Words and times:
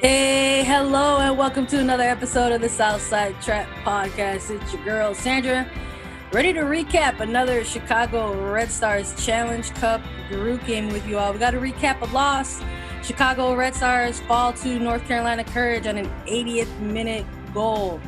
Hey, 0.00 0.62
hello, 0.62 1.18
and 1.18 1.36
welcome 1.36 1.66
to 1.66 1.80
another 1.80 2.04
episode 2.04 2.52
of 2.52 2.60
the 2.60 2.68
Southside 2.68 3.34
Trap 3.42 3.68
Podcast. 3.82 4.48
It's 4.48 4.72
your 4.72 4.84
girl, 4.84 5.12
Sandra, 5.12 5.68
ready 6.32 6.52
to 6.52 6.60
recap 6.60 7.18
another 7.18 7.64
Chicago 7.64 8.48
Red 8.48 8.70
Stars 8.70 9.12
Challenge 9.26 9.68
Cup 9.74 10.00
group 10.28 10.64
game 10.64 10.90
with 10.90 11.04
you 11.08 11.18
all. 11.18 11.32
We 11.32 11.40
got 11.40 11.50
to 11.50 11.58
recap 11.58 12.00
a 12.00 12.14
loss. 12.14 12.62
Chicago 13.02 13.56
Red 13.56 13.74
Stars 13.74 14.20
fall 14.20 14.52
to 14.52 14.78
North 14.78 15.04
Carolina 15.08 15.42
Courage 15.42 15.88
on 15.88 15.96
an 15.96 16.08
80th 16.26 16.78
minute 16.78 17.26
goal, 17.52 17.98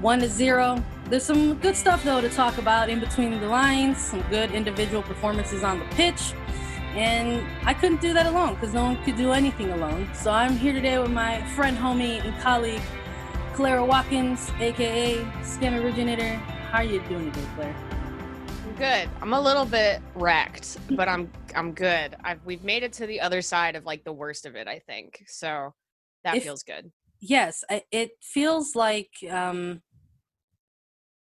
one 0.00 0.20
to 0.20 0.28
zero. 0.30 0.82
There's 1.10 1.24
some 1.24 1.58
good 1.58 1.76
stuff 1.76 2.04
though 2.04 2.22
to 2.22 2.30
talk 2.30 2.56
about 2.56 2.88
in 2.88 3.00
between 3.00 3.38
the 3.38 3.48
lines. 3.48 3.98
Some 3.98 4.22
good 4.30 4.52
individual 4.52 5.02
performances 5.02 5.62
on 5.62 5.78
the 5.78 5.84
pitch 5.94 6.32
and 6.94 7.46
I 7.64 7.74
couldn't 7.74 8.00
do 8.00 8.12
that 8.14 8.26
alone 8.26 8.54
because 8.54 8.74
no 8.74 8.84
one 8.84 9.02
could 9.04 9.16
do 9.16 9.32
anything 9.32 9.70
alone. 9.70 10.08
So 10.14 10.30
I'm 10.30 10.56
here 10.56 10.72
today 10.72 10.98
with 10.98 11.10
my 11.10 11.42
friend, 11.48 11.76
homie, 11.76 12.24
and 12.24 12.38
colleague, 12.40 12.80
Clara 13.54 13.84
Watkins, 13.84 14.50
aka 14.60 15.24
Skin 15.42 15.74
Originator. 15.74 16.34
How 16.70 16.78
are 16.78 16.84
you 16.84 17.00
doing 17.08 17.30
today, 17.32 17.46
Claire? 17.54 17.76
I'm 18.64 18.74
good. 18.74 19.10
I'm 19.20 19.32
a 19.32 19.40
little 19.40 19.64
bit 19.64 20.00
wrecked, 20.14 20.78
but 20.96 21.08
I'm 21.08 21.30
I'm 21.54 21.72
good. 21.72 22.16
I've 22.24 22.44
we've 22.44 22.64
made 22.64 22.82
it 22.82 22.92
to 22.94 23.06
the 23.06 23.20
other 23.20 23.42
side 23.42 23.76
of 23.76 23.84
like 23.84 24.04
the 24.04 24.12
worst 24.12 24.46
of 24.46 24.56
it, 24.56 24.68
I 24.68 24.78
think. 24.78 25.24
So 25.26 25.74
that 26.24 26.36
if, 26.36 26.42
feels 26.44 26.62
good. 26.62 26.90
Yes, 27.20 27.64
it 27.90 28.10
feels 28.22 28.76
like 28.76 29.10
um 29.30 29.82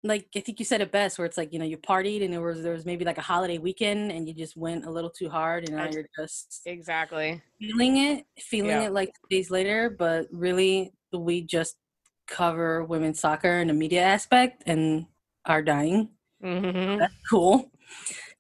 like 0.08 0.28
I 0.36 0.40
think 0.40 0.60
you 0.60 0.66
said 0.66 0.82
it 0.82 0.92
best, 0.92 1.18
where 1.18 1.26
it's 1.26 1.38
like 1.38 1.54
you 1.54 1.60
know 1.60 1.66
you 1.66 1.78
partied 1.78 2.24
and 2.24 2.34
there 2.34 2.42
was 2.42 2.62
there 2.62 2.74
was 2.74 2.86
maybe 2.86 3.06
like 3.06 3.18
a 3.18 3.22
holiday 3.22 3.58
weekend 3.58 4.12
and 4.12 4.28
you 4.28 4.34
just 4.34 4.58
went 4.58 4.86
a 4.86 4.90
little 4.90 5.10
too 5.10 5.30
hard 5.30 5.66
and 5.68 5.76
now 5.78 5.90
you're 5.90 6.08
just 6.18 6.62
exactly 6.66 7.42
feeling 7.60 7.98
it, 7.98 8.26
feeling 8.40 8.72
yeah. 8.72 8.88
it 8.88 8.94
like 8.94 9.12
days 9.30 9.52
later. 9.52 9.90
But 9.90 10.28
really, 10.32 10.94
we 11.14 11.42
just 11.42 11.76
cover 12.28 12.84
women's 12.84 13.20
soccer 13.20 13.60
in 13.60 13.68
the 13.68 13.74
media 13.74 14.02
aspect 14.02 14.64
and 14.66 15.06
are 15.46 15.62
dying. 15.62 16.10
Mm-hmm. 16.44 17.00
That's 17.00 17.14
cool. 17.30 17.72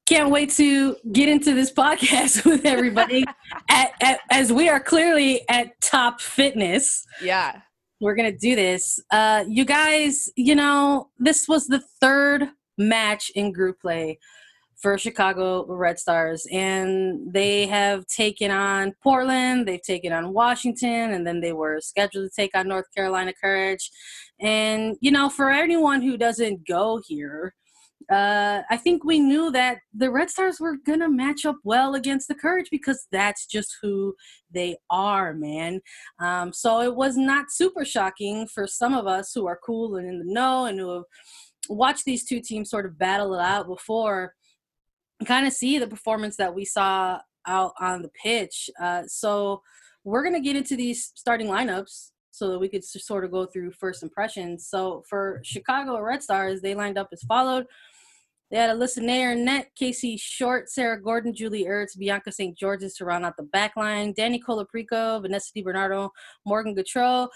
Can't 0.06 0.30
wait 0.30 0.52
to 0.52 0.96
get 1.12 1.28
into 1.28 1.54
this 1.54 1.72
podcast 1.72 2.46
with 2.50 2.66
everybody 2.66 3.26
at, 3.70 3.92
at, 4.02 4.20
as 4.32 4.54
we 4.54 4.70
are 4.70 4.80
clearly 4.80 5.42
at 5.50 5.80
top 5.82 6.22
fitness. 6.22 7.06
Yeah 7.22 7.62
we're 8.00 8.16
gonna 8.16 8.38
do 8.38 8.56
this. 8.56 9.00
Uh, 9.12 9.44
you 9.48 9.66
guys, 9.66 10.30
you 10.36 10.56
know, 10.56 11.10
this 11.20 11.48
was 11.48 11.68
the 11.68 11.80
third 12.02 12.50
match 12.78 13.32
in 13.36 13.52
group 13.52 13.80
play 13.82 14.20
for 14.76 14.98
Chicago 14.98 15.66
Red 15.66 15.98
Stars, 15.98 16.48
and 16.52 17.34
they 17.34 17.66
have 17.66 18.06
taken 18.06 18.52
on 18.52 18.94
Portland, 19.02 19.68
they've 19.68 19.82
taken 19.82 20.14
on 20.14 20.34
Washington, 20.34 21.14
and 21.14 21.26
then 21.26 21.42
they 21.42 21.54
were 21.54 21.82
scheduled 21.82 22.30
to 22.30 22.36
take 22.36 22.56
on 22.56 22.68
North 22.68 22.86
Carolina 22.94 23.34
Courage. 23.34 23.90
And 24.40 24.96
you 25.02 25.12
know, 25.12 25.30
for 25.30 25.50
anyone 25.50 26.02
who 26.02 26.18
doesn't 26.18 26.68
go 26.68 27.02
here, 27.08 27.56
uh, 28.10 28.62
I 28.70 28.78
think 28.78 29.04
we 29.04 29.20
knew 29.20 29.52
that 29.52 29.80
the 29.94 30.10
Red 30.10 30.30
Stars 30.30 30.60
were 30.60 30.78
going 30.86 31.02
to 31.02 31.10
match 31.10 31.46
up 31.46 31.58
well 31.64 31.96
against 31.96 32.28
the 32.28 32.36
Courage 32.36 32.70
because 32.72 33.06
that's 33.12 33.46
just 33.46 33.76
who 33.82 34.16
they 34.50 34.78
are, 34.90 35.34
man. 35.34 35.82
Um, 36.20 36.54
so 36.54 36.82
it 36.82 36.96
was 36.96 37.18
not 37.18 37.52
super 37.52 37.84
shocking 37.84 38.48
for 38.48 38.66
some 38.66 38.94
of 38.94 39.08
us 39.08 39.34
who 39.34 39.46
are 39.46 39.60
cool 39.66 39.98
and 39.98 40.08
in 40.08 40.20
the 40.20 40.34
know 40.34 40.66
and 40.66 40.80
who 40.80 40.94
have 40.94 41.04
watched 41.70 42.06
these 42.06 42.24
two 42.24 42.40
teams 42.40 42.70
sort 42.70 42.86
of 42.86 42.98
battle 42.98 43.34
it 43.34 43.42
out 43.42 43.68
before, 43.68 44.34
kind 45.26 45.46
of 45.46 45.52
see 45.52 45.78
the 45.78 45.88
performance 45.88 46.38
that 46.38 46.56
we 46.56 46.64
saw 46.64 47.20
out 47.46 47.74
on 47.80 48.02
the 48.02 48.12
pitch. 48.24 48.70
Uh, 48.82 49.04
so 49.08 49.62
we're 50.06 50.24
going 50.24 50.36
to 50.36 50.40
get 50.42 50.56
into 50.56 50.78
these 50.78 51.12
starting 51.16 51.48
lineups 51.48 52.12
so 52.32 52.52
that 52.52 52.60
we 52.60 52.70
could 52.70 52.84
sort 52.84 53.26
of 53.26 53.32
go 53.32 53.46
through 53.46 53.72
first 53.72 54.04
impressions. 54.04 54.68
So 54.68 55.04
for 55.10 55.42
Chicago 55.44 56.00
Red 56.00 56.22
Stars, 56.22 56.62
they 56.62 56.76
lined 56.76 56.98
up 56.98 57.10
as 57.12 57.24
followed. 57.24 57.66
They 58.50 58.58
had 58.58 58.70
Alyssa 58.70 59.00
Naeher 59.00 59.38
net, 59.38 59.72
Casey 59.76 60.16
Short, 60.16 60.70
Sarah 60.70 61.02
Gordon, 61.02 61.34
Julie 61.34 61.66
Ertz, 61.66 61.98
Bianca 61.98 62.32
St. 62.32 62.58
Georges 62.58 62.94
to 62.96 63.06
round 63.06 63.26
out 63.26 63.36
the 63.36 63.44
back 63.44 63.76
line, 63.76 64.14
Dani 64.14 64.40
Colaprico, 64.42 65.22
Vanessa 65.22 65.52
DiBernardo, 65.54 66.10
Morgan 66.46 66.74
Gautrat, 66.74 67.28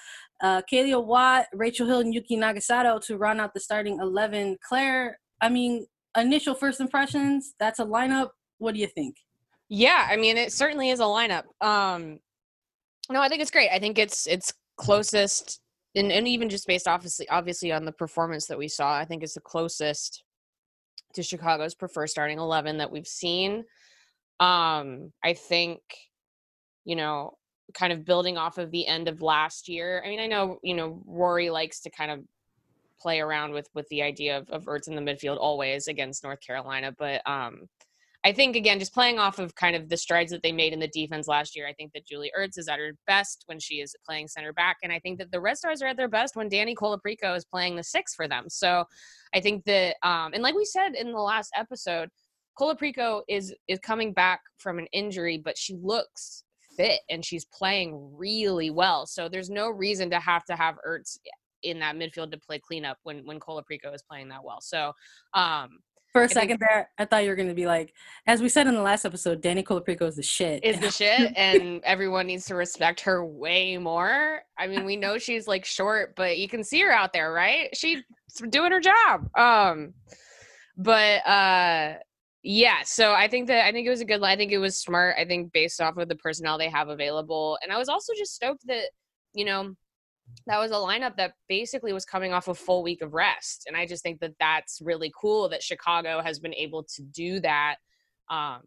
uh, 0.42 0.62
Kealia 0.72 1.04
Watt, 1.04 1.48
Rachel 1.54 1.86
Hill, 1.86 2.00
and 2.00 2.14
Yuki 2.14 2.38
Nagasato 2.38 3.02
to 3.08 3.18
round 3.18 3.42
out 3.42 3.54
the 3.54 3.60
starting 3.60 4.00
11. 4.00 4.58
Claire, 4.66 5.20
I 5.42 5.50
mean, 5.50 5.86
initial 6.18 6.56
first 6.56 6.80
impressions, 6.80 7.56
that's 7.60 7.80
a 7.80 7.86
lineup. 7.86 8.30
What 8.60 8.74
do 8.74 8.80
you 8.80 8.88
think? 8.88 9.18
Yeah, 9.68 10.08
I 10.10 10.16
mean, 10.16 10.38
it 10.38 10.54
certainly 10.54 10.92
is 10.92 11.02
a 11.02 11.04
lineup. 11.04 11.44
Um, 11.60 12.20
no, 13.10 13.22
I 13.22 13.28
think 13.28 13.42
it's 13.42 13.52
great. 13.52 13.70
I 13.70 13.80
think 13.80 13.98
it's 13.98 14.28
it's 14.28 14.54
closest, 14.78 15.60
and, 15.96 16.12
and 16.12 16.28
even 16.28 16.50
just 16.50 16.68
based 16.68 16.88
obviously 16.88 17.28
obviously 17.30 17.72
on 17.72 17.86
the 17.86 17.92
performance 17.92 18.48
that 18.48 18.58
we 18.58 18.68
saw, 18.68 18.94
I 18.94 19.06
think 19.06 19.24
it's 19.24 19.34
the 19.34 19.42
closest 19.42 20.24
to 21.14 21.24
Chicago's 21.24 21.76
preferred 21.76 22.08
starting 22.08 22.40
11 22.40 22.78
that 22.78 22.92
we've 22.92 23.08
seen. 23.08 23.64
Um, 24.40 25.12
I 25.24 25.34
think, 25.34 25.82
you 26.86 26.96
know, 26.96 27.38
kind 27.74 27.94
of 27.94 28.06
building 28.06 28.38
off 28.38 28.58
of 28.58 28.72
the 28.72 28.88
end 28.88 29.08
of 29.08 29.22
last 29.22 29.70
year. 29.70 30.02
I 30.06 30.10
mean, 30.10 30.20
I 30.20 30.28
know, 30.28 30.60
you 30.64 30.74
know, 30.74 31.02
Rory 31.06 31.50
likes 31.50 31.82
to 31.82 31.90
kind 31.90 32.12
of 32.12 32.20
play 33.00 33.20
around 33.20 33.52
with 33.52 33.68
with 33.74 33.88
the 33.90 34.02
idea 34.04 34.38
of, 34.38 34.50
of 34.50 34.66
Ertz 34.66 34.88
in 34.88 34.96
the 34.96 35.02
midfield 35.02 35.38
always 35.40 35.88
against 35.88 36.24
North 36.24 36.40
Carolina, 36.40 36.94
but 36.98 37.28
um, 37.30 37.68
I 38.24 38.32
think 38.32 38.56
again, 38.56 38.78
just 38.78 38.94
playing 38.94 39.18
off 39.18 39.40
of 39.40 39.56
kind 39.56 39.76
of 39.76 39.90
the 39.90 39.98
strides 39.98 40.32
that 40.32 40.44
they 40.44 40.52
made 40.52 40.74
in 40.74 40.80
the 40.80 40.88
defense 40.88 41.28
last 41.28 41.56
year, 41.56 41.68
I 41.68 41.74
think 41.74 41.92
that 41.94 42.06
Julie 42.06 42.32
Ertz 42.38 42.58
is 42.58 42.68
at 42.68 42.78
her 42.78 42.92
best 43.08 43.44
when 43.48 43.60
she 43.60 43.76
is 43.76 43.96
playing 44.06 44.28
center 44.28 44.54
back, 44.54 44.78
and 44.84 44.92
I 44.92 45.00
think 45.00 45.18
that 45.20 45.32
the 45.32 45.42
Red 45.42 45.58
Stars 45.58 45.82
are 45.82 45.88
at 45.88 45.98
their 45.98 46.08
best 46.08 46.36
when 46.36 46.50
Dani 46.50 46.76
Colaprico 46.76 47.36
is 47.36 47.46
playing 47.46 47.76
the 47.76 47.84
six 47.84 48.14
for 48.14 48.28
them. 48.28 48.46
So 48.48 48.86
I 49.34 49.40
think 49.40 49.66
that, 49.66 49.96
um, 50.04 50.34
and 50.34 50.44
like 50.44 50.56
we 50.56 50.66
said 50.66 50.94
in 50.94 51.12
the 51.12 51.20
last 51.20 51.52
episode, 51.56 52.10
Colaprico 52.60 53.22
is 53.28 53.56
is 53.68 53.80
coming 53.80 54.14
back 54.14 54.42
from 54.58 54.78
an 54.78 54.88
injury, 54.92 55.42
but 55.44 55.58
she 55.58 55.76
looks 55.82 56.44
fit 56.78 57.02
and 57.10 57.26
she's 57.26 57.46
playing 57.46 58.14
really 58.16 58.70
well. 58.70 59.06
So 59.06 59.30
there's 59.30 59.50
no 59.50 59.70
reason 59.70 60.10
to 60.12 60.20
have 60.20 60.46
to 60.46 60.56
have 60.56 60.76
Ertz 60.88 61.18
in 61.64 61.80
that 61.80 61.96
midfield 61.96 62.32
to 62.32 62.40
play 62.40 62.60
cleanup 62.60 62.98
when 63.04 63.26
when 63.26 63.40
Colaprico 63.40 63.94
is 63.94 64.04
playing 64.04 64.30
that 64.30 64.44
well. 64.44 64.62
So 64.62 64.92
um 65.34 65.80
for 66.12 66.24
a 66.24 66.30
second 66.30 66.60
there, 66.60 66.90
I 66.98 67.06
thought 67.06 67.24
you 67.24 67.30
were 67.30 67.36
going 67.36 67.48
to 67.48 67.56
be 67.56 67.66
like, 67.66 67.94
as 68.28 68.42
we 68.42 68.50
said 68.50 68.68
in 68.68 68.76
the 68.76 68.82
last 68.82 69.06
episode, 69.06 69.42
Dani 69.42 69.64
Colaprico 69.64 70.04
is 70.04 70.18
the 70.18 70.24
shit. 70.24 70.64
Is 70.64 70.80
the 70.80 70.92
shit, 70.92 71.32
and 71.38 71.82
everyone 71.84 72.28
needs 72.28 72.46
to 72.46 72.56
respect 72.56 73.02
her 73.02 73.26
way 73.26 73.78
more. 73.78 74.42
I 74.58 74.68
mean, 74.68 74.84
we 74.86 74.98
know 74.98 75.18
she's 75.18 75.48
like 75.48 75.64
short, 75.64 76.16
but 76.16 76.38
you 76.38 76.50
can 76.50 76.64
see 76.64 76.82
her 76.82 76.92
out 76.92 77.14
there, 77.14 77.32
right? 77.32 77.76
She's 77.76 78.04
doing 78.50 78.72
her 78.72 78.82
job. 78.82 79.30
Um, 79.38 79.94
but 80.78 81.26
uh, 81.26 81.96
yeah. 82.44 82.82
So 82.84 83.14
I 83.14 83.28
think 83.28 83.48
that 83.48 83.66
I 83.66 83.72
think 83.72 83.88
it 83.88 83.92
was 83.92 84.02
a 84.02 84.06
good. 84.06 84.22
I 84.24 84.36
think 84.36 84.52
it 84.52 84.58
was 84.58 84.78
smart. 84.78 85.16
I 85.18 85.26
think 85.26 85.54
based 85.54 85.80
off 85.80 85.98
of 85.98 86.10
the 86.10 86.16
personnel 86.16 86.58
they 86.58 86.70
have 86.70 86.90
available, 86.90 87.58
and 87.64 87.72
I 87.72 87.78
was 87.78 87.90
also 87.90 88.14
just 88.18 88.36
stoked 88.36 88.66
that 88.68 88.90
you 89.34 89.46
know 89.46 89.76
that 90.48 90.60
was 90.60 90.72
a 90.72 90.76
lineup 90.76 91.16
that 91.18 91.34
basically 91.48 91.94
was 91.94 92.06
coming 92.06 92.34
off 92.34 92.48
a 92.48 92.54
full 92.54 92.84
week 92.84 93.02
of 93.02 93.14
rest. 93.14 93.66
And 93.68 93.78
I 93.78 93.86
just 93.86 94.04
think 94.04 94.20
that 94.22 94.34
that's 94.40 94.82
really 94.82 95.12
cool 95.20 95.50
that 95.50 95.64
Chicago 95.64 96.22
has 96.22 96.40
been 96.40 96.54
able 96.56 96.84
to 96.84 97.02
do 97.04 97.40
that. 97.42 97.76
Um, 98.30 98.62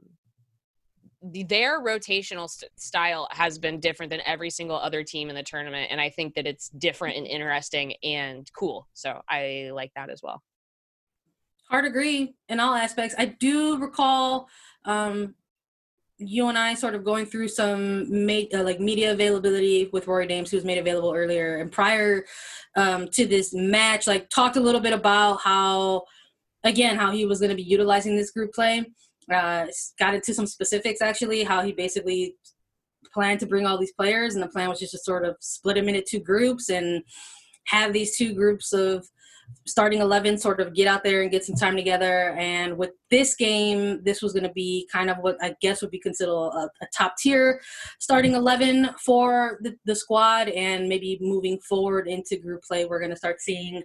their 1.23 1.83
rotational 1.83 2.49
st- 2.49 2.71
style 2.79 3.27
has 3.31 3.59
been 3.59 3.81
different 3.81 4.11
than 4.11 4.21
every 4.27 4.51
single 4.51 4.77
other 4.77 5.03
team 5.03 5.31
in 5.31 5.35
the 5.35 5.43
tournament. 5.43 5.89
And 5.91 6.01
I 6.01 6.11
think 6.11 6.35
that 6.35 6.47
it's 6.47 6.69
different 6.69 7.17
and 7.17 7.27
interesting 7.27 7.95
and 8.03 8.49
cool. 8.57 8.89
So 8.93 9.23
I 9.29 9.71
like 9.73 9.91
that 9.97 10.11
as 10.11 10.21
well. 10.23 10.43
Hard 11.71 11.87
agree 11.87 12.35
in 12.49 12.61
all 12.61 12.75
aspects. 12.75 13.15
I 13.17 13.25
do 13.25 13.79
recall 13.79 14.49
um, 14.85 15.35
you 16.19 16.49
and 16.49 16.57
I 16.57 16.75
sort 16.75 16.95
of 16.95 17.05
going 17.05 17.27
through 17.27 17.49
some 17.49 18.27
made, 18.27 18.55
uh, 18.55 18.63
like 18.63 18.81
media 18.81 19.13
availability 19.13 19.91
with 19.93 20.07
Rory 20.07 20.27
Dames, 20.27 20.51
who 20.51 20.57
was 20.57 20.65
made 20.65 20.79
available 20.79 21.13
earlier, 21.13 21.57
and 21.57 21.73
prior 21.73 22.25
um, 22.77 23.09
to 23.09 23.27
this 23.27 23.53
match, 23.53 24.07
like 24.07 24.29
talked 24.31 24.57
a 24.57 24.61
little 24.61 24.81
bit 24.81 24.93
about 24.93 25.41
how, 25.41 26.05
again, 26.63 26.97
how 26.97 27.11
he 27.11 27.27
was 27.27 27.41
going 27.41 27.51
to 27.51 27.57
be 27.57 27.63
utilizing 27.63 28.17
this 28.17 28.31
group 28.31 28.53
play. 28.53 28.85
Uh, 29.33 29.67
got 29.99 30.15
into 30.15 30.35
some 30.35 30.47
specifics 30.47 31.01
actually, 31.01 31.43
how 31.43 31.63
he 31.63 31.73
basically 31.73 32.37
planned 33.13 33.41
to 33.41 33.47
bring 33.47 33.67
all 33.67 33.79
these 33.79 33.93
players, 33.93 34.35
and 34.35 34.43
the 34.43 34.49
plan 34.49 34.69
was 34.69 34.79
just 34.79 34.93
to 34.93 34.99
sort 34.99 35.25
of 35.25 35.37
split 35.41 35.77
them 35.77 35.89
into 35.89 36.03
two 36.03 36.21
groups 36.21 36.69
and 36.69 37.03
have 37.67 37.93
these 37.93 38.17
two 38.17 38.35
groups 38.35 38.73
of 38.73 39.09
starting 39.67 40.01
11 40.01 40.39
sort 40.39 40.61
of 40.61 40.75
get 40.75 40.87
out 40.87 41.03
there 41.03 41.23
and 41.23 41.31
get 41.31 41.45
some 41.45 41.57
time 41.57 41.77
together. 41.77 42.35
And 42.39 42.77
with 42.77 42.91
this 43.15 43.37
game 43.37 44.03
this 44.03 44.21
was 44.21 44.33
going 44.33 44.43
to 44.43 44.53
be 44.53 44.89
kind 44.91 45.09
of 45.09 45.19
what 45.19 45.37
i 45.41 45.55
guess 45.61 45.81
would 45.81 45.91
be 45.93 46.01
considered 46.01 46.33
a, 46.33 46.69
a 46.83 46.87
top 46.93 47.15
tier 47.17 47.61
starting 48.01 48.33
11 48.33 48.91
for 49.05 49.61
the, 49.63 49.77
the, 49.85 49.95
squad 49.95 50.49
and 50.49 50.89
maybe 50.89 51.17
moving 51.21 51.57
forward 51.61 52.09
into 52.09 52.37
group 52.37 52.61
play 52.65 52.85
we're 52.85 52.99
going 52.99 53.13
to 53.13 53.17
start 53.17 53.41
seeing 53.41 53.85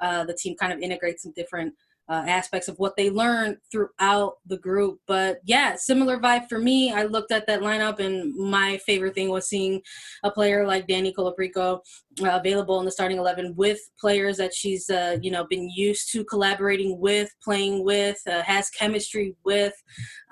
uh, 0.00 0.24
the 0.24 0.32
team 0.32 0.56
kind 0.58 0.72
of 0.72 0.78
integrate 0.80 1.20
some 1.20 1.32
different 1.36 1.74
uh, 2.10 2.24
aspects 2.26 2.66
of 2.66 2.76
what 2.78 2.96
they 2.96 3.08
learned 3.08 3.56
throughout 3.70 4.34
the 4.44 4.58
group. 4.58 4.98
But 5.06 5.38
yeah, 5.44 5.76
similar 5.76 6.18
vibe 6.18 6.48
for 6.48 6.58
me. 6.58 6.92
I 6.92 7.04
looked 7.04 7.30
at 7.30 7.46
that 7.46 7.60
lineup, 7.60 8.00
and 8.00 8.34
my 8.34 8.78
favorite 8.78 9.14
thing 9.14 9.28
was 9.28 9.48
seeing 9.48 9.80
a 10.24 10.30
player 10.30 10.66
like 10.66 10.88
Dani 10.88 11.14
Colaprico 11.14 11.78
uh, 12.22 12.30
available 12.30 12.80
in 12.80 12.84
the 12.84 12.90
starting 12.90 13.18
eleven 13.18 13.54
with 13.56 13.78
players 13.98 14.36
that 14.38 14.52
she's 14.52 14.90
uh, 14.90 15.18
you 15.22 15.30
know 15.30 15.46
been 15.48 15.70
used 15.70 16.10
to 16.12 16.24
collaborating 16.24 16.98
with, 16.98 17.30
playing 17.44 17.84
with, 17.84 18.18
uh, 18.26 18.42
has 18.42 18.68
chemistry 18.70 19.36
with, 19.44 19.74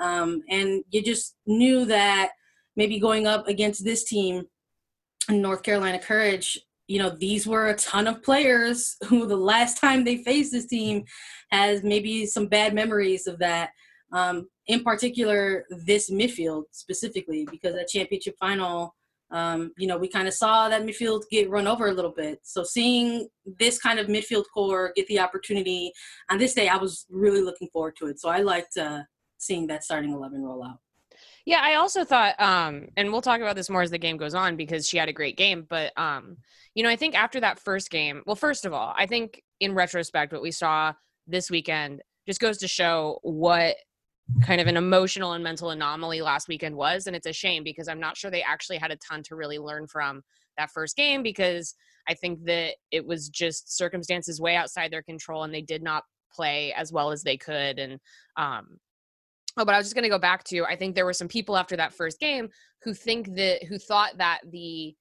um, 0.00 0.42
and 0.50 0.82
you 0.90 1.00
just 1.00 1.36
knew 1.46 1.84
that 1.84 2.30
maybe 2.76 2.98
going 2.98 3.26
up 3.26 3.46
against 3.46 3.84
this 3.84 4.04
team. 4.04 4.44
North 5.30 5.62
Carolina 5.62 5.98
Courage, 5.98 6.58
you 6.88 6.98
know, 6.98 7.10
these 7.10 7.46
were 7.46 7.68
a 7.68 7.76
ton 7.76 8.06
of 8.06 8.22
players 8.22 8.96
who 9.08 9.26
the 9.26 9.36
last 9.36 9.78
time 9.78 10.02
they 10.02 10.24
faced 10.24 10.52
this 10.52 10.66
team 10.66 11.04
has 11.50 11.82
maybe 11.84 12.26
some 12.26 12.46
bad 12.46 12.74
memories 12.74 13.26
of 13.26 13.38
that. 13.38 13.70
Um, 14.10 14.48
in 14.66 14.82
particular, 14.82 15.66
this 15.84 16.10
midfield 16.10 16.64
specifically, 16.72 17.46
because 17.50 17.74
that 17.74 17.88
championship 17.88 18.36
final, 18.40 18.94
um, 19.30 19.72
you 19.76 19.86
know, 19.86 19.98
we 19.98 20.08
kind 20.08 20.26
of 20.26 20.32
saw 20.32 20.70
that 20.70 20.82
midfield 20.82 21.24
get 21.30 21.50
run 21.50 21.66
over 21.66 21.88
a 21.88 21.92
little 21.92 22.10
bit. 22.10 22.40
So 22.42 22.64
seeing 22.64 23.28
this 23.58 23.78
kind 23.78 23.98
of 23.98 24.06
midfield 24.06 24.44
core 24.52 24.92
get 24.96 25.06
the 25.08 25.20
opportunity 25.20 25.92
on 26.30 26.38
this 26.38 26.54
day, 26.54 26.68
I 26.68 26.76
was 26.76 27.04
really 27.10 27.42
looking 27.42 27.68
forward 27.70 27.96
to 27.96 28.06
it. 28.06 28.18
So 28.18 28.30
I 28.30 28.38
liked 28.40 28.78
uh, 28.78 29.02
seeing 29.36 29.66
that 29.66 29.84
starting 29.84 30.12
11 30.12 30.42
roll 30.42 30.64
out. 30.64 30.78
Yeah, 31.48 31.62
I 31.62 31.76
also 31.76 32.04
thought, 32.04 32.38
um, 32.38 32.88
and 32.98 33.10
we'll 33.10 33.22
talk 33.22 33.40
about 33.40 33.56
this 33.56 33.70
more 33.70 33.80
as 33.80 33.90
the 33.90 33.96
game 33.96 34.18
goes 34.18 34.34
on 34.34 34.54
because 34.54 34.86
she 34.86 34.98
had 34.98 35.08
a 35.08 35.14
great 35.14 35.38
game. 35.38 35.64
But 35.66 35.98
um, 35.98 36.36
you 36.74 36.82
know, 36.82 36.90
I 36.90 36.96
think 36.96 37.14
after 37.14 37.40
that 37.40 37.58
first 37.58 37.90
game, 37.90 38.22
well, 38.26 38.36
first 38.36 38.66
of 38.66 38.74
all, 38.74 38.92
I 38.94 39.06
think 39.06 39.42
in 39.58 39.74
retrospect, 39.74 40.34
what 40.34 40.42
we 40.42 40.50
saw 40.50 40.92
this 41.26 41.50
weekend 41.50 42.02
just 42.26 42.38
goes 42.38 42.58
to 42.58 42.68
show 42.68 43.18
what 43.22 43.76
kind 44.42 44.60
of 44.60 44.66
an 44.66 44.76
emotional 44.76 45.32
and 45.32 45.42
mental 45.42 45.70
anomaly 45.70 46.20
last 46.20 46.48
weekend 46.48 46.76
was. 46.76 47.06
And 47.06 47.16
it's 47.16 47.26
a 47.26 47.32
shame 47.32 47.64
because 47.64 47.88
I'm 47.88 47.98
not 47.98 48.18
sure 48.18 48.30
they 48.30 48.42
actually 48.42 48.76
had 48.76 48.90
a 48.90 48.96
ton 48.96 49.22
to 49.22 49.34
really 49.34 49.58
learn 49.58 49.86
from 49.86 50.20
that 50.58 50.70
first 50.70 50.96
game 50.96 51.22
because 51.22 51.74
I 52.06 52.12
think 52.12 52.44
that 52.44 52.74
it 52.90 53.06
was 53.06 53.30
just 53.30 53.74
circumstances 53.74 54.38
way 54.38 54.54
outside 54.54 54.90
their 54.90 55.02
control 55.02 55.44
and 55.44 55.54
they 55.54 55.62
did 55.62 55.82
not 55.82 56.04
play 56.30 56.74
as 56.74 56.92
well 56.92 57.10
as 57.10 57.22
they 57.22 57.38
could. 57.38 57.78
And 57.78 58.00
um, 58.36 58.76
Oh, 59.58 59.64
but 59.64 59.74
I 59.74 59.78
was 59.78 59.86
just 59.86 59.96
going 59.96 60.04
to 60.04 60.08
go 60.08 60.20
back 60.20 60.44
to 60.44 60.64
I 60.64 60.76
think 60.76 60.94
there 60.94 61.04
were 61.04 61.12
some 61.12 61.26
people 61.26 61.56
after 61.56 61.76
that 61.76 61.92
first 61.92 62.20
game 62.20 62.48
who 62.82 62.94
think 62.94 63.34
that 63.34 63.64
who 63.64 63.76
thought 63.76 64.16
that 64.18 64.40
the 64.50 64.94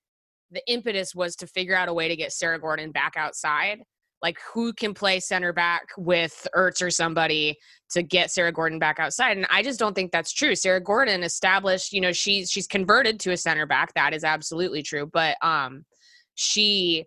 the 0.50 0.62
impetus 0.68 1.14
was 1.14 1.36
to 1.36 1.48
figure 1.48 1.76
out 1.76 1.90
a 1.90 1.94
way 1.94 2.08
to 2.08 2.16
get 2.16 2.32
Sarah 2.32 2.60
Gordon 2.60 2.92
back 2.92 3.14
outside. 3.16 3.84
Like 4.24 4.40
who 4.52 4.74
can 4.74 4.96
play 4.96 5.20
center 5.20 5.54
back 5.54 5.84
with 5.96 6.48
Ertz 6.56 6.82
or 6.82 6.90
somebody 6.90 7.56
to 7.92 8.02
get 8.02 8.32
Sarah 8.32 8.52
Gordon 8.52 8.80
back 8.80 9.00
outside. 9.00 9.38
And 9.38 9.46
I 9.52 9.62
just 9.62 9.78
don't 9.78 9.94
think 9.94 10.12
that's 10.12 10.34
true. 10.34 10.56
Sarah 10.56 10.82
Gordon 10.82 11.22
established, 11.22 11.94
you 11.94 12.02
know, 12.02 12.12
she's 12.12 12.50
she's 12.50 12.66
converted 12.66 13.20
to 13.22 13.34
a 13.34 13.38
center 13.38 13.68
back. 13.68 13.94
That 13.94 14.16
is 14.16 14.24
absolutely 14.24 14.82
true. 14.82 15.06
But 15.06 15.38
um 15.44 15.86
she 16.34 17.06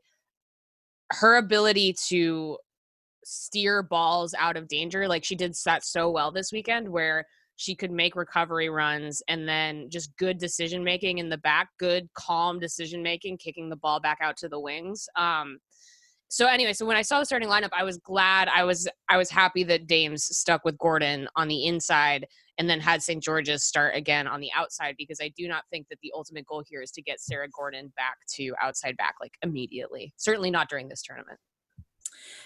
her 1.13 1.37
ability 1.39 1.97
to 2.09 2.59
steer 3.25 3.83
balls 3.83 4.35
out 4.39 4.57
of 4.57 4.69
danger, 4.69 5.09
like 5.09 5.25
she 5.25 5.35
did 5.35 5.57
that 5.65 5.85
so 5.85 6.11
well 6.11 6.31
this 6.31 6.53
weekend 6.53 6.89
where 6.89 7.27
she 7.61 7.75
could 7.75 7.91
make 7.91 8.17
recovery 8.17 8.71
runs 8.71 9.23
and 9.29 9.47
then 9.47 9.91
just 9.91 10.17
good 10.17 10.39
decision 10.39 10.83
making 10.83 11.19
in 11.19 11.29
the 11.29 11.37
back, 11.37 11.69
good 11.79 12.09
calm 12.15 12.59
decision 12.59 13.03
making, 13.03 13.37
kicking 13.37 13.69
the 13.69 13.77
ball 13.77 14.01
back 14.01 14.17
out 14.23 14.35
to 14.39 14.49
the 14.49 14.59
wings. 14.59 15.07
Um, 15.15 15.59
so 16.29 16.47
anyway, 16.47 16.73
so 16.73 16.87
when 16.87 16.97
I 16.97 17.03
saw 17.03 17.19
the 17.19 17.27
starting 17.27 17.51
lineup, 17.51 17.69
I 17.77 17.85
was 17.85 17.99
glad. 17.99 18.49
I 18.49 18.65
was 18.65 18.89
I 19.11 19.19
was 19.19 19.29
happy 19.29 19.63
that 19.65 19.87
Dames 19.87 20.25
stuck 20.25 20.65
with 20.65 20.79
Gordon 20.79 21.29
on 21.37 21.49
the 21.49 21.67
inside 21.67 22.27
and 22.57 22.71
then 22.71 22.81
had 22.81 23.03
St. 23.03 23.23
Georges 23.23 23.63
start 23.63 23.95
again 23.95 24.27
on 24.27 24.41
the 24.41 24.51
outside 24.57 24.95
because 24.97 25.19
I 25.21 25.31
do 25.37 25.47
not 25.47 25.65
think 25.71 25.89
that 25.91 25.99
the 26.03 26.13
ultimate 26.17 26.47
goal 26.47 26.63
here 26.67 26.81
is 26.81 26.93
to 26.93 27.03
get 27.03 27.21
Sarah 27.21 27.49
Gordon 27.55 27.93
back 27.95 28.17
to 28.37 28.55
outside 28.63 28.97
back 28.97 29.17
like 29.21 29.35
immediately. 29.43 30.15
Certainly 30.17 30.51
not 30.51 30.71
during 30.71 30.89
this 30.89 31.03
tournament. 31.03 31.39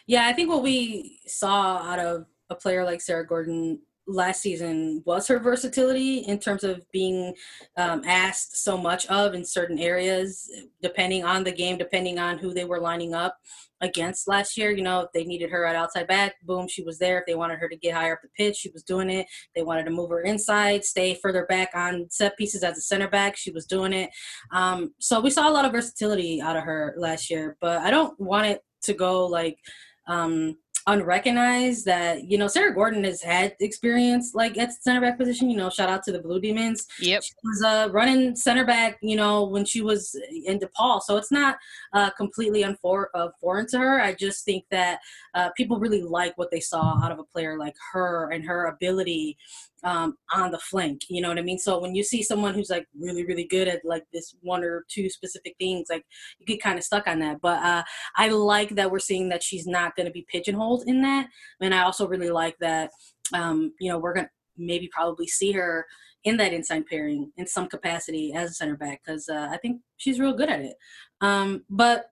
Yeah, 0.09 0.27
I 0.27 0.33
think 0.33 0.49
what 0.49 0.65
we 0.65 1.21
saw 1.27 1.79
out 1.79 2.01
of 2.01 2.27
a 2.51 2.57
player 2.57 2.85
like 2.85 3.01
Sarah 3.01 3.25
Gordon 3.25 3.79
last 4.06 4.43
season 4.43 5.03
was 5.06 5.27
her 5.29 5.39
versatility 5.39 6.19
in 6.19 6.39
terms 6.39 6.65
of 6.65 6.85
being 6.93 7.35
um, 7.77 8.03
asked 8.05 8.62
so 8.62 8.77
much 8.77 9.06
of 9.06 9.35
in 9.35 9.45
certain 9.45 9.79
areas, 9.79 10.51
depending 10.83 11.25
on 11.25 11.45
the 11.45 11.53
game, 11.53 11.79
depending 11.79 12.19
on 12.19 12.39
who 12.39 12.53
they 12.53 12.65
were 12.65 12.81
lining 12.81 13.15
up 13.15 13.37
against 13.81 14.29
last 14.29 14.56
year. 14.56 14.71
You 14.71 14.83
know, 14.83 15.01
if 15.01 15.12
they 15.12 15.25
needed 15.25 15.51
her 15.51 15.65
at 15.67 15.77
outside 15.77 16.06
back, 16.06 16.35
boom, 16.43 16.69
she 16.69 16.83
was 16.83 16.99
there. 16.99 17.19
If 17.19 17.27
they 17.27 17.35
wanted 17.35 17.59
her 17.59 17.69
to 17.69 17.77
get 17.77 17.95
higher 17.95 18.15
up 18.15 18.23
the 18.23 18.29
pitch, 18.37 18.56
she 18.56 18.71
was 18.71 18.83
doing 18.83 19.11
it. 19.11 19.27
They 19.55 19.62
wanted 19.62 19.85
to 19.85 19.91
move 19.91 20.11
her 20.11 20.23
inside, 20.23 20.85
stay 20.85 21.15
further 21.15 21.47
back 21.47 21.71
on 21.75 22.06
set 22.11 22.37
pieces 22.37 22.62
as 22.62 22.79
a 22.79 22.83
center 22.83 23.09
back, 23.09 23.37
she 23.37 23.51
was 23.51 23.67
doing 23.67 23.93
it. 23.93 24.11
Um, 24.53 24.95
so 24.99 25.21
we 25.21 25.31
saw 25.31 25.49
a 25.49 25.53
lot 25.53 25.65
of 25.65 25.73
versatility 25.73 26.41
out 26.41 26.56
of 26.56 26.65
her 26.65 26.95
last 26.99 27.31
year, 27.31 27.56
but 27.61 27.79
I 27.79 27.91
don't 27.91 28.19
want 28.21 28.47
it 28.47 28.62
to 28.83 28.95
go 28.95 29.27
like 29.27 29.59
um, 30.06 30.56
unrecognized 30.87 31.85
that 31.87 32.31
you 32.31 32.37
know 32.37 32.49
Sarah 32.49 32.75
Gordon 32.75 33.05
has 33.05 33.23
had 33.23 33.57
experience 33.61 34.33
like 34.35 34.59
at 34.59 34.73
center 34.83 35.01
back 35.01 35.19
position. 35.19 35.51
You 35.51 35.57
know, 35.57 35.71
shout 35.71 35.89
out 35.89 36.03
to 36.05 36.13
the 36.13 36.21
Blue 36.21 36.41
Demons. 36.41 36.87
Yep, 37.01 37.23
she 37.23 37.33
was 37.43 37.63
uh, 37.63 37.89
running 37.91 38.37
center 38.37 38.65
back. 38.65 38.99
You 39.03 39.17
know, 39.17 39.45
when 39.45 39.65
she 39.65 39.81
was 39.81 40.19
in 40.45 40.59
DePaul, 40.59 41.01
so 41.03 41.17
it's 41.17 41.33
not 41.33 41.57
uh, 41.93 42.11
completely 42.11 42.63
unfor- 42.63 43.07
uh, 43.15 43.29
foreign 43.41 43.67
to 43.69 43.79
her. 43.79 44.01
I 44.01 44.15
just 44.15 44.45
think 44.45 44.65
that 44.71 45.01
uh, 45.35 45.51
people 45.57 45.79
really 45.79 46.03
like 46.03 46.37
what 46.37 46.51
they 46.51 46.61
saw 46.61 47.03
out 47.03 47.13
of 47.13 47.19
a 47.19 47.25
player 47.25 47.59
like 47.59 47.77
her 47.93 48.31
and 48.31 48.45
her 48.45 48.67
ability 48.67 49.37
um, 49.85 50.17
on 50.33 50.51
the 50.51 50.59
flank. 50.59 51.03
You 51.09 51.21
know 51.23 51.29
what 51.29 51.39
I 51.39 51.43
mean? 51.43 51.59
So 51.59 51.79
when 51.79 51.95
you 51.95 52.03
see 52.03 52.23
someone 52.23 52.55
who's 52.55 52.71
like 52.71 52.87
really, 52.99 53.25
really 53.25 53.45
good 53.45 53.69
at 53.69 53.85
like 53.85 54.05
this 54.13 54.35
one 54.41 54.65
or 54.65 54.85
two 54.89 55.09
specific 55.11 55.55
things, 55.59 55.87
like 55.91 56.05
you 56.39 56.47
get 56.47 56.63
kind 56.63 56.79
of 56.79 56.85
stuck 56.85 57.07
on 57.07 57.21
that. 57.21 57.41
But 57.41 57.63
uh, 57.63 57.83
I 58.17 58.29
like 58.29 58.71
that 58.71 58.91
we're 58.91 58.99
seeing 58.99 59.29
that 59.29 59.43
she's 59.43 59.67
not 59.67 59.95
going 59.95 60.07
to 60.07 60.13
be 60.13 60.27
pigeonholed 60.29 60.85
in 60.87 61.03
that. 61.03 61.29
And 61.61 61.75
I 61.75 61.83
also 61.83 62.09
really 62.09 62.31
like 62.31 62.57
that, 62.61 62.91
um, 63.33 63.73
you 63.79 63.91
know, 63.91 63.99
we're 63.99 64.15
going 64.15 64.27
to 64.27 64.31
maybe 64.57 64.89
probably 64.93 65.27
see 65.27 65.53
her 65.53 65.87
in 66.25 66.39
that 66.39 66.55
inside 66.55 66.87
pairing 66.87 67.31
in 67.37 67.47
some 67.47 67.69
capacity 67.69 68.33
as 68.35 68.51
a 68.51 68.55
center 68.55 68.77
back 68.77 69.03
because 69.05 69.29
uh, 69.29 69.49
I 69.51 69.59
think 69.59 69.83
she's 69.99 70.19
real 70.19 70.33
good 70.33 70.49
at 70.49 70.61
it. 70.61 70.77
Um, 71.21 71.65
but 71.69 72.07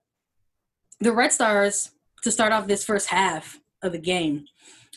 the 0.99 1.11
Red 1.11 1.31
Stars, 1.31 1.91
to 2.21 2.31
start 2.31 2.53
off 2.53 2.67
this 2.67 2.85
first 2.85 3.09
half 3.09 3.59
of 3.81 3.91
the 3.91 3.97
game, 3.97 4.45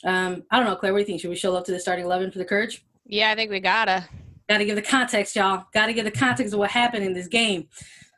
um, 0.06 0.44
I 0.50 0.56
don't 0.56 0.67
know, 0.67 0.76
Claire. 0.76 0.93
What 0.93 0.99
do 0.99 1.03
you 1.03 1.06
think? 1.06 1.20
Should 1.20 1.31
we 1.31 1.37
show 1.37 1.55
up 1.56 1.64
to 1.64 1.73
the 1.73 1.81
starting 1.81 2.05
eleven 2.05 2.31
for 2.31 2.39
the 2.39 2.44
Courage? 2.44 2.84
Yeah, 3.05 3.31
I 3.31 3.34
think 3.34 3.51
we 3.51 3.60
gotta. 3.60 4.08
Gotta 4.48 4.65
give 4.65 4.77
the 4.77 4.82
context, 4.82 5.34
y'all. 5.34 5.65
Gotta 5.75 5.93
give 5.93 6.05
the 6.05 6.10
context 6.13 6.55
of 6.55 6.60
what 6.60 6.70
happened 6.70 7.05
in 7.05 7.13
this 7.13 7.27
game. 7.27 7.69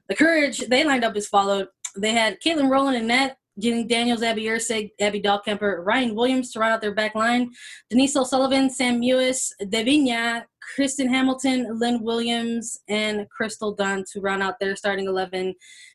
The 0.09 0.15
Courage 0.15 0.59
they 0.69 0.85
lined 0.85 1.05
up 1.05 1.17
as 1.17 1.27
followed. 1.27 1.69
They 1.97 2.13
had 2.13 2.41
Katelyn 2.41 2.69
Rowland 2.69 2.99
and 2.99 3.09
net, 3.09 3.39
Jenny 3.59 3.85
Daniels, 3.85 4.23
Abby 4.23 4.45
Erceg, 4.45 4.91
Abby 5.01 5.23
Dahlkemper, 5.23 5.85
Ryan 5.85 6.15
Williams 6.15 6.53
to 6.53 6.61
round 6.61 6.75
out 6.75 6.83
their 6.83 6.95
back 6.95 7.15
line. 7.15 7.51
Denise 7.89 8.15
O'Sullivan, 8.17 8.69
Sam 8.69 9.01
Mewis, 9.01 9.51
Debinha, 9.63 10.45
Kristen 10.75 11.09
Hamilton, 11.09 11.79
Lynn 11.79 12.03
Williams, 12.03 12.79
and 12.89 13.27
Crystal 13.31 13.73
Dunn 13.75 14.05
to 14.13 14.21
round 14.21 14.43
out 14.43 14.61
their 14.61 14.77
starting 14.77 15.07
11. 15.07 15.55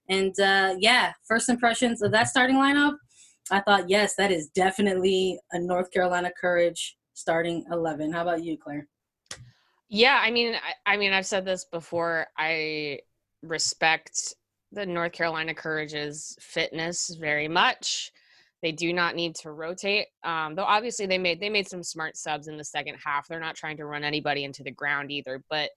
And 0.10 0.40
uh, 0.40 0.76
yeah, 0.80 1.14
first 1.28 1.50
impressions 1.50 2.02
of 2.02 2.12
that 2.12 2.28
starting 2.28 2.56
lineup– 2.56 2.96
I 3.52 3.60
thought, 3.62 3.90
yes, 3.90 4.16
that 4.16 4.32
is 4.32 4.50
definitely 4.50 5.40
a 5.52 5.60
North 5.60 5.92
Carolina 5.92 6.32
Courage 6.40 6.98
starting 7.14 7.66
11. 7.72 8.12
How 8.12 8.22
about 8.22 8.44
you, 8.44 8.58
Claire? 8.58 8.88
Yeah, 9.90 10.20
I 10.22 10.32
mean, 10.32 10.56
I, 10.56 10.94
I 10.94 10.98
mean, 10.98 11.14
I've 11.14 11.26
said 11.26 11.46
this 11.46 11.66
before. 11.66 12.28
I 12.38 13.00
respect 13.44 14.34
the 14.72 14.86
North 14.86 15.12
Carolina 15.12 15.54
Courage's 15.54 16.36
fitness 16.40 17.16
very 17.20 17.48
much. 17.48 18.12
They 18.64 18.72
do 18.72 18.94
not 18.94 19.16
need 19.16 19.36
to 19.36 19.52
rotate, 19.52 20.08
um, 20.24 20.56
though. 20.56 20.64
Obviously, 20.64 21.06
they 21.06 21.18
made 21.18 21.42
they 21.42 21.50
made 21.50 21.68
some 21.68 21.84
smart 21.84 22.16
subs 22.16 22.48
in 22.48 22.58
the 22.58 22.64
second 22.64 22.96
half. 23.04 23.28
They're 23.28 23.40
not 23.40 23.56
trying 23.56 23.76
to 23.78 23.86
run 23.86 24.06
anybody 24.06 24.46
into 24.46 24.64
the 24.64 24.72
ground 24.72 25.12
either, 25.12 25.44
but 25.50 25.70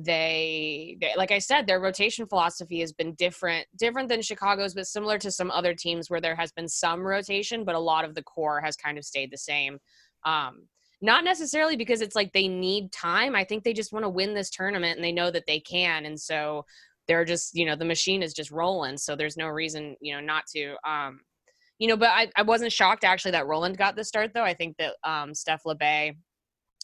they, 0.00 0.96
they, 1.00 1.12
like 1.16 1.32
i 1.32 1.38
said 1.38 1.66
their 1.66 1.80
rotation 1.80 2.24
philosophy 2.24 2.78
has 2.78 2.92
been 2.92 3.14
different 3.14 3.66
different 3.76 4.08
than 4.08 4.22
chicago's 4.22 4.72
but 4.72 4.86
similar 4.86 5.18
to 5.18 5.28
some 5.28 5.50
other 5.50 5.74
teams 5.74 6.08
where 6.08 6.20
there 6.20 6.36
has 6.36 6.52
been 6.52 6.68
some 6.68 7.04
rotation 7.04 7.64
but 7.64 7.74
a 7.74 7.78
lot 7.80 8.04
of 8.04 8.14
the 8.14 8.22
core 8.22 8.60
has 8.60 8.76
kind 8.76 8.98
of 8.98 9.04
stayed 9.04 9.30
the 9.30 9.38
same. 9.38 9.78
Um, 10.24 10.68
not 11.00 11.22
necessarily 11.22 11.76
because 11.76 12.00
it's 12.00 12.16
like 12.16 12.32
they 12.32 12.48
need 12.48 12.90
time. 12.90 13.36
I 13.36 13.44
think 13.44 13.62
they 13.62 13.72
just 13.72 13.92
want 13.92 14.04
to 14.04 14.08
win 14.08 14.34
this 14.34 14.50
tournament 14.50 14.96
and 14.96 15.04
they 15.04 15.12
know 15.12 15.30
that 15.30 15.46
they 15.46 15.60
can 15.60 16.06
and 16.06 16.18
so 16.20 16.64
they're 17.06 17.24
just 17.24 17.54
you 17.54 17.64
know 17.64 17.76
the 17.76 17.84
machine 17.84 18.22
is 18.22 18.34
just 18.34 18.50
rolling 18.50 18.98
so 18.98 19.16
there's 19.16 19.36
no 19.36 19.46
reason 19.46 19.96
you 20.00 20.14
know 20.14 20.20
not 20.20 20.44
to 20.54 20.74
um, 20.84 21.20
you 21.78 21.88
know 21.88 21.96
but 21.96 22.10
I, 22.10 22.30
I 22.36 22.42
wasn't 22.42 22.72
shocked 22.72 23.04
actually 23.04 23.30
that 23.30 23.46
rowland 23.46 23.78
got 23.78 23.96
the 23.96 24.04
start 24.04 24.32
though. 24.34 24.42
I 24.42 24.54
think 24.54 24.76
that 24.78 24.94
um, 25.04 25.34
steph 25.34 25.62
labbé 25.64 26.16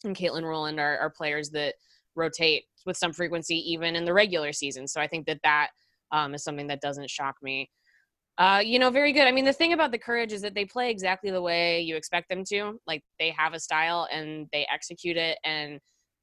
and 0.04 0.16
katelyn 0.16 0.44
rowland 0.44 0.78
are, 0.78 0.99
are 0.99 1.11
players 1.11 1.50
that 1.50 1.75
rotate 2.16 2.64
with 2.87 2.97
some 2.97 3.12
frequency 3.12 3.56
even 3.73 3.97
in 3.97 4.04
the 4.04 4.12
regular 4.12 4.52
season. 4.52 4.87
So 4.87 5.00
I 5.00 5.06
think 5.06 5.26
that 5.26 5.40
that 5.42 5.68
um, 6.12 6.35
is 6.35 6.44
something 6.44 6.66
that 6.68 6.80
doesn't 6.80 7.11
shock 7.11 7.37
me. 7.42 7.71
Uh, 8.37 8.61
you 8.64 8.78
know, 8.78 8.90
very 8.90 9.12
good. 9.12 9.28
I 9.28 9.33
mean, 9.33 9.44
the 9.44 9.52
thing 9.52 9.73
about 9.73 9.92
the 9.92 9.99
courage 9.99 10.33
is 10.33 10.42
that 10.42 10.54
they 10.54 10.64
play 10.64 10.90
exactly 10.90 11.30
the 11.30 11.42
way 11.42 11.80
you 11.80 11.94
expect 11.94 12.28
them 12.28 12.42
to. 12.47 12.80
Like 12.87 13.02
they 13.18 13.30
have 13.30 13.54
a 13.54 13.61
style 13.61 14.09
and 14.11 14.49
they 14.52 14.66
execute 14.73 15.16
it, 15.16 15.38
and 15.44 15.78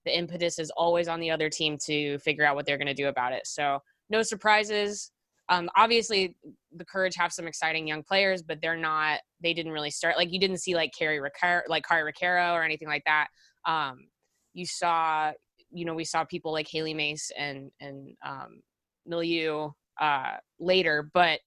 the 0.06 0.18
impetus 0.18 0.60
is 0.60 0.72
always 0.76 1.08
on 1.08 1.20
the 1.20 1.32
other 1.32 1.50
team 1.50 1.78
to 1.86 2.18
figure 2.20 2.46
out 2.46 2.56
what 2.56 2.66
they're 2.66 2.78
going 2.78 2.88
to 2.88 2.94
do 2.94 3.08
about 3.08 3.34
it. 3.34 3.48
So 3.48 3.80
no 4.10 4.24
surprises. 4.24 5.12
Um, 5.48 5.70
obviously, 5.76 6.36
the 6.76 6.86
Courage 6.86 7.16
have 7.18 7.32
some 7.32 7.48
exciting 7.48 7.88
young 7.88 8.04
players, 8.04 8.42
but 8.42 8.60
they're 8.62 8.78
not. 8.78 9.20
They 9.42 9.54
didn't 9.54 9.72
really 9.72 9.92
start 9.92 10.18
like 10.18 10.32
you 10.34 10.40
didn't 10.40 10.58
see 10.58 10.76
like 10.76 10.92
Carrie 10.98 11.20
Ricaro, 11.20 11.62
like 11.68 11.84
Kari 11.88 12.04
Ricaro 12.04 12.54
or 12.54 12.64
anything 12.64 12.88
like 12.88 13.04
that. 13.06 13.28
Um, 13.66 14.08
you 14.54 14.66
saw, 14.66 15.32
you 15.72 15.86
know, 15.86 15.94
we 15.94 16.04
saw 16.04 16.24
people 16.24 16.52
like 16.52 16.68
Hailie 16.68 16.94
Mace 16.94 17.32
and 17.38 17.72
and 17.80 18.16
um, 18.26 18.62
Milliet 19.06 19.72
uh, 20.00 20.38
later, 20.60 21.10
but 21.14 21.40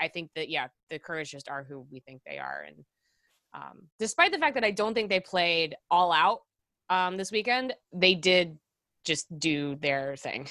I 0.00 0.08
think 0.08 0.30
that 0.36 0.48
yeah, 0.48 0.68
the 0.88 0.98
Courage 0.98 1.30
just 1.30 1.48
are 1.48 1.64
who 1.64 1.86
we 1.90 2.00
think 2.00 2.22
they 2.26 2.38
are, 2.38 2.64
and 2.66 2.84
um, 3.54 3.88
despite 3.98 4.32
the 4.32 4.38
fact 4.38 4.54
that 4.54 4.64
I 4.64 4.70
don't 4.70 4.94
think 4.94 5.10
they 5.10 5.20
played 5.20 5.74
all 5.90 6.12
out 6.12 6.40
um, 6.88 7.16
this 7.16 7.32
weekend, 7.32 7.74
they 7.92 8.14
did 8.14 8.58
just 9.04 9.38
do 9.38 9.76
their 9.76 10.16
thing. 10.16 10.48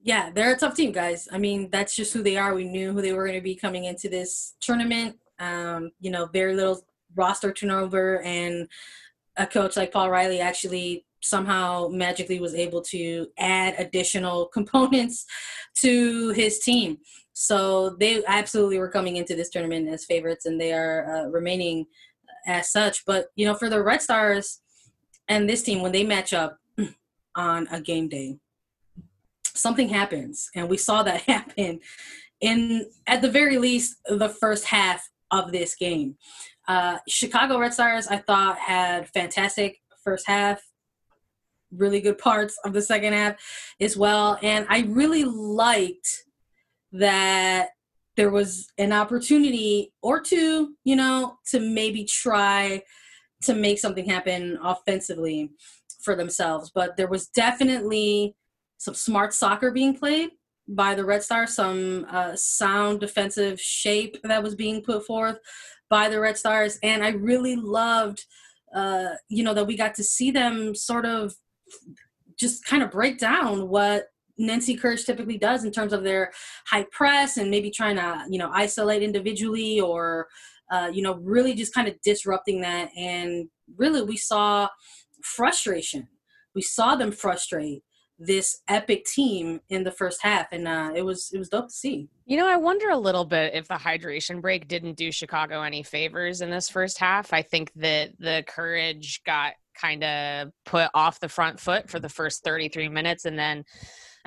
Yeah, 0.00 0.30
they're 0.30 0.54
a 0.54 0.58
tough 0.58 0.74
team, 0.74 0.92
guys. 0.92 1.28
I 1.32 1.38
mean, 1.38 1.70
that's 1.70 1.96
just 1.96 2.12
who 2.12 2.22
they 2.22 2.36
are. 2.36 2.54
We 2.54 2.64
knew 2.64 2.92
who 2.92 3.02
they 3.02 3.12
were 3.12 3.26
going 3.26 3.38
to 3.38 3.42
be 3.42 3.56
coming 3.56 3.84
into 3.84 4.08
this 4.08 4.54
tournament. 4.60 5.16
Um, 5.40 5.90
you 6.00 6.10
know, 6.10 6.26
very 6.26 6.54
little 6.54 6.84
roster 7.14 7.52
turnover, 7.52 8.22
and 8.22 8.68
a 9.36 9.46
coach 9.46 9.76
like 9.76 9.92
Paul 9.92 10.10
Riley 10.10 10.40
actually 10.40 11.04
somehow 11.22 11.88
magically 11.88 12.40
was 12.40 12.54
able 12.54 12.82
to 12.82 13.26
add 13.38 13.74
additional 13.78 14.46
components 14.52 15.24
to 15.80 16.30
his 16.30 16.58
team. 16.60 16.98
So 17.32 17.90
they 18.00 18.22
absolutely 18.26 18.78
were 18.78 18.90
coming 18.90 19.16
into 19.16 19.36
this 19.36 19.50
tournament 19.50 19.88
as 19.88 20.04
favorites, 20.04 20.46
and 20.46 20.60
they 20.60 20.72
are 20.72 21.14
uh, 21.14 21.28
remaining 21.28 21.86
as 22.46 22.72
such. 22.72 23.04
But 23.06 23.26
you 23.36 23.46
know, 23.46 23.54
for 23.54 23.68
the 23.68 23.82
Red 23.82 24.02
Stars 24.02 24.60
and 25.28 25.48
this 25.48 25.62
team, 25.62 25.80
when 25.80 25.92
they 25.92 26.04
match 26.04 26.32
up 26.32 26.58
on 27.36 27.68
a 27.70 27.80
game 27.80 28.08
day, 28.08 28.38
something 29.54 29.88
happens, 29.88 30.50
and 30.56 30.68
we 30.68 30.76
saw 30.76 31.02
that 31.04 31.22
happen 31.28 31.80
in 32.40 32.86
at 33.06 33.22
the 33.22 33.30
very 33.30 33.58
least 33.58 33.96
the 34.06 34.28
first 34.28 34.64
half 34.64 35.08
of 35.30 35.52
this 35.52 35.76
game. 35.76 36.16
Uh, 36.66 36.98
Chicago 37.08 37.58
Red 37.58 37.72
Stars, 37.72 38.08
I 38.08 38.18
thought, 38.18 38.58
had 38.58 39.08
fantastic 39.10 39.78
first 40.04 40.26
half 40.26 40.60
really 41.72 42.00
good 42.00 42.18
parts 42.18 42.58
of 42.64 42.72
the 42.72 42.82
second 42.82 43.12
half 43.12 43.36
as 43.80 43.96
well. 43.96 44.38
And 44.42 44.66
I 44.68 44.82
really 44.88 45.24
liked 45.24 46.24
that 46.92 47.70
there 48.16 48.30
was 48.30 48.66
an 48.78 48.92
opportunity 48.92 49.92
or 50.02 50.20
two, 50.20 50.74
you 50.84 50.96
know, 50.96 51.38
to 51.50 51.60
maybe 51.60 52.04
try 52.04 52.82
to 53.42 53.54
make 53.54 53.78
something 53.78 54.08
happen 54.08 54.58
offensively 54.62 55.50
for 56.02 56.16
themselves. 56.16 56.70
But 56.74 56.96
there 56.96 57.08
was 57.08 57.28
definitely 57.28 58.34
some 58.78 58.94
smart 58.94 59.34
soccer 59.34 59.70
being 59.70 59.96
played 59.96 60.30
by 60.68 60.94
the 60.94 61.04
Red 61.04 61.22
Stars, 61.22 61.54
some 61.54 62.06
uh, 62.10 62.34
sound 62.34 63.00
defensive 63.00 63.60
shape 63.60 64.18
that 64.24 64.42
was 64.42 64.54
being 64.54 64.82
put 64.82 65.06
forth 65.06 65.38
by 65.88 66.08
the 66.08 66.20
Red 66.20 66.36
Stars. 66.36 66.78
And 66.82 67.04
I 67.04 67.10
really 67.10 67.56
loved, 67.56 68.24
uh, 68.74 69.10
you 69.28 69.44
know, 69.44 69.54
that 69.54 69.66
we 69.66 69.76
got 69.76 69.94
to 69.94 70.04
see 70.04 70.30
them 70.30 70.74
sort 70.74 71.06
of 71.06 71.34
just 72.38 72.64
kind 72.64 72.82
of 72.82 72.90
break 72.90 73.18
down 73.18 73.68
what 73.68 74.06
NC 74.40 74.80
Courage 74.80 75.04
typically 75.04 75.38
does 75.38 75.64
in 75.64 75.72
terms 75.72 75.92
of 75.92 76.04
their 76.04 76.30
high 76.66 76.86
press 76.92 77.36
and 77.36 77.50
maybe 77.50 77.70
trying 77.70 77.96
to, 77.96 78.24
you 78.30 78.38
know, 78.38 78.50
isolate 78.52 79.02
individually 79.02 79.80
or, 79.80 80.28
uh, 80.70 80.90
you 80.92 81.02
know, 81.02 81.14
really 81.16 81.54
just 81.54 81.74
kind 81.74 81.88
of 81.88 82.00
disrupting 82.02 82.60
that. 82.60 82.90
And 82.96 83.48
really, 83.76 84.02
we 84.02 84.16
saw 84.16 84.68
frustration. 85.22 86.06
We 86.54 86.62
saw 86.62 86.94
them 86.94 87.10
frustrate 87.10 87.82
this 88.18 88.62
epic 88.68 89.04
team 89.04 89.60
in 89.68 89.84
the 89.84 89.92
first 89.92 90.22
half, 90.22 90.52
and 90.52 90.66
uh, 90.66 90.90
it 90.94 91.02
was 91.02 91.30
it 91.32 91.38
was 91.38 91.48
dope 91.48 91.68
to 91.68 91.74
see. 91.74 92.08
You 92.26 92.36
know, 92.36 92.48
I 92.48 92.56
wonder 92.56 92.90
a 92.90 92.98
little 92.98 93.24
bit 93.24 93.54
if 93.54 93.68
the 93.68 93.74
hydration 93.74 94.40
break 94.40 94.68
didn't 94.68 94.96
do 94.96 95.12
Chicago 95.12 95.62
any 95.62 95.82
favors 95.82 96.40
in 96.40 96.50
this 96.50 96.68
first 96.68 96.98
half. 96.98 97.32
I 97.32 97.42
think 97.42 97.72
that 97.76 98.10
the 98.18 98.44
courage 98.46 99.22
got 99.24 99.54
kind 99.80 100.02
of 100.02 100.50
put 100.64 100.90
off 100.94 101.20
the 101.20 101.28
front 101.28 101.60
foot 101.60 101.88
for 101.88 102.00
the 102.00 102.08
first 102.08 102.42
33 102.42 102.88
minutes 102.88 103.24
and 103.24 103.38
then 103.38 103.64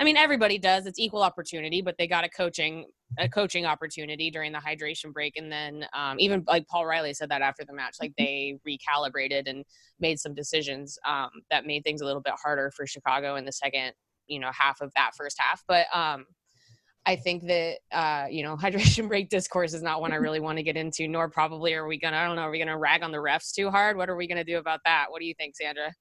I 0.02 0.04
mean 0.04 0.16
everybody 0.16 0.58
does 0.58 0.86
it's 0.86 0.98
equal 0.98 1.22
opportunity 1.22 1.80
but 1.80 1.94
they 1.96 2.08
got 2.08 2.24
a 2.24 2.28
coaching 2.28 2.86
a 3.18 3.28
coaching 3.28 3.64
opportunity 3.66 4.32
during 4.32 4.50
the 4.50 4.58
hydration 4.58 5.12
break 5.12 5.36
and 5.36 5.50
then 5.50 5.86
um, 5.94 6.18
even 6.18 6.42
like 6.48 6.66
Paul 6.66 6.86
Riley 6.86 7.14
said 7.14 7.28
that 7.28 7.40
after 7.40 7.64
the 7.64 7.72
match 7.72 7.98
like 8.00 8.10
mm-hmm. 8.18 8.24
they 8.24 8.58
recalibrated 8.68 9.48
and 9.48 9.64
made 10.00 10.18
some 10.18 10.34
decisions 10.34 10.98
um, 11.06 11.30
that 11.52 11.66
made 11.66 11.84
things 11.84 12.00
a 12.00 12.04
little 12.04 12.20
bit 12.20 12.34
harder 12.42 12.72
for 12.74 12.84
Chicago 12.84 13.36
in 13.36 13.44
the 13.44 13.52
second 13.52 13.92
you 14.26 14.40
know 14.40 14.50
half 14.52 14.80
of 14.80 14.90
that 14.96 15.12
first 15.16 15.36
half 15.38 15.62
but 15.68 15.86
um 15.94 16.24
I 17.04 17.16
think 17.16 17.46
that 17.48 17.78
uh, 17.92 18.26
you 18.28 18.42
know 18.42 18.56
hydration 18.60 19.06
break 19.06 19.28
discourse 19.28 19.72
is 19.72 19.82
not 19.82 20.00
one 20.00 20.12
I 20.12 20.16
really 20.26 20.40
want 20.40 20.58
to 20.58 20.62
get 20.62 20.76
into. 20.76 21.08
Nor 21.08 21.28
probably 21.28 21.74
are 21.74 21.86
we 21.86 21.98
gonna. 21.98 22.16
I 22.16 22.26
don't 22.26 22.36
know. 22.36 22.42
Are 22.42 22.50
we 22.52 22.60
gonna 22.60 22.78
rag 22.78 23.02
on 23.02 23.10
the 23.10 23.18
refs 23.18 23.52
too 23.52 23.70
hard? 23.70 23.96
What 23.96 24.08
are 24.08 24.14
we 24.14 24.28
gonna 24.28 24.44
do 24.44 24.58
about 24.58 24.78
that? 24.84 25.06
What 25.08 25.18
do 25.18 25.26
you 25.26 25.34
think, 25.34 25.56
Sandra? 25.56 25.92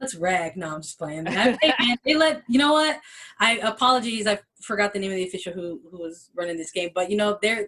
Let's 0.00 0.14
rag. 0.14 0.56
No, 0.56 0.74
I'm 0.74 0.82
just 0.82 0.98
playing. 0.98 1.24
they 1.24 2.14
let 2.14 2.42
you 2.48 2.58
know 2.58 2.72
what? 2.72 3.00
I 3.40 3.58
apologies. 3.58 4.26
I 4.26 4.38
forgot 4.62 4.92
the 4.92 4.98
name 4.98 5.10
of 5.10 5.16
the 5.16 5.26
official 5.26 5.52
who 5.52 5.80
who 5.90 5.98
was 5.98 6.30
running 6.34 6.56
this 6.56 6.70
game, 6.70 6.90
but 6.94 7.10
you 7.10 7.16
know 7.16 7.38
they're 7.42 7.66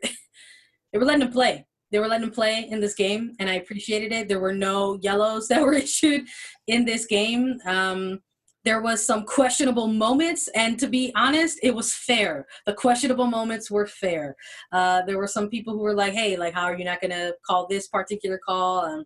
they 0.93 0.99
were 0.99 1.05
letting 1.05 1.21
them 1.21 1.33
play. 1.33 1.67
They 1.91 1.99
were 1.99 2.07
letting 2.07 2.27
them 2.27 2.35
play 2.35 2.69
in 2.71 2.81
this 2.81 2.95
game, 2.95 3.35
and 3.41 3.51
I 3.51 3.55
appreciated 3.55 4.13
it. 4.13 4.29
There 4.29 4.39
were 4.39 4.55
no 4.55 4.99
yellows 5.03 5.49
that 5.49 5.63
were 5.63 5.75
issued 5.75 6.27
in 6.67 6.85
this 6.85 7.07
game. 7.07 7.59
Um, 7.67 8.21
there 8.65 8.83
was 8.83 9.05
some 9.05 9.25
questionable 9.25 9.87
moments 9.87 10.49
and 10.49 10.79
to 10.79 10.87
be 10.87 11.13
honest 11.17 11.59
it 11.63 11.75
was 11.75 11.95
fair 11.95 12.47
the 12.67 12.75
questionable 12.75 13.27
moments 13.27 13.71
were 13.71 13.87
fair 13.87 14.37
uh, 14.73 15.03
there 15.07 15.17
were 15.19 15.27
some 15.27 15.49
people 15.49 15.73
who 15.73 15.81
were 15.81 15.95
like 15.95 16.13
hey 16.13 16.37
like 16.37 16.53
how 16.53 16.65
are 16.65 16.77
you 16.77 16.85
not 16.85 17.01
going 17.01 17.11
to 17.11 17.35
call 17.47 17.67
this 17.67 17.89
particular 17.89 18.39
call 18.45 18.85
um, 18.85 19.05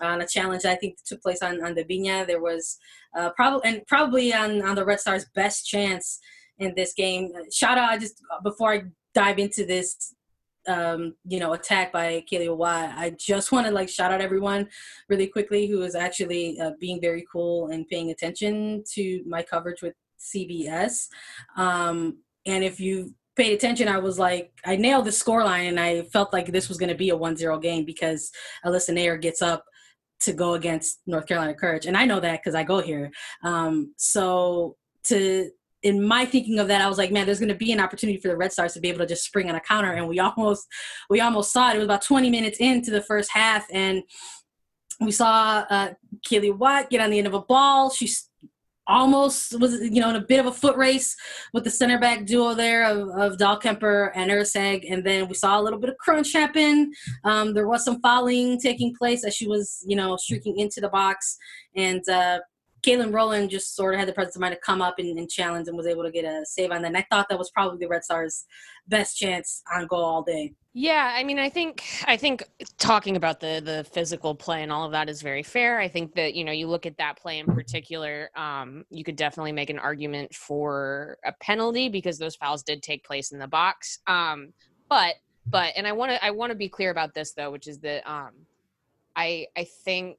on 0.00 0.22
a 0.22 0.26
challenge 0.26 0.64
I 0.64 0.74
think 0.74 0.98
took 1.04 1.22
place 1.22 1.42
on, 1.42 1.64
on 1.64 1.74
Debinha. 1.74 2.26
There 2.26 2.40
was 2.40 2.78
uh, 3.16 3.30
probably 3.30 3.68
and 3.68 3.86
probably 3.86 4.32
on, 4.32 4.62
on 4.62 4.74
the 4.74 4.84
Red 4.84 5.00
Stars' 5.00 5.26
best 5.34 5.66
chance 5.66 6.18
in 6.58 6.74
this 6.76 6.94
game. 6.94 7.32
Shout 7.52 7.78
out! 7.78 7.90
I 7.90 7.98
just 7.98 8.20
before 8.42 8.72
I 8.72 8.82
dive 9.14 9.38
into 9.38 9.64
this 9.66 10.14
um, 10.68 11.14
you 11.26 11.40
know, 11.40 11.54
attack 11.54 11.92
by 11.92 12.24
Kealia 12.30 12.56
Watt. 12.56 12.92
I 12.96 13.10
just 13.18 13.52
want 13.52 13.66
to 13.66 13.72
like 13.72 13.88
shout 13.88 14.12
out 14.12 14.20
everyone 14.20 14.68
really 15.08 15.26
quickly 15.26 15.66
who 15.66 15.82
is 15.82 15.94
actually 15.94 16.60
uh, 16.60 16.72
being 16.80 17.00
very 17.00 17.24
cool 17.30 17.68
and 17.68 17.88
paying 17.88 18.10
attention 18.10 18.84
to 18.94 19.22
my 19.26 19.42
coverage 19.42 19.82
with 19.82 19.94
CBS. 20.20 21.08
Um, 21.56 22.18
and 22.46 22.64
if 22.64 22.80
you 22.80 23.14
paid 23.34 23.54
attention, 23.54 23.88
I 23.88 23.98
was 23.98 24.18
like, 24.18 24.52
I 24.64 24.76
nailed 24.76 25.06
the 25.06 25.10
scoreline 25.10 25.68
and 25.68 25.80
I 25.80 26.02
felt 26.02 26.32
like 26.32 26.52
this 26.52 26.68
was 26.68 26.78
going 26.78 26.90
to 26.90 26.94
be 26.94 27.10
a 27.10 27.16
1-0 27.16 27.62
game 27.62 27.84
because 27.84 28.30
Alyssa 28.64 28.90
Naeher 28.90 29.20
gets 29.20 29.42
up 29.42 29.64
to 30.22 30.32
go 30.32 30.54
against 30.54 31.00
North 31.06 31.26
Carolina 31.26 31.54
Courage. 31.54 31.86
And 31.86 31.96
I 31.96 32.04
know 32.04 32.20
that 32.20 32.40
because 32.40 32.54
I 32.54 32.64
go 32.64 32.80
here. 32.80 33.10
Um, 33.42 33.94
so 33.96 34.76
to 35.04 35.50
in 35.82 36.02
my 36.02 36.24
thinking 36.24 36.58
of 36.60 36.68
that, 36.68 36.80
I 36.80 36.88
was 36.88 36.98
like, 36.98 37.10
man, 37.10 37.26
there's 37.26 37.40
going 37.40 37.48
to 37.48 37.54
be 37.54 37.72
an 37.72 37.80
opportunity 37.80 38.18
for 38.18 38.28
the 38.28 38.36
Red 38.36 38.52
Stars 38.52 38.74
to 38.74 38.80
be 38.80 38.88
able 38.88 39.00
to 39.00 39.06
just 39.06 39.24
spring 39.24 39.48
on 39.50 39.56
a 39.56 39.60
counter, 39.60 39.92
and 39.92 40.08
we 40.08 40.20
almost, 40.20 40.66
we 41.10 41.20
almost 41.20 41.52
saw 41.52 41.70
it. 41.70 41.74
It 41.74 41.78
was 41.78 41.86
about 41.86 42.02
20 42.02 42.30
minutes 42.30 42.58
into 42.60 42.90
the 42.90 43.02
first 43.02 43.30
half, 43.32 43.66
and 43.72 44.02
we 45.00 45.10
saw 45.10 45.64
uh, 45.68 45.90
Kealia 46.24 46.56
Watt 46.56 46.88
get 46.88 47.00
on 47.00 47.10
the 47.10 47.18
end 47.18 47.26
of 47.26 47.34
a 47.34 47.40
ball. 47.40 47.90
She 47.90 48.08
almost 48.86 49.58
was, 49.60 49.80
you 49.80 50.00
know, 50.00 50.10
in 50.10 50.16
a 50.16 50.20
bit 50.20 50.40
of 50.40 50.46
a 50.46 50.52
foot 50.52 50.76
race 50.76 51.16
with 51.52 51.64
the 51.64 51.70
center 51.70 51.98
back 51.98 52.26
duo 52.26 52.54
there 52.54 52.84
of, 52.84 53.08
of 53.10 53.38
Dahlkemper 53.38 54.10
and 54.14 54.30
Erceg, 54.30 54.90
and 54.90 55.04
then 55.04 55.28
we 55.28 55.34
saw 55.34 55.60
a 55.60 55.62
little 55.62 55.78
bit 55.78 55.90
of 55.90 55.98
crunch 55.98 56.32
happen. 56.32 56.92
Um, 57.24 57.54
there 57.54 57.68
was 57.68 57.84
some 57.84 58.00
fouling 58.00 58.58
taking 58.60 58.94
place 58.94 59.24
as 59.24 59.34
she 59.34 59.46
was, 59.46 59.84
you 59.86 59.96
know, 59.96 60.16
streaking 60.16 60.58
into 60.58 60.80
the 60.80 60.88
box, 60.88 61.36
and 61.76 62.06
uh, 62.08 62.40
Katelyn 62.84 63.14
Rowland 63.14 63.50
just 63.50 63.76
sort 63.76 63.94
of 63.94 64.00
had 64.00 64.08
the 64.08 64.12
presence 64.12 64.34
of 64.34 64.40
mind 64.40 64.54
to 64.54 64.60
come 64.60 64.82
up 64.82 64.98
and, 64.98 65.18
and, 65.18 65.30
challenge 65.30 65.68
and 65.68 65.76
was 65.76 65.86
able 65.86 66.02
to 66.02 66.10
get 66.10 66.24
a 66.24 66.44
save 66.44 66.72
on 66.72 66.82
that. 66.82 66.88
And 66.88 66.96
I 66.96 67.06
thought 67.10 67.28
that 67.28 67.38
was 67.38 67.50
probably 67.50 67.78
the 67.78 67.86
Red 67.86 68.02
Stars' 68.02 68.44
best 68.88 69.16
chance 69.16 69.62
on 69.72 69.86
goal 69.86 70.04
all 70.04 70.22
day. 70.22 70.54
Yeah, 70.74 71.14
I 71.14 71.22
mean, 71.22 71.38
I 71.38 71.50
think 71.50 71.84
I 72.06 72.16
think 72.16 72.42
talking 72.78 73.16
about 73.16 73.40
the 73.40 73.60
the 73.62 73.84
physical 73.92 74.34
play 74.34 74.62
and 74.62 74.72
all 74.72 74.86
of 74.86 74.92
that 74.92 75.10
is 75.10 75.20
very 75.20 75.42
fair. 75.42 75.78
I 75.78 75.86
think 75.86 76.14
that 76.14 76.34
you 76.34 76.44
know 76.44 76.52
you 76.52 76.66
look 76.66 76.86
at 76.86 76.96
that 76.96 77.18
play 77.18 77.38
in 77.38 77.46
particular, 77.46 78.30
um, 78.36 78.84
you 78.88 79.04
could 79.04 79.16
definitely 79.16 79.52
make 79.52 79.68
an 79.68 79.78
argument 79.78 80.34
for 80.34 81.18
a 81.26 81.32
penalty 81.40 81.90
because 81.90 82.18
those 82.18 82.36
fouls 82.36 82.62
did 82.62 82.82
take 82.82 83.04
place 83.04 83.32
in 83.32 83.38
the 83.38 83.46
box. 83.46 83.98
Um, 84.06 84.54
but 84.88 85.16
but 85.46 85.74
and 85.76 85.86
I 85.86 85.92
want 85.92 86.12
to 86.12 86.24
I 86.24 86.30
want 86.30 86.50
to 86.50 86.56
be 86.56 86.70
clear 86.70 86.90
about 86.90 87.12
this 87.12 87.34
though, 87.34 87.50
which 87.50 87.68
is 87.68 87.78
that 87.80 88.08
um, 88.10 88.30
I 89.14 89.48
I 89.56 89.64
think 89.84 90.16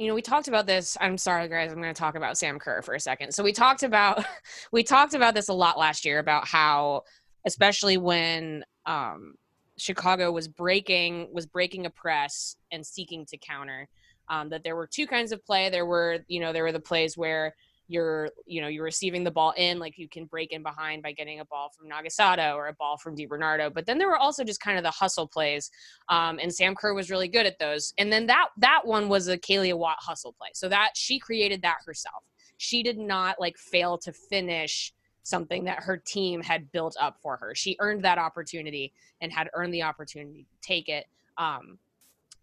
you 0.00 0.08
know 0.08 0.14
we 0.14 0.22
talked 0.22 0.48
about 0.48 0.66
this 0.66 0.96
i'm 1.00 1.18
sorry 1.18 1.46
guys 1.46 1.70
i'm 1.70 1.80
going 1.80 1.92
to 1.92 1.98
talk 1.98 2.14
about 2.14 2.38
sam 2.38 2.58
kerr 2.58 2.80
for 2.80 2.94
a 2.94 3.00
second 3.00 3.32
so 3.32 3.44
we 3.44 3.52
talked 3.52 3.82
about 3.82 4.24
we 4.72 4.82
talked 4.82 5.14
about 5.14 5.34
this 5.34 5.48
a 5.48 5.52
lot 5.52 5.78
last 5.78 6.04
year 6.04 6.18
about 6.18 6.48
how 6.48 7.02
especially 7.46 7.96
when 7.96 8.64
um, 8.86 9.34
Chicago 9.80 10.30
was 10.30 10.46
breaking 10.46 11.28
was 11.32 11.46
breaking 11.46 11.86
a 11.86 11.90
press 11.90 12.56
and 12.70 12.84
seeking 12.84 13.24
to 13.26 13.36
counter. 13.38 13.88
Um, 14.28 14.48
that 14.50 14.62
there 14.62 14.76
were 14.76 14.86
two 14.86 15.08
kinds 15.08 15.32
of 15.32 15.44
play. 15.44 15.70
There 15.70 15.86
were 15.86 16.18
you 16.28 16.38
know 16.38 16.52
there 16.52 16.62
were 16.62 16.72
the 16.72 16.78
plays 16.78 17.16
where 17.16 17.54
you're 17.90 18.30
you 18.46 18.60
know 18.60 18.68
you're 18.68 18.84
receiving 18.84 19.24
the 19.24 19.30
ball 19.30 19.52
in 19.56 19.80
like 19.80 19.98
you 19.98 20.08
can 20.08 20.24
break 20.26 20.52
in 20.52 20.62
behind 20.62 21.02
by 21.02 21.10
getting 21.10 21.40
a 21.40 21.44
ball 21.44 21.70
from 21.76 21.88
Nagasato 21.88 22.54
or 22.54 22.68
a 22.68 22.72
ball 22.74 22.96
from 22.96 23.16
DiBernardo. 23.16 23.74
But 23.74 23.84
then 23.84 23.98
there 23.98 24.08
were 24.08 24.16
also 24.16 24.44
just 24.44 24.60
kind 24.60 24.78
of 24.78 24.84
the 24.84 24.90
hustle 24.92 25.26
plays, 25.26 25.70
um, 26.08 26.38
and 26.40 26.54
Sam 26.54 26.76
Kerr 26.76 26.94
was 26.94 27.10
really 27.10 27.26
good 27.26 27.46
at 27.46 27.58
those. 27.58 27.92
And 27.98 28.12
then 28.12 28.26
that 28.28 28.48
that 28.58 28.82
one 28.84 29.08
was 29.08 29.26
a 29.26 29.36
Kealia 29.36 29.76
Watt 29.76 29.96
hustle 29.98 30.32
play, 30.32 30.50
so 30.54 30.68
that 30.68 30.90
she 30.94 31.18
created 31.18 31.62
that 31.62 31.78
herself. 31.84 32.22
She 32.58 32.82
did 32.82 32.98
not 32.98 33.40
like 33.40 33.58
fail 33.58 33.98
to 33.98 34.12
finish 34.12 34.92
something 35.24 35.64
that 35.64 35.82
her 35.82 35.96
team 35.96 36.42
had 36.42 36.70
built 36.70 36.96
up 37.00 37.16
for 37.20 37.36
her. 37.38 37.54
She 37.54 37.76
earned 37.80 38.04
that 38.04 38.18
opportunity 38.18 38.92
and 39.20 39.32
had 39.32 39.50
earned 39.54 39.74
the 39.74 39.82
opportunity 39.82 40.46
to 40.50 40.66
take 40.66 40.88
it. 40.88 41.06
Um, 41.38 41.78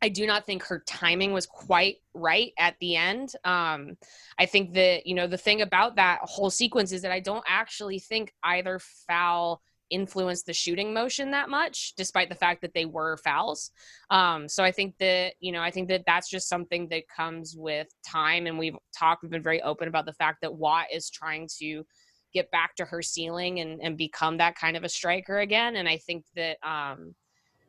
I 0.01 0.09
do 0.09 0.27
not 0.27 0.45
think 0.45 0.63
her 0.63 0.83
timing 0.85 1.33
was 1.33 1.45
quite 1.45 1.97
right 2.13 2.53
at 2.59 2.75
the 2.79 2.95
end. 2.95 3.33
Um, 3.43 3.97
I 4.37 4.45
think 4.45 4.73
that, 4.73 5.07
you 5.07 5.15
know, 5.15 5.27
the 5.27 5.37
thing 5.37 5.61
about 5.61 5.95
that 5.95 6.19
whole 6.21 6.49
sequence 6.49 6.91
is 6.91 7.01
that 7.01 7.11
I 7.11 7.19
don't 7.19 7.43
actually 7.47 7.99
think 7.99 8.33
either 8.43 8.79
foul 9.07 9.61
influenced 9.89 10.45
the 10.45 10.53
shooting 10.53 10.93
motion 10.93 11.31
that 11.31 11.49
much, 11.49 11.93
despite 11.95 12.29
the 12.29 12.35
fact 12.35 12.61
that 12.61 12.73
they 12.73 12.85
were 12.85 13.17
fouls. 13.17 13.71
Um, 14.09 14.47
so 14.47 14.63
I 14.63 14.71
think 14.71 14.97
that, 14.99 15.33
you 15.39 15.51
know, 15.51 15.61
I 15.61 15.71
think 15.71 15.87
that 15.87 16.03
that's 16.05 16.29
just 16.29 16.49
something 16.49 16.89
that 16.89 17.07
comes 17.07 17.55
with 17.57 17.87
time. 18.05 18.47
And 18.47 18.59
we've 18.59 18.75
talked, 18.95 19.23
we've 19.23 19.31
been 19.31 19.41
very 19.41 19.61
open 19.61 19.87
about 19.87 20.05
the 20.05 20.13
fact 20.13 20.39
that 20.41 20.53
Watt 20.53 20.87
is 20.93 21.09
trying 21.09 21.47
to 21.59 21.85
get 22.33 22.51
back 22.51 22.75
to 22.75 22.85
her 22.85 23.01
ceiling 23.01 23.61
and, 23.61 23.81
and 23.81 23.97
become 23.97 24.37
that 24.37 24.55
kind 24.55 24.75
of 24.75 24.83
a 24.83 24.89
striker 24.89 25.39
again. 25.39 25.77
And 25.77 25.87
I 25.87 25.97
think 25.97 26.25
that 26.35 26.57
um, 26.61 27.15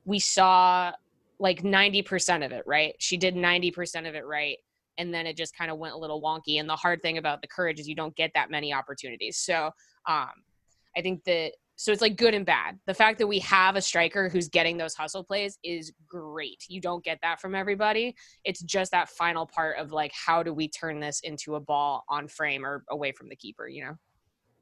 we 0.05 0.19
saw 0.19 0.93
like 1.41 1.63
90% 1.63 2.45
of 2.45 2.53
it 2.53 2.65
right. 2.67 2.95
She 2.99 3.17
did 3.17 3.35
90% 3.35 4.09
of 4.09 4.15
it 4.15 4.27
right. 4.27 4.59
And 4.97 5.15
then 5.15 5.27
it 5.27 5.37
just 5.37 5.57
kind 5.57 5.71
of 5.71 5.79
went 5.79 5.95
a 5.95 5.99
little 5.99 6.21
wonky. 6.21 6.59
And 6.59 6.69
the 6.69 6.77
hard 6.77 7.01
thing 7.03 7.19
about 7.19 7.41
the 7.41 7.49
courage 7.49 7.79
is 7.79 7.89
you 7.89 7.95
don't 7.95 8.17
get 8.17 8.33
that 8.35 8.51
many 8.51 8.73
opportunities. 8.73 9.39
So 9.39 9.71
um, 10.07 10.31
I 10.97 11.03
think 11.03 11.23
that 11.25 11.53
so 11.77 11.93
it's 11.93 12.03
like 12.03 12.17
good 12.17 12.35
and 12.35 12.45
bad. 12.45 12.77
The 12.87 12.95
fact 12.95 13.21
that 13.21 13.29
we 13.29 13.39
have 13.39 13.77
a 13.77 13.81
striker 13.81 14.29
who's 14.29 14.49
getting 14.49 14.77
those 14.77 14.95
hustle 14.95 15.23
plays 15.23 15.61
is 15.63 15.93
great. 16.09 16.65
You 16.67 16.81
don't 16.81 17.05
get 17.05 17.21
that 17.23 17.41
from 17.41 17.55
everybody. 17.55 18.17
It's 18.43 18.61
just 18.63 18.91
that 18.91 19.09
final 19.11 19.47
part 19.47 19.79
of 19.79 19.93
like 19.93 20.11
how 20.13 20.43
do 20.43 20.53
we 20.53 20.69
turn 20.69 20.99
this 20.99 21.21
into 21.21 21.55
a 21.55 21.61
ball 21.61 22.05
on 22.09 22.27
frame 22.27 22.67
or 22.67 22.83
away 22.91 23.13
from 23.13 23.29
the 23.29 23.37
keeper, 23.37 23.69
you 23.69 23.85
know? 23.85 23.95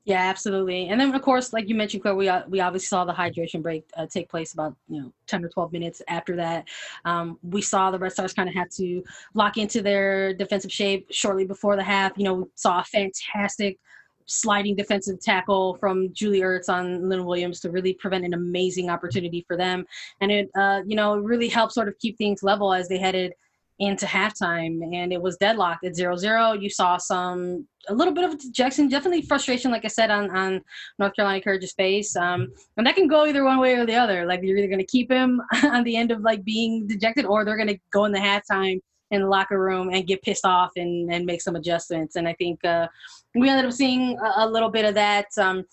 Yeah, 0.06 0.20
absolutely. 0.20 0.88
And 0.88 1.00
then, 1.00 1.12
of 1.12 1.20
course, 1.22 1.52
like 1.52 1.68
you 1.68 1.75
mentioned, 1.75 2.00
Claire, 2.02 2.14
we 2.14 2.28
uh, 2.28 2.42
we 2.48 2.60
obviously 2.60 2.86
saw 2.86 3.04
the 3.04 3.12
hydration 3.12 3.60
break 3.60 3.84
uh, 3.96 4.06
take 4.06 4.28
place 4.30 4.54
about 4.54 4.76
you 4.88 5.02
know 5.02 5.12
ten 5.26 5.44
or 5.44 5.48
twelve 5.48 5.72
minutes 5.72 6.00
after 6.06 6.36
that. 6.36 6.68
Um, 7.04 7.40
we 7.42 7.60
saw 7.60 7.90
the 7.90 7.98
Red 7.98 8.12
Stars 8.12 8.32
kind 8.32 8.48
of 8.48 8.54
had 8.54 8.70
to 8.76 9.02
lock 9.34 9.56
into 9.56 9.82
their 9.82 10.32
defensive 10.32 10.70
shape 10.70 11.08
shortly 11.10 11.44
before 11.44 11.75
the 11.75 11.82
half. 11.82 12.12
You 12.16 12.22
know, 12.22 12.34
we 12.34 12.44
saw 12.54 12.78
a 12.80 12.84
fantastic 12.84 13.78
sliding 14.26 14.76
defensive 14.76 15.20
tackle 15.20 15.75
from 15.80 16.12
Julie 16.12 16.40
Ertz 16.40 16.68
on 16.68 17.08
Lynn 17.08 17.25
Williams 17.25 17.58
to 17.60 17.70
really 17.72 17.94
prevent 17.94 18.25
an 18.25 18.34
amazing 18.34 18.90
opportunity 18.90 19.44
for 19.48 19.56
them, 19.56 19.84
and 20.20 20.30
it 20.30 20.50
uh, 20.56 20.82
you 20.86 20.94
know 20.94 21.16
really 21.16 21.48
helped 21.48 21.72
sort 21.72 21.88
of 21.88 21.98
keep 21.98 22.16
things 22.16 22.44
level 22.44 22.72
as 22.72 22.86
they 22.88 22.98
headed 22.98 23.32
into 23.78 24.06
halftime 24.06 24.83
and 24.95 25.12
it 25.12 25.21
was 25.21 25.37
deadlocked 25.37 25.85
at 25.85 25.92
0-0 25.92 26.62
you 26.62 26.71
saw 26.71 26.97
some 26.97 27.66
a 27.88 27.95
little 27.95 28.14
bit 28.14 28.25
of 28.25 28.38
dejection 28.40 28.88
definitely 28.88 29.21
frustration 29.21 29.71
like 29.71 29.85
i 29.85 29.88
said 29.88 30.11
on, 30.11 30.35
on 30.35 30.62
north 30.99 31.14
carolina 31.14 31.42
courage's 31.42 31.75
face 31.75 32.16
um, 32.16 32.49
and 32.76 32.87
that 32.87 32.95
can 32.95 33.06
go 33.06 33.26
either 33.26 33.45
one 33.45 33.59
way 33.59 33.75
or 33.75 33.87
the 33.87 33.95
other. 33.95 34.26
Like 34.26 34.40
you're 34.42 34.56
either 34.56 34.68
going 34.68 34.78
to 34.78 34.87
keep 34.87 35.11
him 35.11 35.40
on 35.64 35.85
the 35.85 35.97
end 35.97 36.11
of 36.11 36.21
like 36.21 36.45
being 36.45 36.87
dejected 36.87 37.25
or 37.25 37.45
they're 37.45 37.56
going 37.56 37.68
to 37.68 37.78
go 37.90 38.04
in 38.04 38.12
the 38.12 38.18
halftime 38.18 38.80
in 39.12 39.21
the 39.23 39.28
locker 39.28 39.61
room 39.61 39.90
and 39.92 40.06
get 40.06 40.23
pissed 40.23 40.45
off 40.45 40.73
and, 40.76 41.12
and 41.12 41.25
make 41.25 41.40
some 41.40 41.56
adjustments. 41.56 42.16
And 42.16 42.28
i 42.28 42.33
think 42.35 42.64
uh, 42.64 42.88
we 43.35 43.48
ended 43.48 43.66
up 43.66 43.72
seeing 43.72 44.18
a, 44.18 44.44
a 44.44 44.48
little 44.48 44.70
bit 44.70 44.85
of 44.85 44.94
that 44.94 45.27
um, 45.38 45.64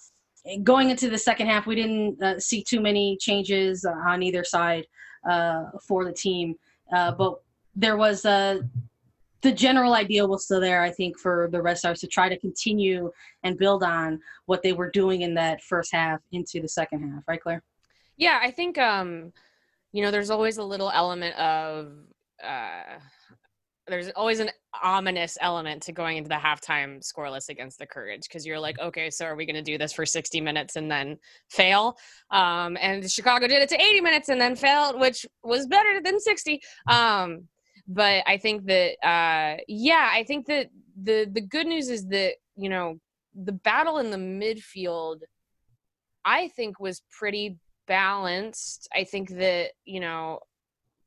going 0.64 0.90
into 0.90 1.10
the 1.10 1.18
second 1.18 1.48
half 1.48 1.66
we 1.66 1.76
didn't 1.76 2.22
uh, 2.22 2.40
see 2.40 2.64
too 2.64 2.82
many 2.82 3.18
changes 3.20 3.86
on 3.86 4.22
either 4.22 4.44
side 4.44 4.86
uh, 5.30 5.64
for 5.88 6.06
the 6.06 6.14
team. 6.14 6.56
Uh, 6.94 7.12
but 7.12 7.42
there 7.76 7.98
was 7.98 8.26
a 8.26 8.62
the 9.42 9.52
general 9.52 9.94
idea 9.94 10.26
was 10.26 10.46
still 10.46 10.62
there, 10.62 10.82
I 10.82 10.90
think, 10.90 11.20
for 11.20 11.50
the 11.52 11.62
Red 11.62 11.78
Stars 11.78 12.00
to 12.00 12.08
try 12.08 12.30
to 12.30 12.40
continue 12.40 13.12
and 13.44 13.58
build 13.58 13.84
on 13.84 14.22
what 14.46 14.64
they 14.64 14.72
were 14.72 14.90
doing 14.90 15.22
in 15.22 15.34
that 15.34 15.62
first 15.62 15.94
half 15.94 16.22
into 16.32 16.62
the 16.62 16.68
second 16.70 17.02
half, 17.02 17.24
right, 17.28 17.42
Claire? 17.42 17.62
Yeah, 18.16 18.40
I 18.42 18.52
think 18.52 18.78
um, 18.78 19.34
you 19.92 20.02
know, 20.02 20.12
there's 20.12 20.30
always 20.30 20.58
a 20.58 20.64
little 20.64 20.90
element 20.90 21.38
of 21.38 21.92
uh 22.44 23.00
there's 23.88 24.10
always 24.12 24.40
an 24.40 24.50
ominous 24.82 25.38
element 25.42 25.84
to 25.84 25.92
going 25.92 26.18
into 26.18 26.30
the 26.30 26.36
halftime 26.36 27.00
scoreless 27.04 27.50
against 27.50 27.78
the 27.80 27.86
courage 27.86 28.22
because 28.24 28.46
you're 28.46 28.60
like 28.60 28.80
okay 28.80 29.10
so 29.10 29.26
are 29.26 29.36
we 29.36 29.46
going 29.46 29.56
to 29.56 29.62
do 29.62 29.78
this 29.78 29.92
for 29.92 30.06
60 30.06 30.40
minutes 30.42 30.76
and 30.76 30.90
then 30.90 31.18
fail? 31.50 31.98
Um, 32.32 32.78
and 32.80 33.10
chicago 33.10 33.48
did 33.48 33.62
it 33.62 33.70
to 33.70 33.82
80 33.82 34.02
minutes 34.02 34.30
and 34.30 34.40
then 34.40 34.56
failed 34.56 35.00
which 35.00 35.26
was 35.44 35.68
better 35.68 36.02
than 36.02 36.20
60 36.20 36.62
um, 36.88 37.48
but 37.88 38.24
I 38.28 38.38
think 38.38 38.66
that 38.66 38.94
uh, 39.06 39.58
yeah, 39.68 40.10
I 40.12 40.24
think 40.24 40.48
that 40.48 40.70
the 41.02 41.30
the 41.32 41.42
good 41.42 41.68
news 41.68 41.90
is 41.90 42.08
that 42.08 42.36
you 42.56 42.70
know 42.70 43.00
the 43.36 43.52
battle 43.52 43.98
in 43.98 44.12
the 44.12 44.18
midfield, 44.18 45.22
I 46.24 46.50
think 46.50 46.80
was 46.80 47.02
pretty 47.18 47.58
balanced. 47.88 48.88
I 48.96 49.04
think 49.04 49.30
that 49.38 49.72
you 49.86 50.00
know 50.00 50.40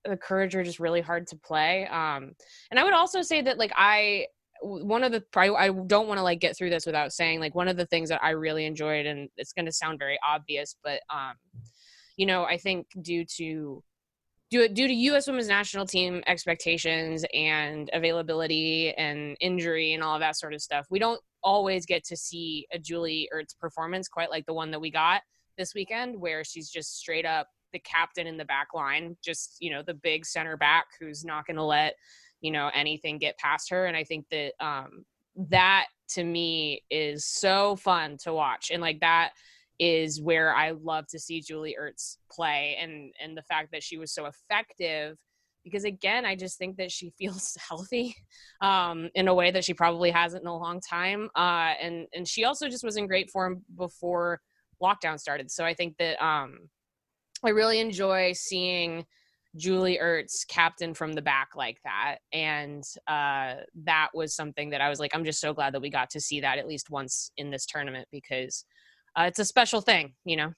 the 0.04 0.16
courage 0.16 0.54
are 0.54 0.64
just 0.64 0.80
really 0.80 1.00
hard 1.00 1.26
to 1.28 1.36
play. 1.36 1.86
Um, 1.86 2.32
and 2.70 2.78
I 2.78 2.84
would 2.84 2.94
also 2.94 3.22
say 3.22 3.42
that 3.42 3.58
like 3.58 3.72
I 3.74 4.26
one 4.62 5.04
of 5.04 5.12
the 5.12 5.22
I, 5.36 5.68
don't 5.68 6.08
want 6.08 6.18
to 6.18 6.22
like 6.22 6.40
get 6.40 6.56
through 6.56 6.70
this 6.70 6.86
without 6.86 7.12
saying 7.12 7.40
like 7.40 7.54
one 7.54 7.68
of 7.68 7.76
the 7.76 7.86
things 7.86 8.08
that 8.08 8.22
I 8.22 8.30
really 8.30 8.64
enjoyed 8.64 9.06
and 9.06 9.28
it's 9.36 9.52
going 9.52 9.66
to 9.66 9.72
sound 9.72 9.98
very 9.98 10.18
obvious 10.26 10.76
but 10.82 11.00
um 11.14 11.34
you 12.16 12.24
know 12.24 12.44
I 12.44 12.56
think 12.56 12.86
due 13.02 13.26
to 13.36 13.82
due, 14.50 14.68
due 14.68 14.86
to 14.86 14.94
U.S. 14.94 15.26
Women's 15.26 15.48
National 15.48 15.86
Team 15.86 16.22
expectations 16.26 17.24
and 17.34 17.90
availability 17.92 18.92
and 18.94 19.36
injury 19.40 19.94
and 19.94 20.02
all 20.02 20.14
of 20.14 20.20
that 20.20 20.36
sort 20.36 20.54
of 20.54 20.62
stuff, 20.62 20.86
we 20.90 20.98
don't 20.98 21.20
always 21.42 21.86
get 21.86 22.04
to 22.04 22.16
see 22.16 22.66
a 22.72 22.78
Julie 22.78 23.28
Ertz 23.34 23.58
performance 23.58 24.08
quite 24.08 24.30
like 24.30 24.46
the 24.46 24.54
one 24.54 24.70
that 24.70 24.80
we 24.80 24.90
got 24.90 25.22
this 25.58 25.74
weekend, 25.74 26.18
where 26.20 26.44
she's 26.44 26.70
just 26.70 26.98
straight 26.98 27.24
up 27.24 27.48
the 27.72 27.78
captain 27.80 28.26
in 28.26 28.36
the 28.36 28.44
back 28.44 28.68
line, 28.74 29.16
just 29.24 29.56
you 29.60 29.70
know 29.70 29.82
the 29.82 29.94
big 29.94 30.24
center 30.24 30.56
back 30.56 30.86
who's 31.00 31.24
not 31.24 31.46
going 31.46 31.56
to 31.56 31.62
let 31.62 31.94
you 32.40 32.50
know 32.50 32.70
anything 32.74 33.18
get 33.18 33.38
past 33.38 33.70
her. 33.70 33.86
And 33.86 33.96
I 33.96 34.04
think 34.04 34.26
that 34.30 34.52
um, 34.60 35.04
that 35.50 35.86
to 36.10 36.24
me 36.24 36.82
is 36.90 37.26
so 37.26 37.76
fun 37.76 38.16
to 38.22 38.32
watch, 38.32 38.70
and 38.70 38.80
like 38.82 39.00
that 39.00 39.30
is 39.78 40.20
where 40.20 40.54
I 40.54 40.70
love 40.70 41.06
to 41.08 41.18
see 41.18 41.40
Julie 41.40 41.76
Ertz 41.80 42.16
play 42.30 42.76
and 42.80 43.12
and 43.22 43.36
the 43.36 43.42
fact 43.42 43.70
that 43.72 43.82
she 43.82 43.98
was 43.98 44.12
so 44.12 44.26
effective 44.26 45.16
because 45.64 45.84
again 45.84 46.24
I 46.24 46.36
just 46.36 46.58
think 46.58 46.76
that 46.76 46.90
she 46.90 47.12
feels 47.18 47.56
healthy 47.68 48.16
um, 48.60 49.10
in 49.14 49.28
a 49.28 49.34
way 49.34 49.50
that 49.50 49.64
she 49.64 49.74
probably 49.74 50.10
hasn't 50.10 50.42
in 50.42 50.48
a 50.48 50.56
long 50.56 50.80
time 50.80 51.28
uh, 51.36 51.74
and 51.80 52.06
and 52.14 52.26
she 52.26 52.44
also 52.44 52.68
just 52.68 52.84
was 52.84 52.96
in 52.96 53.06
great 53.06 53.30
form 53.30 53.62
before 53.76 54.40
lockdown 54.82 55.18
started. 55.18 55.50
So 55.50 55.64
I 55.64 55.74
think 55.74 55.96
that 55.98 56.22
um, 56.24 56.68
I 57.44 57.50
really 57.50 57.80
enjoy 57.80 58.32
seeing 58.34 59.04
Julie 59.56 59.98
Ertz 60.02 60.46
captain 60.48 60.92
from 60.92 61.14
the 61.14 61.22
back 61.22 61.50
like 61.56 61.78
that. 61.84 62.18
And 62.32 62.84
uh, 63.06 63.54
that 63.84 64.08
was 64.14 64.34
something 64.34 64.70
that 64.70 64.80
I 64.80 64.88
was 64.88 65.00
like 65.00 65.14
I'm 65.14 65.24
just 65.24 65.40
so 65.40 65.54
glad 65.54 65.74
that 65.74 65.82
we 65.82 65.90
got 65.90 66.10
to 66.10 66.20
see 66.20 66.40
that 66.40 66.58
at 66.58 66.68
least 66.68 66.90
once 66.90 67.30
in 67.36 67.50
this 67.50 67.66
tournament 67.66 68.08
because 68.10 68.64
uh, 69.16 69.24
it's 69.24 69.38
a 69.38 69.44
special 69.44 69.80
thing, 69.80 70.12
you 70.24 70.36
know. 70.36 70.52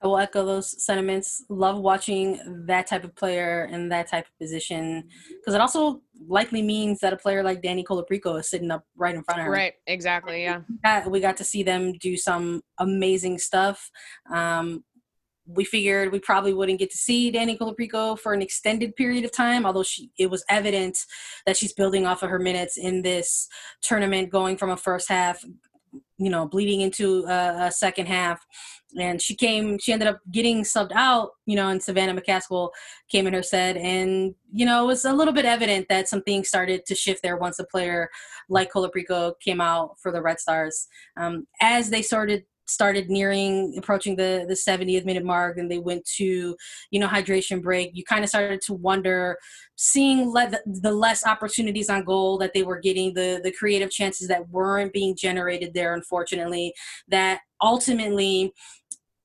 I 0.00 0.06
will 0.06 0.18
echo 0.18 0.46
those 0.46 0.84
sentiments. 0.84 1.44
Love 1.48 1.78
watching 1.78 2.64
that 2.66 2.86
type 2.86 3.02
of 3.02 3.16
player 3.16 3.68
in 3.70 3.88
that 3.88 4.08
type 4.08 4.26
of 4.26 4.38
position 4.38 5.08
because 5.40 5.54
it 5.54 5.60
also 5.60 6.02
likely 6.28 6.62
means 6.62 7.00
that 7.00 7.12
a 7.12 7.16
player 7.16 7.42
like 7.42 7.62
Dani 7.62 7.82
Colaprico 7.82 8.38
is 8.38 8.48
sitting 8.48 8.70
up 8.70 8.84
right 8.96 9.14
in 9.14 9.24
front 9.24 9.40
of 9.40 9.46
her. 9.46 9.52
Right, 9.52 9.72
exactly, 9.88 10.42
yeah. 10.42 10.60
We 11.08 11.18
got 11.18 11.36
to 11.38 11.44
see 11.44 11.64
them 11.64 11.94
do 11.94 12.16
some 12.16 12.62
amazing 12.78 13.38
stuff. 13.38 13.90
Um, 14.32 14.84
we 15.48 15.64
figured 15.64 16.12
we 16.12 16.20
probably 16.20 16.52
wouldn't 16.52 16.78
get 16.78 16.90
to 16.90 16.98
see 16.98 17.32
Dani 17.32 17.58
Colaprico 17.58 18.18
for 18.18 18.34
an 18.34 18.42
extended 18.42 18.94
period 18.94 19.24
of 19.24 19.32
time, 19.32 19.64
although 19.64 19.82
she 19.82 20.10
it 20.18 20.30
was 20.30 20.44
evident 20.48 20.98
that 21.46 21.56
she's 21.56 21.72
building 21.72 22.06
off 22.06 22.22
of 22.22 22.30
her 22.30 22.38
minutes 22.38 22.76
in 22.76 23.02
this 23.02 23.48
tournament, 23.82 24.30
going 24.30 24.58
from 24.58 24.70
a 24.70 24.76
first 24.76 25.08
half 25.08 25.42
you 26.18 26.30
know, 26.30 26.46
bleeding 26.46 26.80
into 26.80 27.24
a, 27.26 27.66
a, 27.66 27.72
second 27.72 28.06
half. 28.06 28.44
And 28.98 29.20
she 29.20 29.34
came, 29.34 29.78
she 29.78 29.92
ended 29.92 30.08
up 30.08 30.20
getting 30.32 30.62
subbed 30.62 30.92
out, 30.92 31.30
you 31.46 31.54
know, 31.56 31.68
and 31.68 31.82
Savannah 31.82 32.18
McCaskill 32.18 32.70
came 33.08 33.26
in 33.26 33.34
her 33.34 33.42
set. 33.42 33.76
And, 33.76 34.34
you 34.52 34.66
know, 34.66 34.82
it 34.82 34.86
was 34.86 35.04
a 35.04 35.12
little 35.12 35.34
bit 35.34 35.44
evident 35.44 35.86
that 35.88 36.08
some 36.08 36.22
things 36.22 36.48
started 36.48 36.86
to 36.86 36.94
shift 36.94 37.22
there 37.22 37.36
once 37.36 37.58
a 37.58 37.64
player 37.64 38.08
like 38.48 38.72
Colaprico 38.72 39.34
came 39.40 39.60
out 39.60 39.96
for 40.00 40.10
the 40.10 40.22
Red 40.22 40.40
Stars. 40.40 40.88
Um, 41.16 41.46
as 41.60 41.90
they 41.90 42.02
started 42.02 42.44
started 42.68 43.08
nearing 43.08 43.74
approaching 43.78 44.16
the 44.16 44.44
the 44.48 44.54
70th 44.54 45.04
minute 45.04 45.24
mark 45.24 45.58
and 45.58 45.70
they 45.70 45.78
went 45.78 46.04
to 46.04 46.56
you 46.90 47.00
know 47.00 47.08
hydration 47.08 47.62
break 47.62 47.90
you 47.94 48.04
kind 48.04 48.22
of 48.22 48.28
started 48.28 48.60
to 48.60 48.74
wonder 48.74 49.36
seeing 49.76 50.30
le- 50.32 50.50
the 50.66 50.92
less 50.92 51.26
opportunities 51.26 51.88
on 51.88 52.04
goal 52.04 52.38
that 52.38 52.52
they 52.54 52.62
were 52.62 52.78
getting 52.78 53.14
the 53.14 53.40
the 53.42 53.52
creative 53.52 53.90
chances 53.90 54.28
that 54.28 54.48
weren't 54.50 54.92
being 54.92 55.16
generated 55.16 55.72
there 55.74 55.94
unfortunately 55.94 56.72
that 57.08 57.40
ultimately 57.62 58.52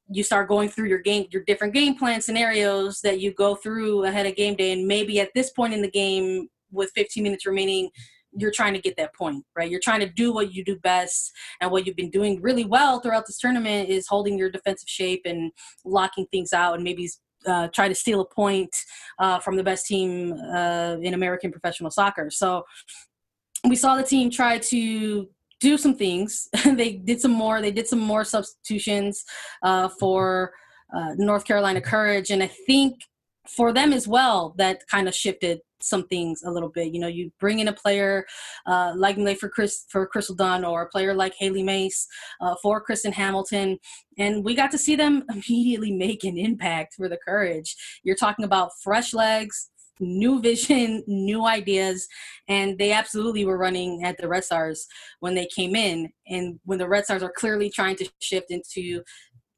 you 0.10 0.24
start 0.24 0.48
going 0.48 0.70
through 0.70 0.88
your 0.88 1.00
game 1.00 1.26
your 1.32 1.44
different 1.44 1.74
game 1.74 1.96
plan 1.96 2.22
scenarios 2.22 3.00
that 3.02 3.20
you 3.20 3.34
go 3.34 3.56
through 3.56 4.04
ahead 4.04 4.26
of 4.26 4.36
game 4.36 4.56
day 4.56 4.72
and 4.72 4.88
maybe 4.88 5.20
at 5.20 5.30
this 5.34 5.52
point 5.52 5.74
in 5.74 5.82
the 5.82 5.92
game 5.92 6.48
with 6.72 6.92
15 6.96 7.24
minutes 7.24 7.46
remaining 7.46 7.90
you're 8.38 8.52
trying 8.52 8.74
to 8.74 8.80
get 8.80 8.96
that 8.98 9.14
point 9.14 9.44
right 9.56 9.70
you're 9.70 9.80
trying 9.84 10.00
to 10.00 10.10
do 10.10 10.34
what 10.34 10.54
you 10.54 10.64
do 10.64 10.76
best 10.80 11.32
and 11.62 11.72
what 11.72 11.86
you've 11.86 11.96
been 11.96 12.10
doing 12.10 12.42
really 12.42 12.66
well 12.66 13.00
throughout 13.00 13.26
this 13.26 13.40
tournament 13.40 13.90
is 13.90 14.08
holding 14.08 14.38
your 14.38 14.50
defensive 14.50 14.90
shape 14.90 15.22
and 15.26 15.52
locking 15.86 16.26
things 16.32 16.54
out 16.54 16.76
and 16.76 16.84
maybe 16.84 17.10
uh, 17.46 17.68
try 17.76 17.90
to 17.90 17.96
steal 17.96 18.22
a 18.22 18.26
point 18.26 18.74
uh, 19.20 19.38
from 19.40 19.58
the 19.58 19.64
best 19.64 19.86
team 19.86 20.34
uh, 20.56 20.96
in 21.02 21.14
american 21.14 21.52
professional 21.52 21.92
soccer 21.92 22.30
so 22.30 22.64
we 23.66 23.76
saw 23.76 23.96
the 23.96 24.04
team 24.04 24.30
try 24.30 24.58
to 24.58 25.28
do 25.64 25.78
some 25.78 25.96
things. 25.96 26.50
they 26.66 26.94
did 26.94 27.22
some 27.22 27.32
more. 27.32 27.62
They 27.62 27.72
did 27.72 27.88
some 27.88 28.00
more 28.00 28.26
substitutions 28.26 29.24
uh, 29.64 29.88
for 30.00 30.52
uh, 30.94 31.12
North 31.16 31.46
Carolina 31.46 31.82
Courage, 31.82 32.30
and 32.30 32.44
I 32.44 32.52
think 32.68 33.00
for 33.48 33.74
them 33.74 33.94
as 33.94 34.08
well, 34.08 34.54
that 34.58 34.86
kind 34.88 35.08
of 35.08 35.16
shifted 35.16 35.62
some 35.84 36.08
things 36.08 36.44
a 36.44 36.52
little 36.52 36.70
bit. 36.70 36.94
You 36.94 37.00
know, 37.00 37.08
you 37.08 37.32
bring 37.40 37.60
in 37.60 37.68
a 37.68 37.74
player 37.74 38.26
uh, 38.66 38.94
like 38.96 39.18
for 39.40 39.50
Chris 39.50 39.86
for 39.90 40.06
Crystal 40.08 40.36
Dunn 40.36 40.64
or 40.64 40.84
a 40.84 40.90
player 40.90 41.14
like 41.14 41.34
Hailie 41.38 41.64
Mace 41.64 42.08
uh, 42.42 42.56
for 42.62 42.82
Kristen 42.82 43.12
Hamilton, 43.12 43.78
and 44.18 44.44
we 44.44 44.56
got 44.56 44.72
to 44.72 44.78
see 44.78 44.96
them 44.96 45.24
immediately 45.30 45.92
make 45.92 46.24
an 46.24 46.38
impact 46.38 46.96
for 46.96 47.10
the 47.10 47.18
Courage. 47.18 47.76
You're 48.04 48.16
talking 48.16 48.46
about 48.46 48.72
fresh 48.82 49.14
legs, 49.14 49.70
new 50.00 50.42
vision, 50.42 51.04
new 51.08 51.46
ideas, 51.46 52.08
and 52.48 52.78
they 52.78 52.92
absolutely 52.92 53.46
were 53.46 53.58
running 53.58 54.04
at 54.04 54.18
the 54.18 54.28
Red 54.28 54.44
Stars 54.44 54.88
when 55.20 55.36
they 55.36 55.48
came 55.48 55.76
in. 55.76 56.10
And 56.28 56.60
when 56.66 56.80
the 56.80 56.88
Red 56.88 57.06
Stars 57.06 57.24
are 57.24 57.34
clearly 57.36 57.70
trying 57.70 57.96
to 57.98 58.10
shift 58.22 58.52
into 58.52 59.04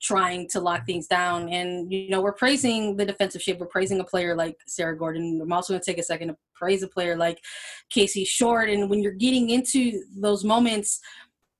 trying 0.05 0.47
to 0.49 0.59
lock 0.59 0.85
things 0.85 1.07
down. 1.07 1.49
And 1.49 1.91
you 1.91 2.09
know, 2.09 2.21
we're 2.21 2.33
praising 2.33 2.95
the 2.95 3.05
defensive 3.05 3.41
shape. 3.41 3.59
We're 3.59 3.65
praising 3.65 3.99
a 3.99 4.03
player 4.03 4.35
like 4.35 4.57
Sarah 4.67 4.97
Gordon. 4.97 5.39
I'm 5.41 5.51
also 5.51 5.73
going 5.73 5.81
to 5.81 5.85
take 5.85 5.97
a 5.97 6.03
second 6.03 6.27
to 6.29 6.37
praise 6.53 6.83
a 6.83 6.87
player 6.87 7.17
like 7.17 7.43
Casey 7.89 8.23
Short. 8.23 8.69
And 8.69 8.89
when 8.89 9.01
you're 9.01 9.11
getting 9.11 9.49
into 9.49 10.03
those 10.15 10.43
moments 10.43 10.99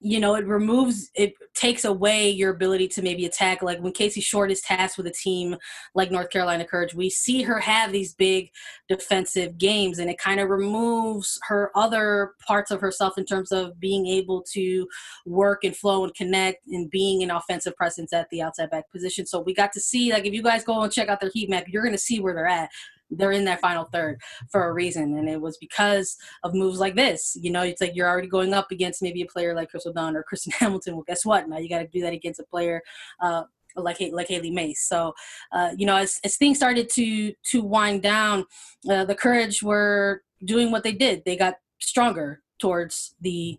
you 0.02 0.20
know, 0.20 0.36
it 0.36 0.46
removes, 0.46 1.10
it 1.16 1.34
takes 1.56 1.86
away 1.86 2.30
your 2.30 2.52
ability 2.52 2.88
to 2.90 3.02
maybe 3.02 3.26
attack. 3.26 3.64
Like 3.64 3.80
when 3.80 3.94
Casey 3.94 4.22
Short 4.22 4.52
is 4.52 4.62
tasked 4.62 4.98
with 4.98 5.08
a 5.08 5.12
team 5.12 5.56
like 5.96 6.12
North 6.12 6.30
Carolina 6.30 6.66
Courage, 6.66 6.94
we 6.94 7.10
see 7.10 7.42
her 7.44 7.60
have 7.60 7.92
these 7.92 8.14
big 8.14 8.52
defensive 8.90 9.58
games, 9.58 10.00
and 10.00 10.10
it 10.10 10.18
kind 10.18 10.40
of 10.40 10.50
removes 10.50 11.40
her 11.48 11.72
other 11.76 12.34
parts 12.46 12.72
of 12.72 12.82
herself 12.82 13.18
in 13.18 13.26
terms 13.26 13.52
of 13.52 13.80
being 13.80 14.06
able 14.06 14.44
to 14.54 14.86
work 15.26 15.64
and 15.64 15.76
flow 15.76 16.04
and 16.04 16.14
connect 16.14 16.68
and 16.68 16.90
being 16.92 17.24
an 17.24 17.32
offensive 17.32 17.76
presence 17.76 18.14
at 18.14 18.30
the 18.30 18.42
outside 18.42 18.70
back 18.70 18.92
position. 18.92 19.26
So 19.26 19.40
we 19.40 19.54
got 19.54 19.72
to 19.74 19.80
see, 19.80 20.12
like, 20.12 20.26
if 20.26 20.34
you 20.34 20.44
guys 20.44 20.64
go 20.64 20.82
and 20.82 20.92
check 20.92 21.08
out 21.10 21.20
their 21.20 21.32
heat 21.34 21.50
map, 21.50 21.66
you're 21.68 21.84
going 21.84 21.96
to 21.96 21.98
see 21.98 22.20
where 22.20 22.34
they're 22.34 22.46
at 22.46 22.70
they're 23.10 23.32
in 23.32 23.46
that 23.46 23.62
final 23.62 23.86
third 23.86 24.20
for 24.52 24.68
a 24.68 24.74
reason. 24.74 25.18
And 25.18 25.30
it 25.30 25.40
was 25.40 25.58
because 25.58 26.18
of 26.44 26.54
moves 26.54 26.80
like 26.80 26.96
this. 26.96 27.38
You 27.40 27.52
know, 27.52 27.62
it's 27.62 27.82
like 27.82 27.96
you're 27.96 28.10
already 28.10 28.28
going 28.28 28.54
up 28.54 28.72
against 28.72 29.02
maybe 29.02 29.22
a 29.22 29.28
player 29.28 29.54
like 29.54 29.70
Crystal 29.70 29.94
Dunn 29.94 30.16
or 30.16 30.24
Kristen 30.24 30.54
Hamilton. 30.60 30.96
Well, 30.96 31.06
guess 31.08 31.26
what? 31.26 31.48
Now 31.48 31.58
you 31.58 31.70
got 31.70 31.80
to 31.80 31.88
do 31.88 32.02
that 32.02 32.14
against 32.14 32.40
a 32.40 32.46
player 32.46 32.82
uh, 33.22 33.44
like 33.76 33.98
like 34.12 34.28
Hailie 34.28 34.52
Mace. 34.52 34.88
So, 34.88 35.14
uh, 35.52 35.72
you 35.78 35.86
know, 35.86 35.98
as, 35.98 36.20
as 36.24 36.38
things 36.38 36.58
started 36.58 36.90
to 36.92 37.34
to 37.52 37.62
wind 37.62 38.02
down, 38.02 38.46
uh, 38.90 39.06
the 39.06 39.16
Courage 39.16 39.62
were 39.62 40.24
doing 40.44 40.72
what 40.72 40.84
they 40.84 40.94
did. 40.94 41.24
They 41.26 41.36
got 41.36 41.56
stronger 41.80 42.42
towards 42.60 43.16
the 43.22 43.58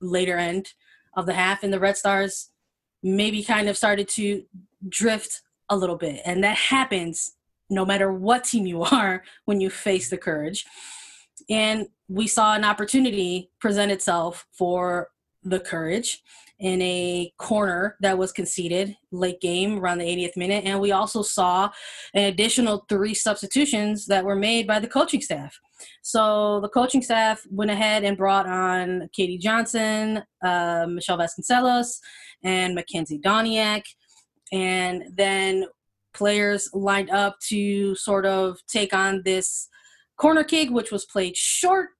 later 0.00 0.36
end 0.36 0.74
of 1.16 1.26
the 1.26 1.34
half, 1.34 1.62
and 1.62 1.72
the 1.72 1.80
Red 1.80 1.96
Stars 1.96 2.50
maybe 3.02 3.42
kind 3.42 3.68
of 3.68 3.76
started 3.76 4.08
to 4.08 4.44
drift 4.88 5.42
a 5.70 5.76
little 5.76 5.96
bit, 5.96 6.20
and 6.24 6.44
that 6.44 6.56
happens 6.56 7.32
no 7.70 7.84
matter 7.84 8.12
what 8.12 8.44
team 8.44 8.66
you 8.66 8.82
are 8.92 9.22
when 9.44 9.60
you 9.60 9.70
face 9.70 10.10
the 10.10 10.18
courage. 10.18 10.64
And 11.48 11.88
we 12.08 12.26
saw 12.26 12.54
an 12.54 12.64
opportunity 12.64 13.50
present 13.60 13.90
itself 13.92 14.46
for 14.52 15.08
the 15.42 15.60
courage 15.60 16.22
in 16.60 16.80
a 16.82 17.32
corner 17.36 17.96
that 18.00 18.16
was 18.16 18.32
conceded 18.32 18.96
late 19.10 19.40
game 19.40 19.78
around 19.78 19.98
the 19.98 20.04
80th 20.04 20.36
minute. 20.36 20.64
And 20.64 20.80
we 20.80 20.92
also 20.92 21.20
saw 21.20 21.68
an 22.14 22.24
additional 22.24 22.86
three 22.88 23.12
substitutions 23.12 24.06
that 24.06 24.24
were 24.24 24.36
made 24.36 24.66
by 24.66 24.78
the 24.78 24.86
coaching 24.86 25.20
staff. 25.20 25.58
So 26.02 26.60
the 26.60 26.68
coaching 26.68 27.02
staff 27.02 27.44
went 27.50 27.70
ahead 27.70 28.04
and 28.04 28.16
brought 28.16 28.46
on 28.46 29.08
Katie 29.12 29.38
Johnson, 29.38 30.22
uh, 30.42 30.86
Michele 30.88 31.18
Vasconcelos, 31.18 31.98
and 32.44 32.76
Makenzy 32.76 33.20
Doniak. 33.20 33.82
And 34.52 35.04
then 35.12 35.66
players 36.14 36.68
lined 36.72 37.10
up 37.10 37.36
to 37.48 37.94
sort 37.96 38.26
of 38.26 38.58
take 38.68 38.94
on 38.94 39.22
this 39.24 39.68
corner 40.16 40.44
kick, 40.44 40.70
which 40.70 40.90
was 40.92 41.04
played 41.04 41.36
short. 41.36 41.90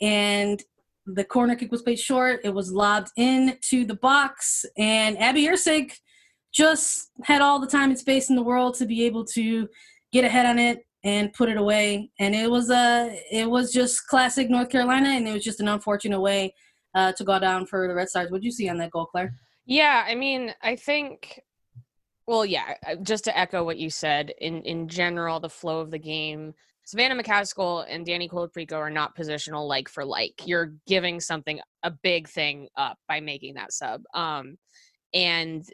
And 0.00 0.62
the 1.06 1.24
corner 1.24 1.56
kick 1.56 1.70
was 1.70 1.82
played 1.82 1.98
short. 1.98 2.40
It 2.44 2.54
was 2.54 2.72
lobbed 2.72 3.10
into 3.16 3.84
the 3.84 3.96
box, 3.96 4.64
and 4.78 5.18
Abby 5.18 5.46
Erceg 5.46 5.92
just 6.52 7.10
had 7.24 7.42
all 7.42 7.60
the 7.60 7.66
time 7.66 7.90
and 7.90 7.98
space 7.98 8.28
in 8.28 8.36
the 8.36 8.42
world 8.42 8.74
to 8.74 8.86
be 8.86 9.04
able 9.04 9.24
to 9.24 9.68
get 10.12 10.24
ahead 10.24 10.46
on 10.46 10.58
it 10.58 10.84
and 11.04 11.32
put 11.32 11.48
it 11.48 11.56
away. 11.56 12.10
And 12.18 12.34
it 12.34 12.50
was 12.50 12.70
a, 12.70 12.74
uh, 12.74 13.10
it 13.30 13.48
was 13.48 13.72
just 13.72 14.06
classic 14.08 14.50
North 14.50 14.68
Carolina, 14.68 15.10
and 15.10 15.26
it 15.28 15.32
was 15.32 15.44
just 15.44 15.60
an 15.60 15.68
unfortunate 15.68 16.20
way 16.20 16.54
uh, 16.94 17.12
to 17.12 17.24
go 17.24 17.38
down 17.38 17.66
for 17.66 17.86
the 17.88 17.94
Red 17.94 18.08
Stars. 18.08 18.30
What 18.30 18.40
do 18.40 18.46
you 18.46 18.52
see 18.52 18.68
on 18.68 18.78
that 18.78 18.90
goal, 18.90 19.06
Claire? 19.06 19.34
Yeah, 19.66 20.04
I 20.06 20.14
mean, 20.14 20.54
I 20.62 20.76
think 20.76 21.40
well, 22.30 22.46
yeah, 22.46 22.74
just 23.02 23.24
to 23.24 23.36
echo 23.36 23.64
what 23.64 23.76
you 23.76 23.90
said, 23.90 24.32
in 24.38 24.62
in 24.62 24.86
general, 24.86 25.40
the 25.40 25.48
flow 25.48 25.80
of 25.80 25.90
the 25.90 25.98
game, 25.98 26.54
Savannah 26.86 27.20
McCaskill 27.20 27.84
and 27.88 28.06
Dani 28.06 28.30
Colaprico 28.30 28.74
are 28.74 28.88
not 28.88 29.16
positional 29.16 29.66
like 29.66 29.88
for 29.88 30.04
like. 30.04 30.34
You're 30.46 30.74
giving 30.86 31.18
something 31.18 31.58
a 31.82 31.90
big 31.90 32.28
thing 32.28 32.68
up 32.76 32.98
by 33.08 33.18
making 33.18 33.54
that 33.54 33.72
sub. 33.72 34.04
Um, 34.14 34.58
and 35.12 35.64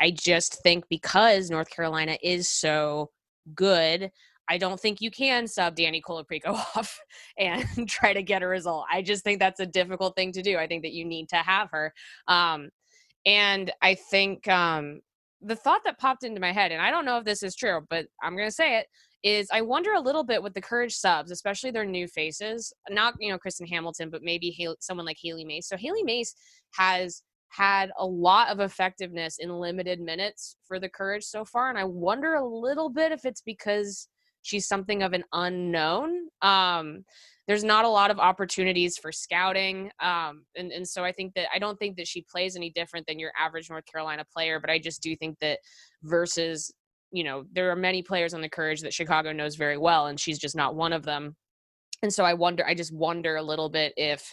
I 0.00 0.10
just 0.10 0.62
think 0.62 0.84
because 0.88 1.50
North 1.50 1.68
Carolina 1.68 2.16
is 2.22 2.48
so 2.48 3.10
good, 3.54 4.10
I 4.48 4.56
don't 4.56 4.80
think 4.80 5.02
you 5.02 5.10
can 5.10 5.46
sub 5.46 5.76
Dani 5.76 6.00
Colaprico 6.00 6.54
off 6.76 6.98
and 7.38 7.66
try 7.90 8.14
to 8.14 8.22
get 8.22 8.42
a 8.42 8.46
result. 8.46 8.86
I 8.90 9.02
just 9.02 9.22
think 9.22 9.38
that's 9.38 9.60
a 9.60 9.66
difficult 9.66 10.16
thing 10.16 10.32
to 10.32 10.40
do. 10.40 10.56
I 10.56 10.66
think 10.66 10.82
that 10.82 10.94
you 10.94 11.04
need 11.04 11.28
to 11.28 11.36
have 11.36 11.68
her. 11.72 11.92
Um, 12.26 12.70
and 13.26 13.70
I 13.82 13.96
think 13.96 14.48
um, 14.48 15.02
the 15.40 15.56
thought 15.56 15.82
that 15.84 15.98
popped 15.98 16.24
into 16.24 16.40
my 16.40 16.52
head, 16.52 16.72
and 16.72 16.80
I 16.80 16.90
don't 16.90 17.04
know 17.04 17.18
if 17.18 17.24
this 17.24 17.42
is 17.42 17.54
true, 17.54 17.80
but 17.90 18.06
I'm 18.22 18.36
going 18.36 18.48
to 18.48 18.54
say 18.54 18.78
it, 18.78 18.86
is 19.22 19.48
I 19.52 19.60
wonder 19.60 19.92
a 19.92 20.00
little 20.00 20.24
bit 20.24 20.42
with 20.42 20.54
the 20.54 20.60
Courage 20.60 20.94
subs, 20.94 21.30
especially 21.30 21.70
their 21.70 21.84
new 21.84 22.06
faces, 22.06 22.72
not, 22.90 23.14
you 23.18 23.30
know, 23.30 23.38
Kristen 23.38 23.66
Hamilton, 23.66 24.08
but 24.10 24.22
maybe 24.22 24.56
someone 24.80 25.06
like 25.06 25.18
Hailie 25.22 25.44
Mace. 25.44 25.68
So 25.68 25.76
Hailie 25.76 26.04
Mace 26.04 26.34
has 26.72 27.22
had 27.48 27.90
a 27.98 28.06
lot 28.06 28.48
of 28.48 28.60
effectiveness 28.60 29.38
in 29.38 29.50
limited 29.50 30.00
minutes 30.00 30.56
for 30.66 30.78
the 30.78 30.88
Courage 30.88 31.24
so 31.24 31.44
far. 31.44 31.68
And 31.70 31.78
I 31.78 31.84
wonder 31.84 32.34
a 32.34 32.46
little 32.46 32.90
bit 32.90 33.12
if 33.12 33.24
it's 33.24 33.40
because 33.40 34.08
she's 34.46 34.68
something 34.68 35.02
of 35.02 35.12
an 35.12 35.24
unknown. 35.32 36.28
Um, 36.40 37.04
there's 37.48 37.64
not 37.64 37.84
a 37.84 37.88
lot 37.88 38.10
of 38.10 38.18
opportunities 38.18 38.96
for 38.96 39.10
scouting. 39.10 39.90
Um, 40.00 40.44
and, 40.56 40.70
and 40.72 40.86
so 40.86 41.04
I 41.04 41.12
think 41.12 41.34
that 41.34 41.48
I 41.52 41.58
don't 41.58 41.78
think 41.78 41.96
that 41.96 42.06
she 42.08 42.24
plays 42.30 42.56
any 42.56 42.70
different 42.70 43.06
than 43.06 43.18
your 43.18 43.32
average 43.38 43.68
North 43.70 43.86
Carolina 43.86 44.24
player, 44.32 44.60
but 44.60 44.70
I 44.70 44.78
just 44.78 45.02
do 45.02 45.16
think 45.16 45.38
that 45.40 45.58
versus, 46.02 46.72
you 47.10 47.24
know, 47.24 47.44
there 47.52 47.70
are 47.70 47.76
many 47.76 48.02
players 48.02 48.34
on 48.34 48.40
the 48.40 48.48
courage 48.48 48.80
that 48.82 48.94
Chicago 48.94 49.32
knows 49.32 49.56
very 49.56 49.78
well, 49.78 50.06
and 50.06 50.18
she's 50.18 50.38
just 50.38 50.56
not 50.56 50.74
one 50.74 50.92
of 50.92 51.04
them. 51.04 51.36
And 52.02 52.12
so 52.12 52.24
I 52.24 52.34
wonder, 52.34 52.64
I 52.66 52.74
just 52.74 52.94
wonder 52.94 53.36
a 53.36 53.42
little 53.42 53.68
bit 53.68 53.94
if 53.96 54.32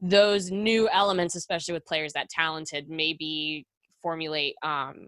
those 0.00 0.50
new 0.50 0.88
elements, 0.88 1.36
especially 1.36 1.74
with 1.74 1.86
players 1.86 2.12
that 2.12 2.28
talented, 2.28 2.88
maybe 2.88 3.66
formulate 4.02 4.54
um, 4.62 5.06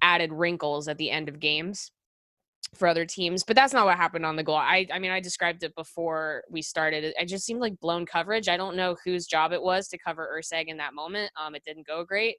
added 0.00 0.32
wrinkles 0.32 0.88
at 0.88 0.96
the 0.98 1.10
end 1.10 1.28
of 1.28 1.40
games 1.40 1.90
for 2.74 2.86
other 2.86 3.04
teams, 3.04 3.44
but 3.44 3.56
that's 3.56 3.72
not 3.72 3.86
what 3.86 3.96
happened 3.96 4.26
on 4.26 4.36
the 4.36 4.42
goal. 4.42 4.56
I 4.56 4.86
I 4.92 4.98
mean 4.98 5.10
I 5.10 5.20
described 5.20 5.62
it 5.62 5.74
before 5.74 6.44
we 6.50 6.62
started. 6.62 7.04
It, 7.04 7.26
just 7.26 7.44
seemed 7.44 7.60
like 7.60 7.80
blown 7.80 8.06
coverage. 8.06 8.48
I 8.48 8.56
don't 8.56 8.76
know 8.76 8.96
whose 9.04 9.26
job 9.26 9.52
it 9.52 9.62
was 9.62 9.88
to 9.88 9.98
cover 9.98 10.28
Erceg 10.38 10.66
in 10.66 10.76
that 10.78 10.94
moment. 10.94 11.30
Um, 11.40 11.54
it 11.54 11.62
didn't 11.64 11.86
go 11.86 12.04
great. 12.04 12.36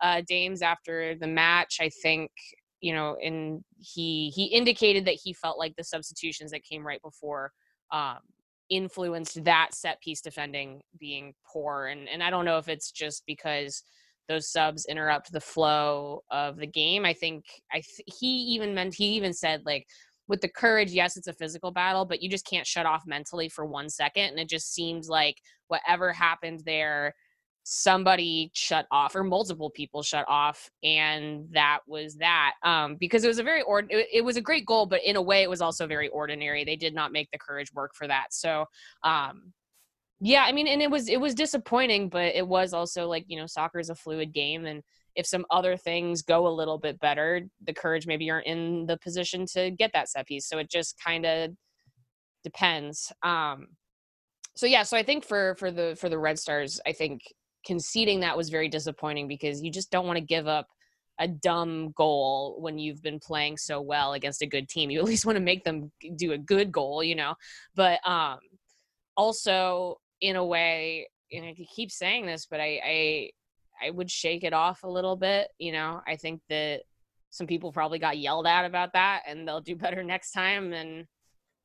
Uh, 0.00 0.22
Dames 0.26 0.62
after 0.62 1.14
the 1.14 1.26
match, 1.26 1.78
I 1.80 1.90
think 2.02 2.30
you 2.80 2.94
know, 2.94 3.16
and 3.22 3.62
he 3.78 4.30
he 4.30 4.46
indicated 4.46 5.04
that 5.06 5.18
he 5.22 5.32
felt 5.32 5.58
like 5.58 5.74
the 5.76 5.84
substitutions 5.84 6.50
that 6.52 6.64
came 6.64 6.86
right 6.86 7.02
before 7.02 7.52
um, 7.92 8.18
influenced 8.70 9.42
that 9.44 9.74
set 9.74 10.00
piece 10.00 10.20
defending 10.20 10.80
being 10.98 11.34
poor. 11.50 11.86
And 11.86 12.08
and 12.08 12.22
I 12.22 12.30
don't 12.30 12.44
know 12.44 12.58
if 12.58 12.68
it's 12.68 12.92
just 12.92 13.24
because 13.26 13.82
those 14.28 14.50
subs 14.50 14.86
interrupt 14.86 15.32
the 15.32 15.40
flow 15.40 16.22
of 16.30 16.56
the 16.56 16.66
game. 16.66 17.04
I 17.04 17.12
think 17.12 17.44
I 17.72 17.80
th- 17.80 18.08
he 18.18 18.26
even 18.26 18.74
meant 18.74 18.94
he 18.94 19.06
even 19.16 19.32
said 19.32 19.62
like 19.64 19.86
with 20.28 20.42
the 20.42 20.48
courage, 20.48 20.92
yes, 20.92 21.16
it's 21.16 21.26
a 21.26 21.32
physical 21.32 21.70
battle, 21.70 22.04
but 22.04 22.22
you 22.22 22.28
just 22.28 22.46
can't 22.46 22.66
shut 22.66 22.86
off 22.86 23.04
mentally 23.06 23.48
for 23.48 23.64
one 23.64 23.88
second. 23.88 24.24
And 24.24 24.38
it 24.38 24.48
just 24.48 24.74
seems 24.74 25.08
like 25.08 25.36
whatever 25.68 26.12
happened 26.12 26.62
there, 26.66 27.14
somebody 27.64 28.50
shut 28.54 28.86
off 28.90 29.14
or 29.14 29.24
multiple 29.24 29.70
people 29.70 30.02
shut 30.02 30.24
off, 30.28 30.70
and 30.82 31.46
that 31.52 31.80
was 31.86 32.16
that. 32.16 32.52
Um, 32.62 32.96
because 32.96 33.24
it 33.24 33.28
was 33.28 33.38
a 33.38 33.42
very 33.42 33.62
ord- 33.62 33.90
it, 33.90 34.06
it 34.12 34.24
was 34.24 34.36
a 34.36 34.42
great 34.42 34.66
goal, 34.66 34.86
but 34.86 35.02
in 35.04 35.16
a 35.16 35.22
way, 35.22 35.42
it 35.42 35.50
was 35.50 35.60
also 35.60 35.86
very 35.86 36.08
ordinary. 36.08 36.64
They 36.64 36.76
did 36.76 36.94
not 36.94 37.12
make 37.12 37.30
the 37.30 37.38
courage 37.38 37.72
work 37.74 37.94
for 37.94 38.06
that. 38.06 38.28
So, 38.32 38.66
um, 39.04 39.52
yeah, 40.20 40.42
I 40.42 40.52
mean, 40.52 40.66
and 40.66 40.82
it 40.82 40.90
was 40.90 41.08
it 41.08 41.20
was 41.20 41.34
disappointing, 41.34 42.08
but 42.08 42.34
it 42.34 42.46
was 42.46 42.72
also 42.72 43.06
like 43.06 43.24
you 43.28 43.38
know, 43.38 43.46
soccer 43.46 43.78
is 43.78 43.90
a 43.90 43.94
fluid 43.94 44.32
game, 44.32 44.66
and 44.66 44.82
if 45.14 45.26
some 45.26 45.46
other 45.50 45.76
things 45.76 46.22
go 46.22 46.46
a 46.46 46.48
little 46.48 46.78
bit 46.78 46.98
better, 47.00 47.42
the 47.64 47.72
courage 47.74 48.06
maybe 48.06 48.30
aren't 48.30 48.46
in 48.46 48.86
the 48.86 48.96
position 48.98 49.46
to 49.46 49.70
get 49.70 49.90
that 49.92 50.08
set 50.08 50.26
piece. 50.26 50.48
So 50.48 50.58
it 50.58 50.70
just 50.70 51.00
kind 51.02 51.24
of 51.26 51.50
depends. 52.44 53.12
Um, 53.22 53.68
so 54.56 54.66
yeah, 54.66 54.82
so 54.82 54.96
I 54.96 55.02
think 55.02 55.24
for 55.24 55.54
for 55.56 55.70
the 55.70 55.96
for 56.00 56.08
the 56.08 56.18
Red 56.18 56.38
Stars, 56.38 56.80
I 56.86 56.92
think 56.92 57.20
conceding 57.64 58.20
that 58.20 58.36
was 58.36 58.48
very 58.48 58.68
disappointing 58.68 59.28
because 59.28 59.62
you 59.62 59.70
just 59.70 59.90
don't 59.90 60.06
want 60.06 60.16
to 60.16 60.24
give 60.24 60.48
up 60.48 60.66
a 61.20 61.28
dumb 61.28 61.92
goal 61.96 62.56
when 62.60 62.78
you've 62.78 63.02
been 63.02 63.18
playing 63.18 63.56
so 63.56 63.80
well 63.80 64.14
against 64.14 64.42
a 64.42 64.46
good 64.46 64.68
team. 64.68 64.90
You 64.90 64.98
at 64.98 65.04
least 65.04 65.26
want 65.26 65.36
to 65.36 65.44
make 65.44 65.64
them 65.64 65.92
do 66.16 66.32
a 66.32 66.38
good 66.38 66.72
goal, 66.72 67.04
you 67.04 67.14
know. 67.14 67.34
But 67.74 68.00
um 68.08 68.38
also 69.16 69.98
in 70.20 70.36
a 70.36 70.44
way, 70.44 71.08
and 71.32 71.44
I 71.44 71.54
keep 71.54 71.90
saying 71.90 72.26
this, 72.26 72.46
but 72.50 72.60
I, 72.60 72.80
I 72.84 73.30
I 73.80 73.90
would 73.90 74.10
shake 74.10 74.44
it 74.44 74.52
off 74.52 74.82
a 74.82 74.88
little 74.88 75.16
bit. 75.16 75.48
You 75.58 75.72
know, 75.72 76.00
I 76.06 76.16
think 76.16 76.40
that 76.48 76.82
some 77.30 77.46
people 77.46 77.72
probably 77.72 77.98
got 77.98 78.18
yelled 78.18 78.46
at 78.46 78.64
about 78.64 78.92
that, 78.94 79.22
and 79.26 79.46
they'll 79.46 79.60
do 79.60 79.76
better 79.76 80.02
next 80.04 80.32
time. 80.32 80.72
And 80.72 81.06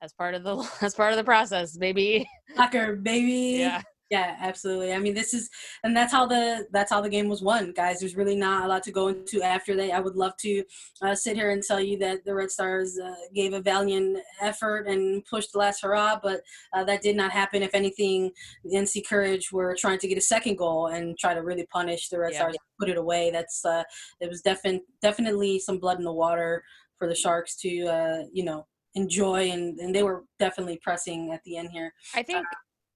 that's 0.01 0.13
part 0.13 0.35
of 0.35 0.43
the 0.43 0.55
that's 0.81 0.95
part 0.95 1.11
of 1.11 1.17
the 1.17 1.23
process, 1.23 1.77
baby. 1.77 2.27
Soccer, 2.55 2.95
baby. 2.95 3.59
Yeah. 3.59 3.81
Yeah, 4.09 4.35
absolutely. 4.39 4.93
I 4.93 4.99
mean, 4.99 5.13
this 5.13 5.33
is, 5.33 5.49
and 5.83 5.95
that's 5.95 6.11
how 6.11 6.27
the 6.27 6.67
that's 6.71 6.91
how 6.91 7.01
the 7.01 7.09
game 7.09 7.29
was 7.29 7.41
won, 7.41 7.71
guys. 7.71 7.99
There's 7.99 8.15
really 8.15 8.35
not 8.35 8.65
a 8.65 8.67
lot 8.67 8.83
to 8.83 8.91
go 8.91 9.07
into 9.07 9.41
after 9.41 9.75
that. 9.75 9.91
I 9.91 9.99
would 9.99 10.15
love 10.15 10.37
to 10.41 10.63
uh, 11.01 11.15
sit 11.15 11.35
here 11.35 11.51
and 11.51 11.63
tell 11.63 11.79
you 11.79 11.97
that 11.99 12.23
the 12.23 12.35
Red 12.35 12.51
Stars 12.51 12.99
uh, 12.99 13.15
gave 13.33 13.53
a 13.53 13.61
valiant 13.61 14.19
effort 14.41 14.87
and 14.87 15.25
pushed 15.25 15.53
the 15.53 15.57
last 15.57 15.81
hurrah, 15.81 16.19
but 16.21 16.41
uh, 16.73 16.83
that 16.83 17.01
did 17.01 17.15
not 17.15 17.31
happen. 17.31 17.63
If 17.63 17.73
anything, 17.73 18.31
the 18.63 18.77
NC 18.77 19.07
Courage 19.07 19.51
were 19.51 19.75
trying 19.79 19.99
to 19.99 20.07
get 20.07 20.17
a 20.17 20.21
second 20.21 20.57
goal 20.57 20.87
and 20.87 21.17
try 21.17 21.33
to 21.33 21.41
really 21.41 21.65
punish 21.71 22.09
the 22.09 22.19
Red 22.19 22.33
yeah. 22.33 22.39
Stars, 22.39 22.57
put 22.79 22.89
it 22.89 22.97
away. 22.97 23.31
That's 23.31 23.65
uh, 23.65 23.83
it 24.19 24.29
was 24.29 24.41
definitely 24.41 24.83
definitely 25.01 25.59
some 25.59 25.79
blood 25.79 25.97
in 25.97 26.03
the 26.03 26.13
water 26.13 26.63
for 26.99 27.07
the 27.07 27.15
Sharks 27.15 27.55
to 27.57 27.87
uh, 27.87 28.23
you 28.31 28.43
know 28.43 28.67
enjoy 28.95 29.49
and, 29.49 29.79
and 29.79 29.95
they 29.95 30.03
were 30.03 30.23
definitely 30.37 30.79
pressing 30.83 31.31
at 31.31 31.43
the 31.45 31.57
end 31.57 31.69
here. 31.71 31.91
I 32.13 32.21
think 32.21 32.45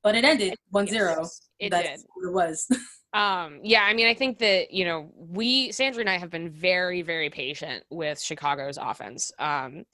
but 0.04 0.16
it 0.16 0.24
ended 0.24 0.56
1-0. 0.74 1.30
It 1.60 1.70
That's 1.72 1.90
did. 1.90 2.00
it 2.00 2.34
was. 2.34 2.68
um 3.14 3.60
yeah 3.64 3.84
i 3.84 3.94
mean 3.94 4.06
i 4.06 4.14
think 4.14 4.38
that 4.38 4.70
you 4.70 4.84
know 4.84 5.10
we 5.16 5.72
sandra 5.72 6.02
and 6.02 6.10
i 6.10 6.18
have 6.18 6.30
been 6.30 6.50
very 6.50 7.02
very 7.02 7.30
patient 7.30 7.82
with 7.90 8.20
chicago's 8.22 8.78
offense 8.78 9.32
um 9.40 9.86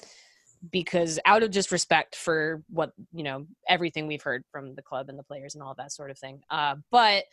because 0.71 1.19
out 1.25 1.43
of 1.43 1.51
just 1.51 1.71
respect 1.71 2.15
for 2.15 2.63
what 2.69 2.91
you 3.13 3.21
know 3.21 3.45
everything 3.69 4.07
we've 4.07 4.23
heard 4.23 4.43
from 4.51 4.73
the 4.73 4.81
club 4.81 5.09
and 5.09 5.19
the 5.19 5.23
players 5.23 5.53
and 5.53 5.63
all 5.63 5.75
that 5.75 5.91
sort 5.91 6.09
of 6.09 6.17
thing 6.17 6.41
uh 6.49 6.75
but 6.89 7.25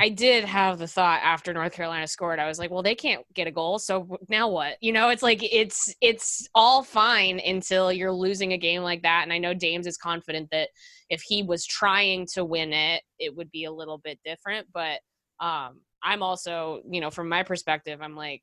I 0.00 0.08
did 0.10 0.44
have 0.44 0.78
the 0.78 0.86
thought 0.86 1.20
after 1.22 1.52
North 1.52 1.72
Carolina 1.72 2.06
scored. 2.06 2.38
I 2.38 2.46
was 2.46 2.58
like, 2.58 2.70
well, 2.70 2.82
they 2.82 2.94
can't 2.94 3.24
get 3.34 3.48
a 3.48 3.50
goal, 3.50 3.78
so 3.78 4.18
now 4.28 4.48
what? 4.48 4.76
You 4.80 4.92
know, 4.92 5.08
it's 5.08 5.22
like 5.22 5.40
it's 5.42 5.92
it's 6.00 6.48
all 6.54 6.82
fine 6.82 7.40
until 7.44 7.92
you're 7.92 8.12
losing 8.12 8.52
a 8.52 8.58
game 8.58 8.82
like 8.82 9.02
that. 9.02 9.22
And 9.24 9.32
I 9.32 9.38
know 9.38 9.54
Dames 9.54 9.86
is 9.86 9.96
confident 9.96 10.48
that 10.52 10.68
if 11.10 11.22
he 11.22 11.42
was 11.42 11.66
trying 11.66 12.26
to 12.34 12.44
win 12.44 12.72
it, 12.72 13.02
it 13.18 13.36
would 13.36 13.50
be 13.50 13.64
a 13.64 13.72
little 13.72 13.98
bit 13.98 14.20
different. 14.24 14.68
But 14.72 15.00
um, 15.40 15.80
I'm 16.02 16.22
also, 16.22 16.80
you 16.88 17.00
know, 17.00 17.10
from 17.10 17.28
my 17.28 17.42
perspective, 17.42 18.00
I'm 18.00 18.14
like, 18.14 18.42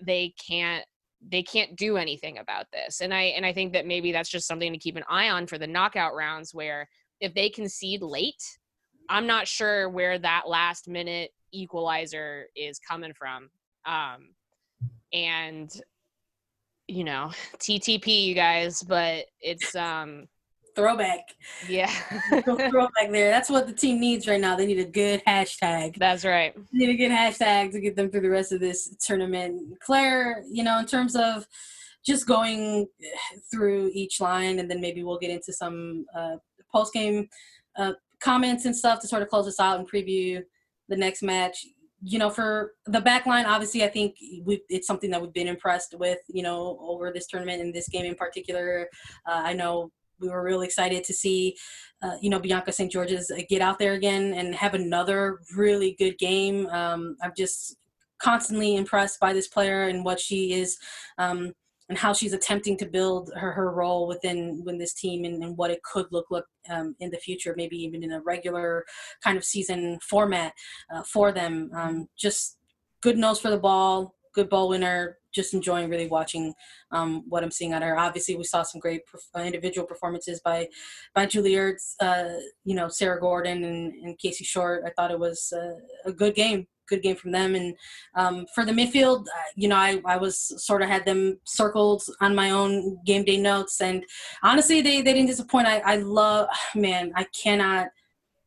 they 0.00 0.34
can't 0.46 0.84
they 1.30 1.42
can't 1.42 1.76
do 1.76 1.96
anything 1.96 2.38
about 2.38 2.66
this. 2.72 3.00
And 3.00 3.12
I 3.12 3.22
and 3.22 3.44
I 3.44 3.52
think 3.52 3.72
that 3.72 3.86
maybe 3.86 4.12
that's 4.12 4.30
just 4.30 4.46
something 4.46 4.72
to 4.72 4.78
keep 4.78 4.96
an 4.96 5.04
eye 5.08 5.30
on 5.30 5.46
for 5.46 5.58
the 5.58 5.66
knockout 5.66 6.14
rounds 6.14 6.54
where 6.54 6.88
if 7.20 7.34
they 7.34 7.48
concede 7.48 8.02
late 8.02 8.42
I'm 9.08 9.26
not 9.26 9.46
sure 9.46 9.88
where 9.88 10.18
that 10.18 10.48
last 10.48 10.88
minute 10.88 11.30
equalizer 11.52 12.46
is 12.56 12.78
coming 12.78 13.12
from. 13.14 13.50
Um, 13.86 14.30
and 15.12 15.70
you 16.86 17.04
know, 17.04 17.30
TTP, 17.58 18.26
you 18.26 18.34
guys, 18.34 18.82
but 18.82 19.26
it's 19.40 19.74
um 19.74 20.28
throwback. 20.74 21.28
Yeah, 21.68 21.86
throwback 22.44 23.10
there. 23.10 23.30
That's 23.30 23.50
what 23.50 23.66
the 23.66 23.72
team 23.72 24.00
needs 24.00 24.26
right 24.26 24.40
now. 24.40 24.56
They 24.56 24.66
need 24.66 24.80
a 24.80 24.84
good 24.84 25.22
hashtag. 25.26 25.96
That's 25.98 26.24
right. 26.24 26.54
They 26.72 26.86
need 26.86 26.90
a 26.90 26.96
good 26.96 27.10
hashtag 27.10 27.72
to 27.72 27.80
get 27.80 27.96
them 27.96 28.10
through 28.10 28.22
the 28.22 28.30
rest 28.30 28.52
of 28.52 28.60
this 28.60 28.94
tournament. 29.04 29.78
Claire, 29.80 30.42
you 30.50 30.64
know, 30.64 30.78
in 30.78 30.86
terms 30.86 31.16
of 31.16 31.46
just 32.04 32.26
going 32.26 32.86
through 33.50 33.90
each 33.94 34.20
line, 34.20 34.58
and 34.58 34.70
then 34.70 34.80
maybe 34.80 35.02
we'll 35.02 35.18
get 35.18 35.30
into 35.30 35.52
some 35.52 36.04
uh, 36.16 36.36
post 36.72 36.92
game 36.92 37.28
uh, 37.76 37.92
comments 38.24 38.64
and 38.64 38.74
stuff 38.74 39.00
to 39.00 39.06
sort 39.06 39.22
of 39.22 39.28
close 39.28 39.46
us 39.46 39.60
out 39.60 39.78
and 39.78 39.90
preview 39.90 40.42
the 40.88 40.96
next 40.96 41.22
match. 41.22 41.66
You 42.02 42.18
know, 42.18 42.30
for 42.30 42.72
the 42.86 43.00
back 43.00 43.26
line, 43.26 43.46
obviously, 43.46 43.84
I 43.84 43.88
think 43.88 44.16
we 44.44 44.62
it's 44.68 44.86
something 44.86 45.10
that 45.10 45.20
we've 45.20 45.32
been 45.32 45.48
impressed 45.48 45.94
with. 45.98 46.18
You 46.28 46.42
know, 46.42 46.78
over 46.80 47.12
this 47.12 47.26
tournament 47.26 47.62
and 47.62 47.72
this 47.72 47.88
game 47.88 48.04
in 48.04 48.14
particular. 48.14 48.88
Uh, 49.26 49.42
I 49.44 49.52
know 49.52 49.90
we 50.20 50.28
were 50.28 50.42
really 50.42 50.66
excited 50.66 51.04
to 51.04 51.12
see, 51.12 51.56
uh, 52.02 52.16
you 52.20 52.30
know, 52.30 52.38
Bianca 52.38 52.72
St. 52.72 52.90
Georges 52.90 53.30
get 53.48 53.62
out 53.62 53.78
there 53.78 53.94
again 53.94 54.34
and 54.34 54.54
have 54.54 54.74
another 54.74 55.40
really 55.56 55.96
good 55.98 56.18
game. 56.18 56.66
Um, 56.68 57.16
I'm 57.22 57.32
just 57.36 57.76
constantly 58.18 58.76
impressed 58.76 59.18
by 59.20 59.32
this 59.32 59.48
player 59.48 59.84
and 59.84 60.04
what 60.04 60.20
she 60.20 60.52
is 60.52 60.78
um, 61.18 61.52
and 61.88 61.98
how 61.98 62.12
she's 62.12 62.32
attempting 62.32 62.76
to 62.78 62.86
build 62.86 63.30
her, 63.36 63.52
her 63.52 63.70
role 63.72 64.06
within 64.06 64.62
within 64.64 64.78
this 64.78 64.94
team 64.94 65.24
and, 65.24 65.42
and 65.42 65.56
what 65.56 65.70
it 65.70 65.82
could 65.82 66.06
look 66.10 66.26
like 66.30 66.44
um, 66.70 66.94
in 67.00 67.10
the 67.10 67.18
future, 67.18 67.54
maybe 67.56 67.76
even 67.76 68.02
in 68.02 68.12
a 68.12 68.22
regular 68.22 68.84
kind 69.22 69.36
of 69.36 69.44
season 69.44 69.98
format 70.02 70.52
uh, 70.94 71.02
for 71.02 71.32
them. 71.32 71.70
Um, 71.74 72.08
just 72.16 72.58
good 73.02 73.18
nose 73.18 73.38
for 73.38 73.50
the 73.50 73.58
ball, 73.58 74.14
good 74.34 74.48
ball 74.48 74.68
winner. 74.68 75.18
Just 75.32 75.52
enjoying 75.52 75.90
really 75.90 76.06
watching 76.06 76.54
um, 76.92 77.24
what 77.28 77.42
I'm 77.42 77.50
seeing 77.50 77.74
on 77.74 77.82
her. 77.82 77.98
Obviously, 77.98 78.36
we 78.36 78.44
saw 78.44 78.62
some 78.62 78.80
great 78.80 79.02
uh, 79.36 79.40
individual 79.40 79.86
performances 79.86 80.40
by 80.44 80.68
by 81.12 81.26
Julie 81.26 81.54
Ertz, 81.54 81.94
uh, 82.00 82.38
you 82.64 82.76
know, 82.76 82.88
Sarah 82.88 83.20
Gordon 83.20 83.64
and, 83.64 83.92
and 84.04 84.18
Casey 84.18 84.44
Short. 84.44 84.84
I 84.86 84.90
thought 84.90 85.10
it 85.10 85.18
was 85.18 85.52
uh, 85.52 86.08
a 86.08 86.12
good 86.12 86.34
game 86.36 86.68
good 86.88 87.02
game 87.02 87.16
from 87.16 87.32
them. 87.32 87.54
And 87.54 87.76
um, 88.14 88.46
for 88.54 88.64
the 88.64 88.72
midfield, 88.72 89.26
uh, 89.26 89.50
you 89.56 89.68
know, 89.68 89.76
I, 89.76 90.00
I 90.04 90.16
was 90.16 90.52
sort 90.64 90.82
of 90.82 90.88
had 90.88 91.04
them 91.04 91.38
circled 91.44 92.02
on 92.20 92.34
my 92.34 92.50
own 92.50 92.98
game 93.04 93.24
day 93.24 93.36
notes. 93.36 93.80
And 93.80 94.04
honestly, 94.42 94.80
they, 94.80 95.02
they 95.02 95.12
didn't 95.12 95.28
disappoint. 95.28 95.66
I, 95.66 95.78
I 95.80 95.96
love, 95.96 96.48
man, 96.74 97.12
I 97.16 97.24
cannot 97.24 97.88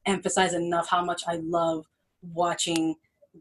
emphasize 0.06 0.54
enough 0.54 0.88
how 0.90 1.04
much 1.04 1.24
I 1.28 1.36
love 1.44 1.86
watching 2.22 2.96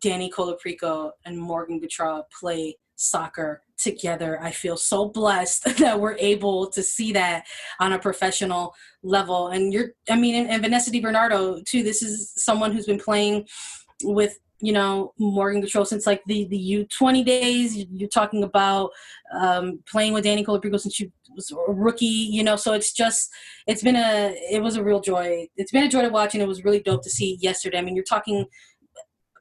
Dani 0.04 0.30
Colaprico 0.30 1.12
and 1.24 1.38
Morgan 1.38 1.80
Gautrat 1.80 2.24
play 2.38 2.76
soccer 2.96 3.62
together. 3.78 4.38
I 4.42 4.50
feel 4.50 4.76
so 4.76 5.08
blessed 5.08 5.64
that 5.78 6.00
we're 6.00 6.16
able 6.18 6.66
to 6.70 6.82
see 6.82 7.12
that 7.12 7.44
on 7.80 7.92
a 7.92 7.98
professional 7.98 8.74
level. 9.02 9.48
And 9.48 9.72
you're, 9.72 9.90
I 10.10 10.16
mean, 10.16 10.34
and, 10.34 10.50
and 10.50 10.62
Vanessa 10.62 10.90
DiBernardo 10.90 11.64
too. 11.64 11.82
This 11.82 12.02
is 12.02 12.32
someone 12.36 12.72
who's 12.72 12.86
been 12.86 12.98
playing 12.98 13.46
with 14.02 14.38
you 14.60 14.72
know 14.72 15.12
Morgan 15.18 15.62
Gautrat 15.62 15.86
since 15.86 16.06
like 16.06 16.22
the 16.26 16.46
the 16.46 16.58
U 16.58 16.86
twenty 16.86 17.22
days. 17.22 17.76
You're 17.76 18.08
talking 18.08 18.42
about 18.42 18.90
um, 19.34 19.80
playing 19.90 20.12
with 20.12 20.24
Dani 20.24 20.44
Colaprico 20.44 20.80
since 20.80 20.94
she 20.94 21.12
was 21.34 21.50
a 21.50 21.72
rookie. 21.72 22.06
You 22.06 22.42
know, 22.42 22.56
so 22.56 22.72
it's 22.72 22.92
just 22.92 23.30
it's 23.66 23.82
been 23.82 23.96
a 23.96 24.36
it 24.50 24.62
was 24.62 24.76
a 24.76 24.84
real 24.84 25.00
joy. 25.00 25.46
It's 25.56 25.72
been 25.72 25.84
a 25.84 25.88
joy 25.88 26.02
to 26.02 26.08
watch, 26.08 26.34
and 26.34 26.42
it 26.42 26.48
was 26.48 26.64
really 26.64 26.80
dope 26.80 27.02
to 27.02 27.10
see 27.10 27.38
yesterday. 27.40 27.78
I 27.78 27.82
mean, 27.82 27.94
you're 27.96 28.04
talking 28.04 28.46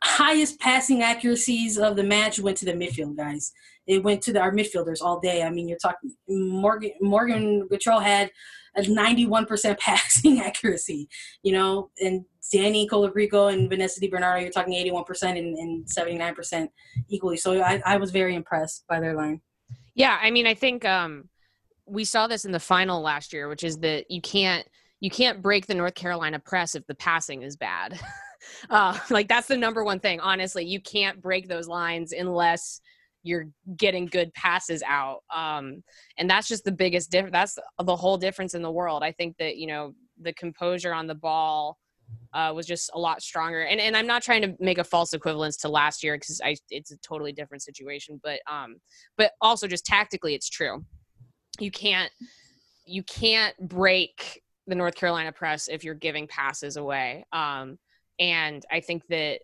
highest 0.05 0.59
passing 0.59 1.01
accuracies 1.01 1.79
of 1.79 1.95
the 1.95 2.03
match 2.03 2.39
went 2.39 2.55
to 2.55 2.65
the 2.65 2.73
midfield 2.73 3.17
guys. 3.17 3.51
It 3.87 4.03
went 4.03 4.21
to 4.23 4.33
the, 4.33 4.39
our 4.39 4.51
midfielders 4.51 5.01
all 5.01 5.19
day. 5.19 5.41
I 5.41 5.49
mean, 5.49 5.67
you're 5.67 5.79
talking 5.79 6.13
Morgan 6.27 6.91
Morgan 7.01 7.67
Gautrat 7.71 8.03
had 8.03 8.31
a 8.75 8.81
91% 8.81 9.79
passing 9.79 10.41
accuracy, 10.41 11.07
you 11.43 11.53
know, 11.53 11.89
and 11.99 12.25
Dani 12.53 12.87
Colaprico 12.87 13.53
and 13.53 13.69
Vanessa 13.69 13.99
DiBernardo, 13.99 14.41
you're 14.41 14.51
talking 14.51 14.73
81% 14.73 15.37
and, 15.37 15.57
and 15.57 15.85
79% 15.85 16.69
equally. 17.09 17.37
So 17.37 17.61
I, 17.61 17.81
I 17.85 17.97
was 17.97 18.11
very 18.11 18.35
impressed 18.35 18.85
by 18.87 18.99
their 18.99 19.15
line. 19.15 19.41
Yeah, 19.95 20.19
I 20.21 20.31
mean, 20.31 20.45
I 20.45 20.53
think 20.53 20.85
um, 20.85 21.29
we 21.85 22.03
saw 22.03 22.27
this 22.27 22.45
in 22.45 22.51
the 22.51 22.59
final 22.59 23.01
last 23.01 23.33
year, 23.33 23.47
which 23.47 23.63
is 23.63 23.77
that 23.79 24.09
you 24.09 24.21
can't 24.21 24.67
you 25.01 25.09
can't 25.09 25.41
break 25.41 25.67
the 25.67 25.75
North 25.75 25.93
Carolina 25.93 26.39
press 26.39 26.73
if 26.73 26.85
the 26.87 26.95
passing 26.95 27.41
is 27.41 27.55
bad. 27.55 27.99
Uh, 28.69 28.95
like 29.09 29.27
that's 29.27 29.47
the 29.47 29.57
number 29.57 29.83
one 29.83 29.99
thing. 29.99 30.19
Honestly, 30.19 30.63
you 30.63 30.79
can't 30.79 31.19
break 31.19 31.47
those 31.47 31.67
lines 31.67 32.11
unless 32.11 32.79
you're 33.23 33.47
getting 33.75 34.05
good 34.05 34.31
passes 34.35 34.83
out. 34.87 35.23
Um, 35.33 35.83
and 36.19 36.29
that's 36.29 36.47
just 36.47 36.63
the 36.63 36.71
biggest 36.71 37.09
difference. 37.09 37.33
That's 37.33 37.57
the 37.83 37.95
whole 37.95 38.17
difference 38.17 38.53
in 38.53 38.61
the 38.61 38.71
world. 38.71 39.01
I 39.01 39.11
think 39.13 39.35
that 39.39 39.57
you 39.57 39.65
know 39.65 39.95
the 40.21 40.31
composure 40.33 40.93
on 40.93 41.07
the 41.07 41.15
ball 41.15 41.79
uh, 42.33 42.51
was 42.53 42.67
just 42.67 42.89
a 42.93 42.99
lot 42.99 43.21
stronger. 43.21 43.61
And 43.61 43.79
and 43.79 43.95
I'm 43.95 44.07
not 44.07 44.21
trying 44.21 44.41
to 44.41 44.55
make 44.59 44.77
a 44.77 44.83
false 44.83 45.13
equivalence 45.13 45.57
to 45.57 45.69
last 45.69 46.03
year 46.03 46.15
because 46.15 46.41
I 46.43 46.55
it's 46.69 46.91
a 46.91 46.97
totally 46.97 47.31
different 47.31 47.63
situation. 47.63 48.19
But 48.21 48.39
um, 48.51 48.75
but 49.17 49.31
also 49.41 49.67
just 49.67 49.85
tactically, 49.85 50.35
it's 50.35 50.49
true. 50.49 50.83
You 51.59 51.71
can't 51.71 52.11
you 52.85 53.03
can't 53.03 53.55
break 53.59 54.43
the 54.67 54.75
North 54.75 54.95
Carolina 54.95 55.31
press 55.31 55.67
if 55.67 55.83
you're 55.83 55.93
giving 55.93 56.27
passes 56.27 56.77
away. 56.77 57.25
Um, 57.31 57.77
and 58.19 58.65
I 58.71 58.79
think 58.79 59.03
that 59.09 59.39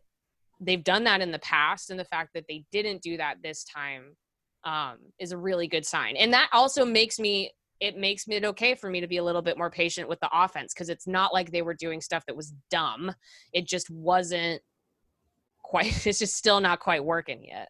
they've 0.59 0.83
done 0.83 1.05
that 1.05 1.21
in 1.21 1.31
the 1.31 1.39
past, 1.39 1.89
and 1.89 1.99
the 1.99 2.05
fact 2.05 2.31
that 2.33 2.45
they 2.47 2.65
didn't 2.71 3.01
do 3.01 3.17
that 3.17 3.37
this 3.41 3.63
time 3.63 4.15
um, 4.63 4.97
is 5.19 5.31
a 5.31 5.37
really 5.37 5.67
good 5.67 5.85
sign. 5.85 6.15
And 6.17 6.33
that 6.33 6.49
also 6.51 6.85
makes 6.85 7.19
me 7.19 7.51
it 7.81 7.97
makes 7.97 8.27
it 8.27 8.45
okay 8.45 8.75
for 8.75 8.89
me 8.89 9.01
to 9.01 9.07
be 9.07 9.17
a 9.17 9.23
little 9.23 9.41
bit 9.41 9.57
more 9.57 9.71
patient 9.71 10.07
with 10.07 10.19
the 10.19 10.29
offense 10.31 10.71
because 10.73 10.87
it's 10.87 11.07
not 11.07 11.33
like 11.33 11.51
they 11.51 11.63
were 11.63 11.73
doing 11.73 11.99
stuff 11.99 12.23
that 12.27 12.35
was 12.35 12.53
dumb. 12.69 13.11
It 13.51 13.65
just 13.67 13.89
wasn't 13.89 14.61
quite. 15.63 15.87
It's 16.05 16.19
just 16.19 16.35
still 16.35 16.61
not 16.61 16.79
quite 16.79 17.03
working 17.03 17.43
yet. 17.43 17.69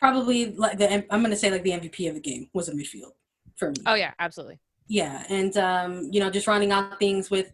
Probably 0.00 0.52
like 0.52 0.78
the 0.78 1.04
I'm 1.12 1.20
going 1.20 1.30
to 1.30 1.36
say 1.36 1.50
like 1.50 1.62
the 1.62 1.72
MVP 1.72 2.08
of 2.08 2.14
the 2.14 2.20
game 2.20 2.48
was 2.54 2.68
a 2.68 2.72
midfield 2.72 3.12
for 3.56 3.70
me. 3.70 3.76
Oh 3.86 3.94
yeah, 3.94 4.12
absolutely. 4.18 4.58
Yeah, 4.86 5.24
and 5.30 5.56
um, 5.56 6.08
you 6.12 6.20
know, 6.20 6.30
just 6.30 6.46
rounding 6.46 6.70
out 6.70 6.98
things 6.98 7.30
with 7.30 7.50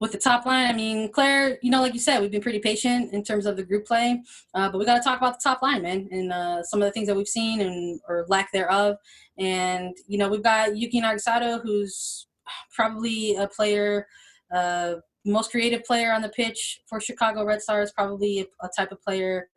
with 0.00 0.10
the 0.10 0.18
top 0.18 0.44
line. 0.46 0.66
I 0.66 0.72
mean, 0.72 1.12
Claire, 1.12 1.58
you 1.62 1.70
know, 1.70 1.80
like 1.80 1.94
you 1.94 2.00
said, 2.00 2.20
we've 2.20 2.30
been 2.30 2.42
pretty 2.42 2.58
patient 2.58 3.12
in 3.12 3.22
terms 3.22 3.46
of 3.46 3.56
the 3.56 3.62
group 3.62 3.86
play, 3.86 4.20
uh, 4.54 4.68
but 4.68 4.78
we 4.78 4.84
got 4.84 4.96
to 4.96 5.02
talk 5.02 5.18
about 5.18 5.34
the 5.34 5.48
top 5.48 5.62
line, 5.62 5.82
man, 5.82 6.08
and 6.10 6.32
uh, 6.32 6.62
some 6.64 6.82
of 6.82 6.86
the 6.86 6.92
things 6.92 7.06
that 7.06 7.16
we've 7.16 7.28
seen 7.28 7.60
and 7.60 8.00
or 8.08 8.26
lack 8.28 8.50
thereof. 8.50 8.96
And 9.38 9.96
you 10.08 10.18
know, 10.18 10.28
we've 10.28 10.42
got 10.42 10.76
Yuki 10.76 11.00
Nagasato, 11.00 11.62
who's 11.62 12.26
probably 12.74 13.36
a 13.36 13.46
player, 13.46 14.08
uh, 14.52 14.94
most 15.24 15.52
creative 15.52 15.84
player 15.84 16.12
on 16.12 16.20
the 16.20 16.30
pitch 16.30 16.80
for 16.88 16.98
Chicago 17.00 17.44
Red 17.44 17.62
Stars. 17.62 17.92
Probably 17.92 18.40
a, 18.40 18.66
a 18.66 18.70
type 18.76 18.90
of 18.90 19.00
player 19.02 19.48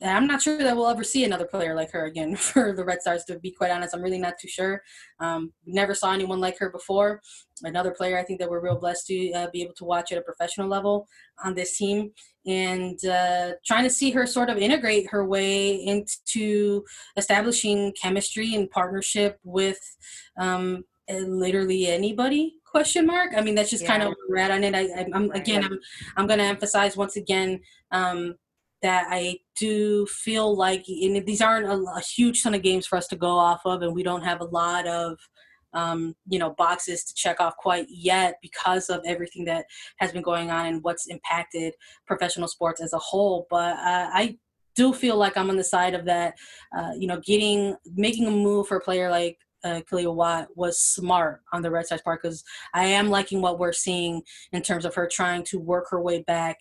I'm 0.00 0.28
not 0.28 0.40
sure 0.40 0.58
that 0.58 0.76
we'll 0.76 0.88
ever 0.88 1.02
see 1.02 1.24
another 1.24 1.46
player 1.46 1.74
like 1.74 1.90
her 1.90 2.06
again 2.06 2.36
for 2.36 2.72
the 2.72 2.84
Red 2.84 3.00
Stars. 3.00 3.24
To 3.24 3.38
be 3.38 3.50
quite 3.50 3.70
honest, 3.70 3.94
I'm 3.94 4.02
really 4.02 4.18
not 4.18 4.34
too 4.40 4.48
sure. 4.48 4.82
Um, 5.18 5.52
never 5.66 5.94
saw 5.94 6.12
anyone 6.12 6.40
like 6.40 6.58
her 6.58 6.70
before. 6.70 7.20
Another 7.62 7.90
player 7.90 8.18
I 8.18 8.22
think 8.22 8.38
that 8.38 8.48
we're 8.48 8.62
real 8.62 8.78
blessed 8.78 9.06
to 9.08 9.32
uh, 9.32 9.46
be 9.52 9.62
able 9.62 9.74
to 9.74 9.84
watch 9.84 10.12
at 10.12 10.18
a 10.18 10.22
professional 10.22 10.68
level 10.68 11.08
on 11.44 11.54
this 11.54 11.76
team, 11.76 12.12
and 12.46 13.04
uh, 13.04 13.52
trying 13.66 13.84
to 13.84 13.90
see 13.90 14.10
her 14.12 14.26
sort 14.26 14.50
of 14.50 14.58
integrate 14.58 15.10
her 15.10 15.26
way 15.26 15.74
into 15.74 16.84
establishing 17.16 17.92
chemistry 18.00 18.54
and 18.54 18.70
partnership 18.70 19.38
with 19.42 19.80
um, 20.38 20.84
literally 21.10 21.86
anybody 21.86 22.54
question 22.66 23.06
mark 23.06 23.32
i 23.34 23.40
mean 23.40 23.54
that's 23.54 23.70
just 23.70 23.82
yeah. 23.84 23.88
kind 23.88 24.02
of 24.02 24.08
where 24.08 24.16
we're 24.28 24.36
at 24.36 24.50
on 24.50 24.62
it 24.62 24.74
I, 24.74 25.06
am 25.14 25.30
again 25.30 25.64
i'm 25.64 25.78
i'm 26.18 26.26
going 26.26 26.38
to 26.38 26.44
emphasize 26.44 26.98
once 26.98 27.16
again 27.16 27.60
um, 27.92 28.34
that 28.82 29.06
I 29.10 29.38
do 29.56 30.06
feel 30.06 30.56
like, 30.56 30.84
and 30.88 31.24
these 31.26 31.40
aren't 31.40 31.66
a, 31.66 31.76
a, 31.96 32.00
huge 32.00 32.42
ton 32.42 32.54
of 32.54 32.62
games 32.62 32.86
for 32.86 32.96
us 32.96 33.08
to 33.08 33.16
go 33.16 33.30
off 33.30 33.60
of, 33.64 33.82
and 33.82 33.94
we 33.94 34.02
don't 34.02 34.22
have 34.22 34.40
a 34.40 34.44
lot 34.44 34.86
of, 34.86 35.18
um, 35.74 36.14
you 36.28 36.38
know, 36.38 36.54
boxes 36.56 37.04
to 37.04 37.14
check 37.14 37.40
off 37.40 37.56
quite 37.56 37.86
yet 37.88 38.36
because 38.40 38.88
of 38.88 39.00
everything 39.04 39.44
that 39.46 39.66
has 39.98 40.12
been 40.12 40.22
going 40.22 40.50
on 40.50 40.66
and 40.66 40.82
what's 40.82 41.08
impacted 41.08 41.74
professional 42.06 42.48
sports 42.48 42.80
as 42.80 42.92
a 42.92 42.98
whole. 42.98 43.46
But 43.50 43.76
uh, 43.78 44.10
I 44.12 44.38
do 44.76 44.92
feel 44.92 45.16
like 45.16 45.36
I'm 45.36 45.50
on 45.50 45.56
the 45.56 45.64
side 45.64 45.94
of 45.94 46.04
that, 46.04 46.34
uh, 46.76 46.92
you 46.96 47.08
know, 47.08 47.20
getting, 47.20 47.76
making 47.94 48.26
a 48.26 48.30
move 48.30 48.68
for 48.68 48.76
a 48.76 48.80
player 48.80 49.10
like 49.10 49.38
uh, 49.64 49.80
Watt 49.90 50.48
was 50.54 50.80
smart 50.80 51.42
on 51.52 51.62
the 51.62 51.70
Red 51.70 51.86
Stars 51.86 52.02
part 52.02 52.22
because 52.22 52.44
I 52.74 52.84
am 52.84 53.10
liking 53.10 53.40
what 53.40 53.58
we're 53.58 53.72
seeing 53.72 54.22
in 54.52 54.62
terms 54.62 54.84
of 54.84 54.94
her 54.94 55.08
trying 55.10 55.44
to 55.44 55.58
work 55.58 55.86
her 55.90 56.00
way 56.00 56.22
back 56.22 56.58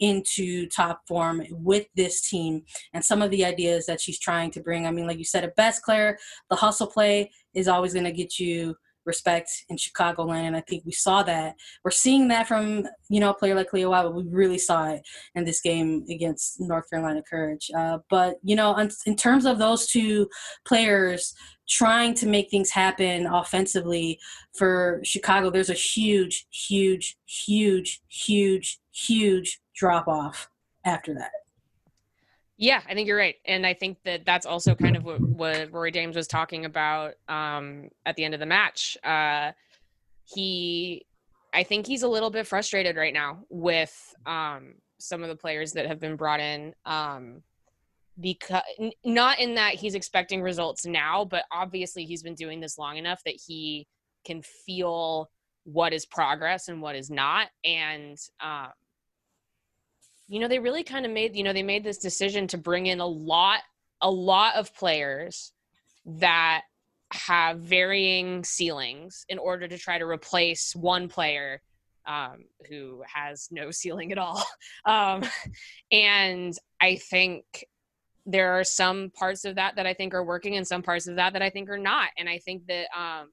into 0.00 0.66
top 0.68 1.00
form 1.08 1.42
with 1.50 1.86
this 1.96 2.28
team 2.28 2.62
and 2.92 3.04
some 3.04 3.22
of 3.22 3.30
the 3.30 3.44
ideas 3.44 3.86
that 3.86 4.00
she's 4.00 4.18
trying 4.18 4.50
to 4.52 4.60
bring. 4.60 4.86
I 4.86 4.90
mean, 4.90 5.06
like 5.06 5.18
you 5.18 5.24
said, 5.24 5.44
at 5.44 5.56
best, 5.56 5.82
Claire, 5.82 6.18
the 6.50 6.56
hustle 6.56 6.86
play 6.86 7.30
is 7.54 7.68
always 7.68 7.92
going 7.92 8.04
to 8.04 8.12
get 8.12 8.38
you 8.38 8.76
respect 9.08 9.50
in 9.68 9.76
Chicagoland, 9.76 10.44
and 10.46 10.56
I 10.56 10.60
think 10.60 10.84
we 10.84 10.92
saw 10.92 11.24
that. 11.24 11.56
We're 11.82 11.90
seeing 11.90 12.28
that 12.28 12.46
from 12.46 12.86
you 13.08 13.18
know 13.18 13.30
a 13.30 13.34
player 13.34 13.56
like 13.56 13.70
Cleo 13.70 13.90
but 13.90 14.14
we 14.14 14.24
really 14.30 14.58
saw 14.58 14.90
it 14.90 15.02
in 15.34 15.44
this 15.44 15.60
game 15.60 16.04
against 16.08 16.60
North 16.60 16.88
Carolina 16.88 17.22
Courage. 17.28 17.70
Uh, 17.76 17.98
but 18.08 18.36
you 18.44 18.54
know, 18.54 18.76
in 19.06 19.16
terms 19.16 19.44
of 19.46 19.58
those 19.58 19.88
two 19.88 20.28
players 20.64 21.34
trying 21.68 22.14
to 22.14 22.26
make 22.26 22.50
things 22.50 22.70
happen 22.70 23.26
offensively 23.26 24.18
for 24.56 25.00
Chicago, 25.02 25.50
there's 25.50 25.70
a 25.70 25.74
huge, 25.74 26.46
huge, 26.50 27.16
huge, 27.26 28.00
huge, 28.08 28.78
huge 28.92 29.60
drop 29.74 30.06
off 30.06 30.48
after 30.84 31.14
that. 31.14 31.30
Yeah, 32.60 32.82
I 32.88 32.94
think 32.94 33.06
you're 33.06 33.16
right, 33.16 33.36
and 33.44 33.64
I 33.64 33.72
think 33.72 33.98
that 34.04 34.24
that's 34.26 34.44
also 34.44 34.74
kind 34.74 34.96
of 34.96 35.04
what, 35.04 35.20
what 35.20 35.72
Rory 35.72 35.92
Dames 35.92 36.16
was 36.16 36.26
talking 36.26 36.64
about 36.64 37.14
um, 37.28 37.88
at 38.04 38.16
the 38.16 38.24
end 38.24 38.34
of 38.34 38.40
the 38.40 38.46
match. 38.46 38.96
Uh, 39.04 39.52
he, 40.24 41.06
I 41.54 41.62
think 41.62 41.86
he's 41.86 42.02
a 42.02 42.08
little 42.08 42.30
bit 42.30 42.48
frustrated 42.48 42.96
right 42.96 43.14
now 43.14 43.44
with 43.48 43.96
um, 44.26 44.74
some 44.98 45.22
of 45.22 45.28
the 45.28 45.36
players 45.36 45.72
that 45.72 45.86
have 45.86 46.00
been 46.00 46.16
brought 46.16 46.40
in. 46.40 46.74
Um, 46.84 47.42
because 48.20 48.62
not 49.04 49.38
in 49.38 49.54
that 49.54 49.74
he's 49.74 49.94
expecting 49.94 50.42
results 50.42 50.84
now, 50.84 51.24
but 51.24 51.44
obviously 51.52 52.04
he's 52.04 52.24
been 52.24 52.34
doing 52.34 52.58
this 52.58 52.76
long 52.76 52.96
enough 52.96 53.22
that 53.24 53.38
he 53.46 53.86
can 54.24 54.42
feel 54.42 55.30
what 55.62 55.92
is 55.92 56.04
progress 56.06 56.66
and 56.66 56.82
what 56.82 56.96
is 56.96 57.10
not, 57.10 57.48
and 57.64 58.18
um, 58.40 58.70
you 60.28 60.40
know, 60.40 60.48
they 60.48 60.58
really 60.58 60.84
kind 60.84 61.06
of 61.06 61.12
made, 61.12 61.34
you 61.34 61.42
know, 61.42 61.52
they 61.52 61.62
made 61.62 61.84
this 61.84 61.98
decision 61.98 62.46
to 62.48 62.58
bring 62.58 62.86
in 62.86 63.00
a 63.00 63.06
lot, 63.06 63.60
a 64.00 64.10
lot 64.10 64.54
of 64.56 64.74
players 64.74 65.52
that 66.04 66.62
have 67.10 67.60
varying 67.60 68.44
ceilings 68.44 69.24
in 69.28 69.38
order 69.38 69.66
to 69.66 69.78
try 69.78 69.98
to 69.98 70.04
replace 70.04 70.76
one 70.76 71.08
player 71.08 71.62
um, 72.06 72.44
who 72.68 73.02
has 73.12 73.48
no 73.50 73.70
ceiling 73.72 74.12
at 74.12 74.18
all. 74.18 74.44
Um, 74.84 75.22
and 75.90 76.54
I 76.80 76.96
think 76.96 77.66
there 78.26 78.58
are 78.58 78.64
some 78.64 79.10
parts 79.10 79.46
of 79.46 79.54
that 79.54 79.76
that 79.76 79.86
I 79.86 79.94
think 79.94 80.12
are 80.12 80.24
working 80.24 80.56
and 80.56 80.66
some 80.66 80.82
parts 80.82 81.06
of 81.08 81.16
that 81.16 81.32
that 81.32 81.42
I 81.42 81.48
think 81.48 81.70
are 81.70 81.78
not. 81.78 82.10
And 82.18 82.28
I 82.28 82.38
think 82.38 82.66
that 82.66 82.86
um, 82.94 83.30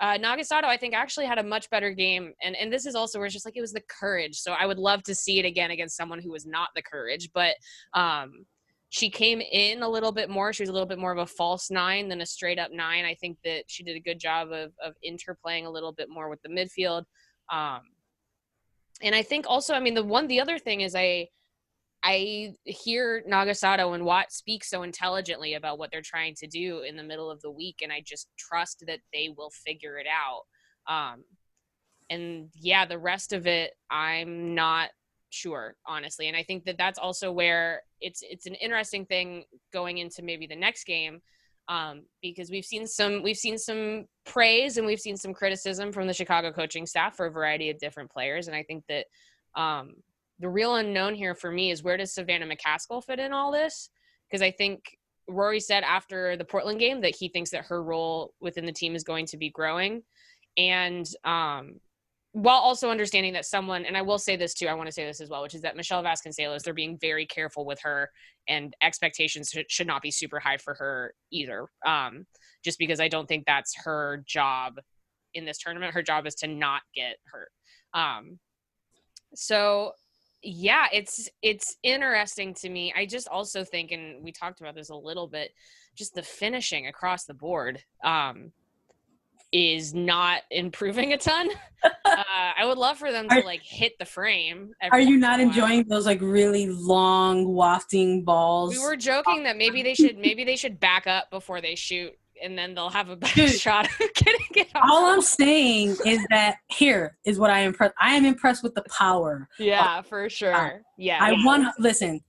uh, 0.00 0.16
Nagasato, 0.16 0.64
I 0.64 0.76
think, 0.78 0.94
actually 0.94 1.26
had 1.26 1.38
a 1.38 1.42
much 1.42 1.68
better 1.70 1.92
game, 1.92 2.32
and 2.42 2.56
and 2.56 2.72
this 2.72 2.86
is 2.86 2.94
also 2.94 3.18
where 3.18 3.26
it's 3.26 3.34
just 3.34 3.44
like 3.44 3.56
it 3.56 3.60
was 3.60 3.72
the 3.72 3.82
courage. 3.82 4.38
So 4.40 4.52
I 4.52 4.66
would 4.66 4.78
love 4.78 5.02
to 5.04 5.14
see 5.14 5.38
it 5.38 5.44
again 5.44 5.70
against 5.70 5.96
someone 5.96 6.20
who 6.20 6.30
was 6.30 6.46
not 6.46 6.68
the 6.74 6.82
courage, 6.82 7.28
but 7.34 7.54
um, 7.94 8.46
she 8.88 9.10
came 9.10 9.40
in 9.40 9.82
a 9.82 9.88
little 9.88 10.12
bit 10.12 10.30
more. 10.30 10.52
She 10.52 10.62
was 10.62 10.70
a 10.70 10.72
little 10.72 10.88
bit 10.88 10.98
more 10.98 11.12
of 11.12 11.18
a 11.18 11.26
false 11.26 11.70
nine 11.70 12.08
than 12.08 12.22
a 12.22 12.26
straight 12.26 12.58
up 12.58 12.72
nine. 12.72 13.04
I 13.04 13.14
think 13.14 13.36
that 13.44 13.64
she 13.66 13.82
did 13.82 13.96
a 13.96 14.00
good 14.00 14.18
job 14.18 14.52
of 14.52 14.72
of 14.82 14.94
interplaying 15.06 15.66
a 15.66 15.70
little 15.70 15.92
bit 15.92 16.08
more 16.08 16.30
with 16.30 16.40
the 16.42 16.48
midfield. 16.48 17.04
Um, 17.52 17.80
and 19.02 19.14
I 19.14 19.22
think 19.22 19.46
also, 19.48 19.74
I 19.74 19.80
mean, 19.80 19.94
the 19.94 20.04
one, 20.04 20.26
the 20.26 20.40
other 20.40 20.58
thing 20.58 20.80
is 20.82 20.94
I 20.94 21.28
I 22.02 22.54
hear 22.64 23.22
Nagasato 23.28 23.94
and 23.94 24.04
Watt 24.04 24.32
speak 24.32 24.64
so 24.64 24.82
intelligently 24.82 25.54
about 25.54 25.78
what 25.78 25.90
they're 25.90 26.00
trying 26.02 26.34
to 26.36 26.46
do 26.46 26.80
in 26.80 26.96
the 26.96 27.02
middle 27.02 27.30
of 27.30 27.40
the 27.42 27.50
week, 27.50 27.80
and 27.82 27.92
I 27.92 28.02
just 28.04 28.28
trust 28.38 28.84
that 28.86 29.00
they 29.12 29.28
will 29.36 29.50
figure 29.50 29.98
it 29.98 30.06
out. 30.06 30.42
Um, 30.92 31.24
and 32.08 32.48
yeah, 32.54 32.86
the 32.86 32.98
rest 32.98 33.32
of 33.32 33.46
it, 33.46 33.72
I'm 33.90 34.54
not 34.54 34.90
sure, 35.28 35.76
honestly. 35.86 36.28
And 36.28 36.36
I 36.36 36.42
think 36.42 36.64
that 36.64 36.78
that's 36.78 36.98
also 36.98 37.30
where 37.30 37.82
it's 38.00 38.22
it's 38.28 38.46
an 38.46 38.54
interesting 38.54 39.04
thing 39.04 39.44
going 39.72 39.98
into 39.98 40.22
maybe 40.22 40.46
the 40.46 40.56
next 40.56 40.84
game, 40.84 41.20
um, 41.68 42.04
because 42.22 42.50
we've 42.50 42.64
seen 42.64 42.86
some 42.86 43.22
we've 43.22 43.36
seen 43.36 43.58
some 43.58 44.06
praise 44.24 44.78
and 44.78 44.86
we've 44.86 45.00
seen 45.00 45.18
some 45.18 45.34
criticism 45.34 45.92
from 45.92 46.06
the 46.06 46.14
Chicago 46.14 46.50
coaching 46.50 46.86
staff 46.86 47.14
for 47.14 47.26
a 47.26 47.30
variety 47.30 47.68
of 47.68 47.78
different 47.78 48.10
players, 48.10 48.48
and 48.48 48.56
I 48.56 48.62
think 48.62 48.84
that. 48.88 49.04
Um, 49.54 49.96
the 50.40 50.48
real 50.48 50.74
unknown 50.76 51.14
here 51.14 51.34
for 51.34 51.50
me 51.52 51.70
is 51.70 51.82
where 51.82 51.96
does 51.96 52.14
Savannah 52.14 52.46
McCaskill 52.46 53.04
fit 53.04 53.18
in 53.18 53.32
all 53.32 53.52
this? 53.52 53.90
Because 54.28 54.42
I 54.42 54.50
think 54.50 54.96
Rory 55.28 55.60
said 55.60 55.84
after 55.84 56.36
the 56.36 56.44
Portland 56.44 56.80
game 56.80 57.02
that 57.02 57.14
he 57.14 57.28
thinks 57.28 57.50
that 57.50 57.66
her 57.66 57.82
role 57.82 58.34
within 58.40 58.66
the 58.66 58.72
team 58.72 58.94
is 58.94 59.04
going 59.04 59.26
to 59.26 59.36
be 59.36 59.50
growing. 59.50 60.02
And 60.56 61.06
um, 61.24 61.80
while 62.32 62.58
also 62.58 62.90
understanding 62.90 63.34
that 63.34 63.44
someone, 63.44 63.84
and 63.84 63.96
I 63.96 64.02
will 64.02 64.18
say 64.18 64.36
this 64.36 64.54
too, 64.54 64.66
I 64.66 64.74
want 64.74 64.86
to 64.86 64.92
say 64.92 65.04
this 65.04 65.20
as 65.20 65.28
well, 65.28 65.42
which 65.42 65.54
is 65.54 65.62
that 65.62 65.76
Michele 65.76 66.02
Vasconcelos, 66.02 66.62
they're 66.62 66.74
being 66.74 66.98
very 67.00 67.26
careful 67.26 67.64
with 67.66 67.80
her, 67.82 68.10
and 68.48 68.74
expectations 68.82 69.54
should 69.68 69.86
not 69.86 70.02
be 70.02 70.10
super 70.10 70.40
high 70.40 70.56
for 70.56 70.74
her 70.74 71.14
either. 71.30 71.66
Um, 71.84 72.26
just 72.64 72.78
because 72.78 73.00
I 73.00 73.08
don't 73.08 73.26
think 73.26 73.44
that's 73.46 73.74
her 73.84 74.24
job 74.26 74.80
in 75.34 75.44
this 75.44 75.58
tournament. 75.58 75.94
Her 75.94 76.02
job 76.02 76.26
is 76.26 76.34
to 76.36 76.46
not 76.46 76.82
get 76.94 77.16
hurt. 77.24 77.50
Um, 77.94 78.38
So 79.34 79.92
yeah, 80.42 80.86
it's 80.92 81.28
it's 81.42 81.76
interesting 81.82 82.54
to 82.54 82.68
me. 82.68 82.92
I 82.96 83.06
just 83.06 83.28
also 83.28 83.64
think, 83.64 83.92
and 83.92 84.22
we 84.22 84.32
talked 84.32 84.60
about 84.60 84.74
this 84.74 84.90
a 84.90 84.96
little 84.96 85.28
bit, 85.28 85.52
just 85.96 86.14
the 86.14 86.22
finishing 86.22 86.86
across 86.86 87.24
the 87.24 87.34
board. 87.34 87.82
Um, 88.04 88.52
is 89.52 89.92
not 89.92 90.42
improving 90.50 91.12
a 91.12 91.18
ton. 91.18 91.50
uh, 91.82 91.90
I 92.06 92.64
would 92.64 92.78
love 92.78 92.98
for 92.98 93.10
them 93.10 93.28
to 93.28 93.40
like 93.40 93.62
hit 93.62 93.98
the 93.98 94.04
frame. 94.04 94.72
Are 94.92 95.00
you 95.00 95.16
not 95.16 95.40
enjoying 95.40 95.84
those 95.88 96.06
like 96.06 96.20
really 96.20 96.68
long 96.68 97.52
wafting 97.52 98.24
balls? 98.24 98.76
We 98.76 98.78
were 98.78 98.96
joking 98.96 99.42
that 99.44 99.56
maybe 99.56 99.82
they 99.82 99.94
should 99.94 100.18
maybe 100.18 100.44
they 100.44 100.56
should 100.56 100.78
back 100.78 101.06
up 101.06 101.30
before 101.30 101.60
they 101.60 101.74
shoot 101.74 102.12
and 102.42 102.56
then 102.56 102.74
they'll 102.74 102.90
have 102.90 103.08
a 103.08 103.16
better 103.16 103.46
Dude, 103.46 103.60
shot 103.60 103.86
of 103.86 103.98
getting 104.14 104.46
it 104.54 104.68
off. 104.74 104.82
All 104.90 105.06
I'm 105.06 105.22
saying 105.22 105.96
is 106.06 106.24
that 106.30 106.56
here 106.68 107.16
is 107.24 107.38
what 107.38 107.50
I 107.50 107.60
am 107.60 107.68
impressed. 107.68 107.94
I 108.00 108.14
am 108.14 108.24
impressed 108.24 108.62
with 108.62 108.74
the 108.74 108.84
power. 108.96 109.48
Yeah, 109.58 110.02
for 110.02 110.28
sure. 110.28 110.82
Yeah. 110.98 111.18
I 111.20 111.32
want 111.44 111.68
listen. 111.78 112.20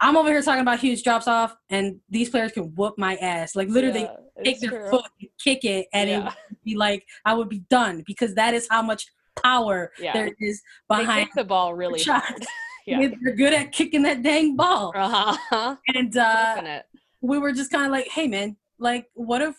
I'm 0.00 0.16
over 0.16 0.28
here 0.28 0.42
talking 0.42 0.62
about 0.62 0.80
huge 0.80 1.02
drops 1.02 1.28
off, 1.28 1.56
and 1.70 2.00
these 2.10 2.28
players 2.28 2.52
can 2.52 2.74
whoop 2.74 2.94
my 2.98 3.14
ass. 3.16 3.54
Like 3.54 3.68
literally, 3.68 4.02
yeah, 4.02 4.42
take 4.42 4.60
their 4.60 4.70
true. 4.70 4.90
foot, 4.90 5.04
kick 5.42 5.64
it, 5.64 5.86
and 5.92 6.10
yeah. 6.10 6.18
it 6.18 6.24
would 6.24 6.62
be 6.64 6.76
like 6.76 7.04
I 7.24 7.34
would 7.34 7.48
be 7.48 7.60
done 7.70 8.02
because 8.06 8.34
that 8.34 8.54
is 8.54 8.66
how 8.70 8.82
much 8.82 9.06
power 9.42 9.92
yeah. 9.98 10.12
there 10.12 10.30
is 10.40 10.60
behind 10.88 11.28
the 11.34 11.44
ball. 11.44 11.74
Really, 11.74 12.02
hard. 12.02 12.22
yeah. 12.86 13.08
they're 13.22 13.34
good 13.34 13.54
at 13.54 13.72
kicking 13.72 14.02
that 14.02 14.22
dang 14.22 14.56
ball. 14.56 14.92
Uh-huh. 14.94 15.76
And 15.94 16.16
uh, 16.16 16.82
we 17.22 17.38
were 17.38 17.52
just 17.52 17.70
kind 17.70 17.86
of 17.86 17.92
like, 17.92 18.08
hey 18.08 18.28
man, 18.28 18.56
like 18.78 19.06
what 19.14 19.42
if 19.42 19.56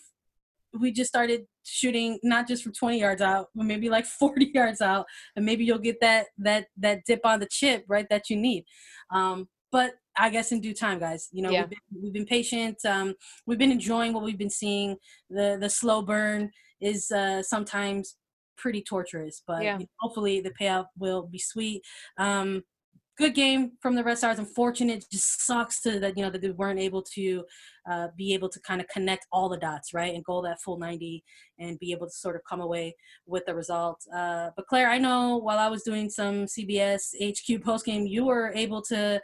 we 0.78 0.92
just 0.92 1.08
started 1.08 1.46
shooting 1.64 2.18
not 2.22 2.46
just 2.46 2.62
from 2.62 2.72
20 2.72 2.98
yards 3.00 3.22
out 3.22 3.48
but 3.54 3.64
maybe 3.64 3.88
like 3.88 4.06
40 4.20 4.50
yards 4.54 4.80
out 4.80 5.06
and 5.34 5.44
maybe 5.44 5.64
you'll 5.64 5.78
get 5.78 6.00
that 6.00 6.26
that 6.38 6.66
that 6.76 7.04
dip 7.06 7.20
on 7.24 7.40
the 7.40 7.48
chip 7.50 7.84
right 7.88 8.06
that 8.10 8.30
you 8.30 8.36
need 8.36 8.64
um 9.10 9.48
but 9.72 9.94
I 10.18 10.30
guess 10.30 10.52
in 10.52 10.60
due 10.60 10.72
time, 10.72 10.98
guys. 10.98 11.28
You 11.32 11.42
know, 11.42 11.50
yeah. 11.50 11.62
we've, 11.62 11.70
been, 11.70 12.02
we've, 12.02 12.12
been, 12.12 12.24
patient. 12.26 12.78
Um, 12.86 13.14
we've 13.46 13.58
been 13.58 13.72
enjoying 13.72 14.12
what 14.12 14.22
we've 14.24 14.38
been 14.38 14.48
seeing. 14.48 14.96
The 15.28 15.58
the 15.60 15.68
slow 15.68 16.02
burn 16.02 16.50
is 16.80 17.10
uh, 17.10 17.42
sometimes 17.42 18.16
pretty 18.56 18.82
torturous, 18.82 19.42
but 19.46 19.62
yeah. 19.62 19.78
hopefully 20.00 20.40
the 20.40 20.52
payoff 20.52 20.86
will 20.98 21.26
be 21.26 21.38
sweet. 21.38 21.82
Um, 22.16 22.62
good 23.16 23.34
game 23.34 23.72
from 23.80 23.94
the 23.94 24.04
Red 24.04 24.18
Stars. 24.18 24.38
Unfortunate, 24.38 25.04
just 25.10 25.46
sucks 25.46 25.80
to 25.82 25.98
that 26.00 26.16
you 26.16 26.22
know 26.22 26.30
that 26.30 26.42
they 26.42 26.50
weren't 26.50 26.78
able 26.78 27.02
to 27.14 27.44
uh, 27.90 28.08
be 28.16 28.34
able 28.34 28.48
to 28.48 28.60
kind 28.60 28.80
of 28.80 28.88
connect 28.88 29.26
all 29.32 29.48
the 29.48 29.56
dots, 29.56 29.94
right, 29.94 30.14
and 30.14 30.24
go 30.24 30.42
that 30.42 30.60
full 30.62 30.78
90 30.78 31.22
and 31.58 31.78
be 31.78 31.92
able 31.92 32.06
to 32.06 32.12
sort 32.12 32.36
of 32.36 32.42
come 32.48 32.60
away 32.60 32.94
with 33.26 33.44
the 33.46 33.54
result. 33.54 34.00
Uh, 34.14 34.50
but 34.56 34.66
Claire, 34.66 34.90
I 34.90 34.98
know 34.98 35.38
while 35.38 35.58
I 35.58 35.68
was 35.68 35.82
doing 35.82 36.10
some 36.10 36.46
CBS 36.46 37.14
HQ 37.22 37.62
post 37.62 37.86
game, 37.86 38.06
you 38.06 38.24
were 38.26 38.52
able 38.54 38.82
to 38.82 39.20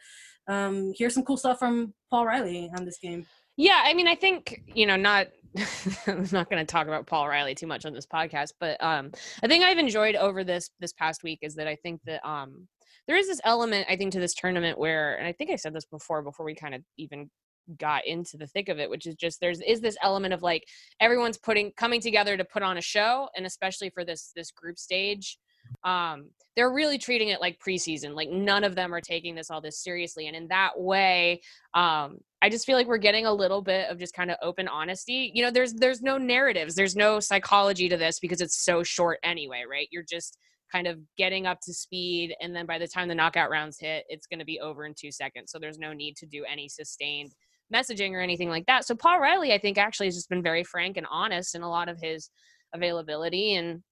um, 0.48 0.92
hear 0.94 1.10
some 1.10 1.24
cool 1.24 1.36
stuff 1.36 1.58
from 1.58 1.94
Paul 2.10 2.26
Riley 2.26 2.70
on 2.76 2.84
this 2.84 2.98
game. 2.98 3.26
Yeah, 3.56 3.82
I 3.84 3.94
mean, 3.94 4.08
I 4.08 4.14
think 4.14 4.62
you 4.74 4.86
know, 4.86 4.96
not 4.96 5.28
I'm 6.06 6.26
not 6.32 6.48
going 6.48 6.64
to 6.64 6.64
talk 6.64 6.86
about 6.86 7.06
Paul 7.06 7.28
Riley 7.28 7.54
too 7.54 7.66
much 7.66 7.84
on 7.84 7.92
this 7.92 8.06
podcast, 8.06 8.52
but 8.58 8.82
um, 8.82 9.12
I 9.42 9.48
think 9.48 9.64
I've 9.64 9.78
enjoyed 9.78 10.16
over 10.16 10.44
this 10.44 10.70
this 10.80 10.92
past 10.94 11.22
week 11.22 11.40
is 11.42 11.54
that 11.56 11.66
I 11.66 11.76
think 11.76 12.00
that 12.06 12.26
um, 12.26 12.66
there 13.06 13.16
is 13.16 13.26
this 13.26 13.40
element 13.44 13.86
I 13.88 13.96
think 13.96 14.12
to 14.12 14.20
this 14.20 14.34
tournament 14.34 14.78
where, 14.78 15.16
and 15.16 15.26
I 15.26 15.32
think 15.32 15.50
I 15.50 15.56
said 15.56 15.74
this 15.74 15.84
before 15.84 16.22
before 16.22 16.46
we 16.46 16.54
kind 16.54 16.74
of 16.74 16.82
even 16.98 17.30
got 17.78 18.04
into 18.06 18.36
the 18.36 18.46
thick 18.48 18.68
of 18.68 18.80
it 18.80 18.90
which 18.90 19.06
is 19.06 19.14
just 19.14 19.38
there's 19.40 19.60
is 19.60 19.80
this 19.80 19.96
element 20.02 20.34
of 20.34 20.42
like 20.42 20.64
everyone's 20.98 21.38
putting 21.38 21.70
coming 21.76 22.00
together 22.00 22.36
to 22.36 22.44
put 22.44 22.60
on 22.60 22.76
a 22.76 22.80
show 22.80 23.28
and 23.36 23.46
especially 23.46 23.88
for 23.88 24.04
this 24.04 24.32
this 24.34 24.50
group 24.50 24.76
stage 24.76 25.38
um, 25.84 26.30
they're 26.54 26.72
really 26.72 26.98
treating 26.98 27.28
it 27.28 27.40
like 27.40 27.58
preseason. 27.58 28.14
Like 28.14 28.28
none 28.28 28.62
of 28.62 28.74
them 28.74 28.94
are 28.94 29.00
taking 29.00 29.34
this 29.34 29.50
all 29.50 29.60
this 29.60 29.82
seriously. 29.82 30.26
And 30.26 30.36
in 30.36 30.48
that 30.48 30.78
way, 30.78 31.40
um, 31.74 32.18
I 32.42 32.50
just 32.50 32.66
feel 32.66 32.76
like 32.76 32.86
we're 32.86 32.98
getting 32.98 33.26
a 33.26 33.32
little 33.32 33.62
bit 33.62 33.88
of 33.88 33.98
just 33.98 34.14
kind 34.14 34.30
of 34.30 34.36
open 34.42 34.68
honesty. 34.68 35.32
You 35.34 35.42
know, 35.42 35.50
there's 35.50 35.72
there's 35.74 36.02
no 36.02 36.18
narratives, 36.18 36.74
there's 36.74 36.96
no 36.96 37.20
psychology 37.20 37.88
to 37.88 37.96
this 37.96 38.18
because 38.20 38.40
it's 38.40 38.64
so 38.64 38.82
short 38.82 39.18
anyway, 39.22 39.62
right? 39.68 39.88
You're 39.90 40.04
just 40.08 40.38
kind 40.72 40.86
of 40.86 40.98
getting 41.18 41.46
up 41.46 41.58
to 41.62 41.72
speed 41.72 42.34
and 42.40 42.56
then 42.56 42.66
by 42.66 42.78
the 42.78 42.88
time 42.88 43.08
the 43.08 43.14
knockout 43.14 43.50
rounds 43.50 43.78
hit 43.78 44.04
it's 44.08 44.26
going 44.26 44.38
to 44.38 44.44
be 44.44 44.58
over 44.60 44.86
in 44.86 44.94
two 44.98 45.12
seconds 45.12 45.52
so 45.52 45.58
there's 45.58 45.78
no 45.78 45.92
need 45.92 46.16
to 46.16 46.26
do 46.26 46.44
any 46.50 46.68
sustained 46.68 47.34
messaging 47.72 48.12
or 48.12 48.20
anything 48.20 48.48
like 48.48 48.66
that 48.66 48.84
so 48.84 48.94
paul 48.94 49.20
riley 49.20 49.52
i 49.52 49.58
think 49.58 49.78
actually 49.78 50.06
has 50.06 50.14
just 50.14 50.28
been 50.28 50.42
very 50.42 50.64
frank 50.64 50.96
and 50.96 51.06
honest 51.10 51.54
in 51.54 51.62
a 51.62 51.68
lot 51.68 51.88
of 51.88 51.98
his 52.00 52.30
availability 52.74 53.54
and 53.54 53.82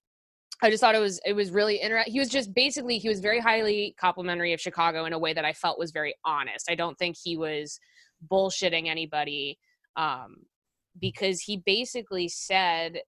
I 0.62 0.68
just 0.68 0.83
thought 0.83 0.95
it 0.95 1.01
was 1.01 1.20
it 1.24 1.33
was 1.33 1.51
really 1.51 1.76
interesting. 1.76 2.12
He 2.12 2.18
was 2.18 2.28
just 2.28 2.53
basically 2.53 2.99
he 2.99 3.09
was 3.09 3.20
very 3.20 3.41
highly 3.41 3.95
complimentary 3.99 4.53
of 4.53 4.61
Chicago 4.61 5.07
in 5.07 5.14
a 5.14 5.18
way 5.18 5.33
that 5.33 5.45
I 5.45 5.55
felt 5.55 5.78
was 5.78 5.91
very 5.91 6.14
honest. 6.24 6.70
I 6.70 6.74
don't 6.74 6.99
think 6.99 7.16
he 7.22 7.39
was 7.39 7.81
bullshitting 8.31 8.87
anybody 8.87 9.59
um, 9.97 10.37
because 11.01 11.41
he 11.41 11.62
basically 11.64 12.28
said 12.28 13.01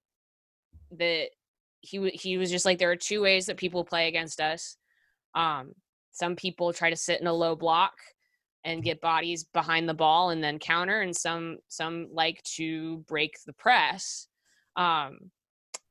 that 0.98 1.28
he 1.82 2.08
he 2.10 2.38
was 2.38 2.50
just 2.50 2.64
like 2.64 2.78
there 2.78 2.90
are 2.90 2.96
two 2.96 3.20
ways 3.20 3.46
that 3.46 3.56
people 3.56 3.84
play 3.84 4.08
against 4.08 4.40
us. 4.40 4.76
Um, 5.34 5.72
some 6.12 6.36
people 6.36 6.72
try 6.72 6.90
to 6.90 6.96
sit 6.96 7.20
in 7.20 7.26
a 7.26 7.32
low 7.32 7.54
block 7.54 7.92
and 8.64 8.84
get 8.84 9.00
bodies 9.00 9.44
behind 9.44 9.88
the 9.88 9.94
ball 9.94 10.30
and 10.30 10.42
then 10.42 10.58
counter, 10.58 11.02
and 11.02 11.14
some 11.14 11.58
some 11.68 12.08
like 12.12 12.42
to 12.54 12.98
break 13.08 13.36
the 13.44 13.52
press. 13.52 14.28
Um, 14.76 15.30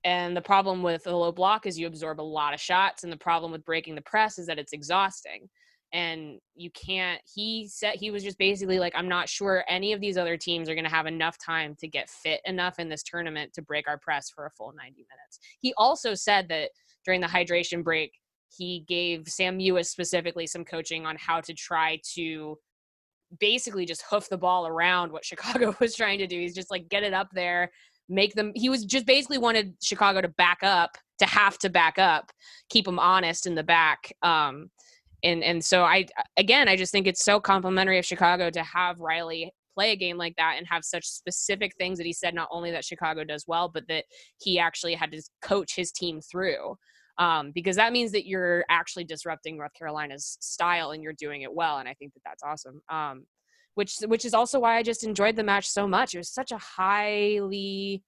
and 0.03 0.35
the 0.35 0.41
problem 0.41 0.81
with 0.81 1.05
a 1.05 1.15
low 1.15 1.31
block 1.31 1.67
is 1.67 1.77
you 1.77 1.85
absorb 1.85 2.19
a 2.19 2.23
lot 2.23 2.53
of 2.53 2.59
shots. 2.59 3.03
And 3.03 3.13
the 3.13 3.17
problem 3.17 3.51
with 3.51 3.65
breaking 3.65 3.95
the 3.95 4.01
press 4.01 4.39
is 4.39 4.47
that 4.47 4.57
it's 4.57 4.73
exhausting. 4.73 5.47
And 5.93 6.39
you 6.55 6.69
can't, 6.71 7.21
he 7.33 7.67
said, 7.67 7.95
he 7.95 8.11
was 8.11 8.23
just 8.23 8.37
basically 8.37 8.79
like, 8.79 8.93
I'm 8.95 9.09
not 9.09 9.27
sure 9.27 9.65
any 9.67 9.91
of 9.93 9.99
these 9.99 10.17
other 10.17 10.37
teams 10.37 10.69
are 10.69 10.75
going 10.75 10.85
to 10.85 10.89
have 10.89 11.05
enough 11.05 11.37
time 11.37 11.75
to 11.79 11.87
get 11.87 12.09
fit 12.09 12.39
enough 12.45 12.79
in 12.79 12.87
this 12.87 13.03
tournament 13.03 13.53
to 13.53 13.61
break 13.61 13.87
our 13.87 13.97
press 13.97 14.29
for 14.29 14.45
a 14.45 14.51
full 14.51 14.73
90 14.75 14.91
minutes. 14.91 15.39
He 15.59 15.73
also 15.77 16.13
said 16.13 16.47
that 16.49 16.69
during 17.03 17.19
the 17.19 17.27
hydration 17.27 17.83
break, 17.83 18.13
he 18.55 18.85
gave 18.87 19.27
Sam 19.27 19.59
Mewis 19.59 19.87
specifically 19.87 20.47
some 20.47 20.63
coaching 20.63 21.05
on 21.05 21.17
how 21.17 21.41
to 21.41 21.53
try 21.53 21.99
to 22.15 22.57
basically 23.39 23.85
just 23.85 24.03
hoof 24.09 24.29
the 24.29 24.37
ball 24.37 24.67
around 24.67 25.11
what 25.11 25.25
Chicago 25.31 25.75
was 25.79 25.95
trying 25.95 26.19
to 26.19 26.27
do. 26.27 26.39
He's 26.39 26.55
just 26.55 26.71
like, 26.71 26.89
get 26.89 27.03
it 27.03 27.13
up 27.13 27.29
there, 27.33 27.71
make 28.11 28.35
them 28.35 28.51
he 28.55 28.69
was 28.69 28.83
just 28.83 29.05
basically 29.05 29.37
wanted 29.37 29.73
chicago 29.81 30.21
to 30.21 30.27
back 30.27 30.59
up 30.61 30.97
to 31.17 31.25
have 31.25 31.57
to 31.57 31.69
back 31.69 31.97
up 31.97 32.31
keep 32.69 32.85
them 32.85 32.99
honest 32.99 33.47
in 33.47 33.55
the 33.55 33.63
back 33.63 34.13
um 34.21 34.69
and 35.23 35.43
and 35.43 35.63
so 35.63 35.83
i 35.83 36.05
again 36.37 36.67
i 36.67 36.75
just 36.75 36.91
think 36.91 37.07
it's 37.07 37.23
so 37.23 37.39
complimentary 37.39 37.97
of 37.97 38.05
chicago 38.05 38.49
to 38.49 38.63
have 38.63 38.99
riley 38.99 39.51
play 39.73 39.91
a 39.91 39.95
game 39.95 40.17
like 40.17 40.35
that 40.37 40.55
and 40.57 40.67
have 40.67 40.83
such 40.83 41.05
specific 41.05 41.73
things 41.77 41.97
that 41.97 42.05
he 42.05 42.13
said 42.13 42.33
not 42.33 42.47
only 42.51 42.71
that 42.71 42.85
chicago 42.85 43.23
does 43.23 43.45
well 43.47 43.69
but 43.69 43.87
that 43.87 44.05
he 44.39 44.59
actually 44.59 44.93
had 44.93 45.11
to 45.11 45.21
coach 45.41 45.75
his 45.75 45.91
team 45.91 46.19
through 46.21 46.75
um, 47.17 47.51
because 47.53 47.75
that 47.75 47.91
means 47.91 48.11
that 48.13 48.25
you're 48.25 48.65
actually 48.69 49.03
disrupting 49.03 49.57
north 49.57 49.71
carolina's 49.77 50.37
style 50.41 50.91
and 50.91 51.03
you're 51.03 51.13
doing 51.13 51.41
it 51.41 51.53
well 51.53 51.77
and 51.77 51.87
i 51.87 51.93
think 51.93 52.13
that 52.13 52.21
that's 52.25 52.43
awesome 52.43 52.81
um, 52.89 53.25
which 53.75 53.97
which 54.07 54.25
is 54.25 54.33
also 54.33 54.59
why 54.59 54.77
I 54.77 54.83
just 54.83 55.03
enjoyed 55.03 55.35
the 55.35 55.43
match 55.43 55.67
so 55.67 55.87
much. 55.87 56.13
It 56.13 56.17
was 56.17 56.29
such 56.29 56.51
a 56.51 56.57
highly 56.57 58.03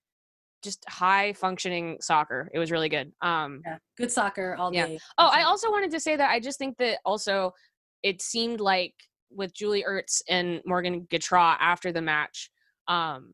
just 0.64 0.84
high 0.88 1.34
functioning 1.34 1.98
soccer. 2.02 2.50
It 2.54 2.60
was 2.60 2.72
really 2.72 2.90
good. 2.90 3.12
Um 3.22 3.62
yeah, 3.66 3.78
good 3.98 4.12
soccer 4.12 4.56
all 4.58 4.74
yeah. 4.74 4.88
day. 4.88 5.00
Oh, 5.18 5.30
I 5.32 5.44
also 5.44 5.70
wanted 5.70 5.92
to 5.92 6.00
say 6.00 6.16
that 6.16 6.30
I 6.30 6.40
just 6.40 6.58
think 6.58 6.78
that 6.78 7.00
also 7.06 7.54
it 8.02 8.22
seemed 8.22 8.60
like 8.60 8.94
with 9.32 9.54
Julie 9.54 9.86
Ertz 9.88 10.22
and 10.30 10.62
Morgan 10.66 11.08
Gautrat 11.10 11.58
after 11.60 11.92
the 11.92 12.02
match, 12.02 12.52
um, 12.88 13.34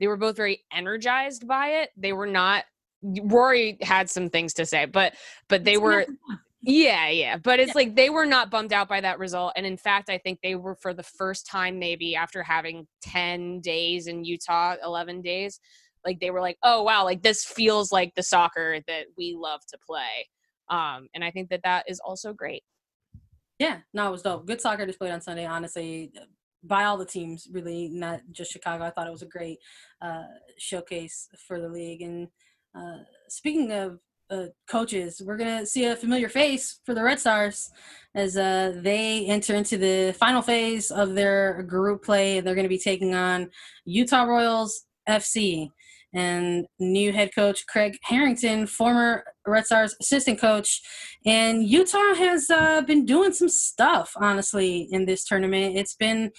they 0.00 0.08
were 0.08 0.16
both 0.16 0.36
very 0.36 0.64
energized 0.72 1.46
by 1.46 1.68
it. 1.68 1.90
They 1.96 2.12
were 2.12 2.26
not 2.26 2.64
Rory 3.02 3.78
had 3.82 4.10
some 4.10 4.30
things 4.30 4.54
to 4.54 4.66
say, 4.66 4.86
but 4.86 5.14
but 5.48 5.64
they 5.64 5.76
were 5.76 6.06
yeah, 6.62 7.08
yeah. 7.08 7.36
But 7.36 7.60
it's 7.60 7.68
yeah. 7.68 7.74
like 7.76 7.94
they 7.94 8.10
were 8.10 8.26
not 8.26 8.50
bummed 8.50 8.72
out 8.72 8.88
by 8.88 9.00
that 9.00 9.20
result. 9.20 9.52
And 9.56 9.64
in 9.64 9.76
fact, 9.76 10.10
I 10.10 10.18
think 10.18 10.40
they 10.42 10.56
were 10.56 10.74
for 10.74 10.92
the 10.92 11.02
first 11.02 11.46
time, 11.46 11.78
maybe 11.78 12.16
after 12.16 12.42
having 12.42 12.88
10 13.02 13.60
days 13.60 14.08
in 14.08 14.24
Utah, 14.24 14.74
11 14.82 15.22
days, 15.22 15.60
like 16.06 16.20
they 16.20 16.30
were 16.30 16.40
like, 16.40 16.56
oh, 16.62 16.82
wow, 16.82 17.04
like 17.04 17.22
this 17.22 17.44
feels 17.44 17.92
like 17.92 18.14
the 18.14 18.22
soccer 18.22 18.78
that 18.86 19.06
we 19.18 19.36
love 19.38 19.60
to 19.68 19.78
play. 19.86 20.28
Um, 20.70 21.08
and 21.14 21.22
I 21.22 21.30
think 21.30 21.50
that 21.50 21.60
that 21.64 21.84
is 21.88 22.00
also 22.00 22.32
great. 22.32 22.62
Yeah, 23.58 23.78
no, 23.92 24.08
it 24.08 24.12
was 24.12 24.22
dope. 24.22 24.46
Good 24.46 24.60
soccer 24.60 24.86
displayed 24.86 25.12
on 25.12 25.20
Sunday, 25.20 25.46
honestly, 25.46 26.12
by 26.62 26.84
all 26.84 26.96
the 26.96 27.06
teams, 27.06 27.46
really, 27.50 27.88
not 27.88 28.20
just 28.32 28.52
Chicago. 28.52 28.84
I 28.84 28.90
thought 28.90 29.06
it 29.06 29.12
was 29.12 29.22
a 29.22 29.26
great 29.26 29.58
uh, 30.02 30.24
showcase 30.58 31.28
for 31.46 31.60
the 31.60 31.68
league. 31.68 32.02
And 32.02 32.28
uh, 32.74 32.98
speaking 33.28 33.72
of 33.72 33.98
uh, 34.30 34.46
coaches. 34.68 35.22
We're 35.24 35.36
gonna 35.36 35.66
see 35.66 35.84
a 35.84 35.96
familiar 35.96 36.28
face 36.28 36.80
for 36.84 36.94
the 36.94 37.02
Red 37.02 37.20
Stars 37.20 37.70
as 38.14 38.36
uh, 38.36 38.72
they 38.76 39.26
enter 39.26 39.54
into 39.54 39.78
the 39.78 40.14
final 40.18 40.42
phase 40.42 40.90
of 40.90 41.14
their 41.14 41.62
group 41.62 42.04
play. 42.04 42.40
They're 42.40 42.54
going 42.54 42.64
to 42.64 42.68
be 42.68 42.78
taking 42.78 43.14
on 43.14 43.50
Utah 43.84 44.24
Royals 44.24 44.84
FC, 45.08 45.70
and 46.16 46.66
new 46.80 47.12
head 47.12 47.30
coach 47.34 47.66
Craig 47.68 47.98
Harrington, 48.02 48.66
former 48.66 49.22
Red 49.46 49.66
Stars 49.66 49.94
assistant 50.00 50.40
coach. 50.40 50.80
And 51.26 51.62
Utah 51.62 52.14
has 52.14 52.48
uh, 52.50 52.80
been 52.80 53.04
doing 53.04 53.32
some 53.32 53.50
stuff, 53.50 54.12
honestly, 54.16 54.88
in 54.90 55.04
this 55.04 55.24
tournament. 55.24 55.76
It's 55.76 55.94
been 55.94 56.32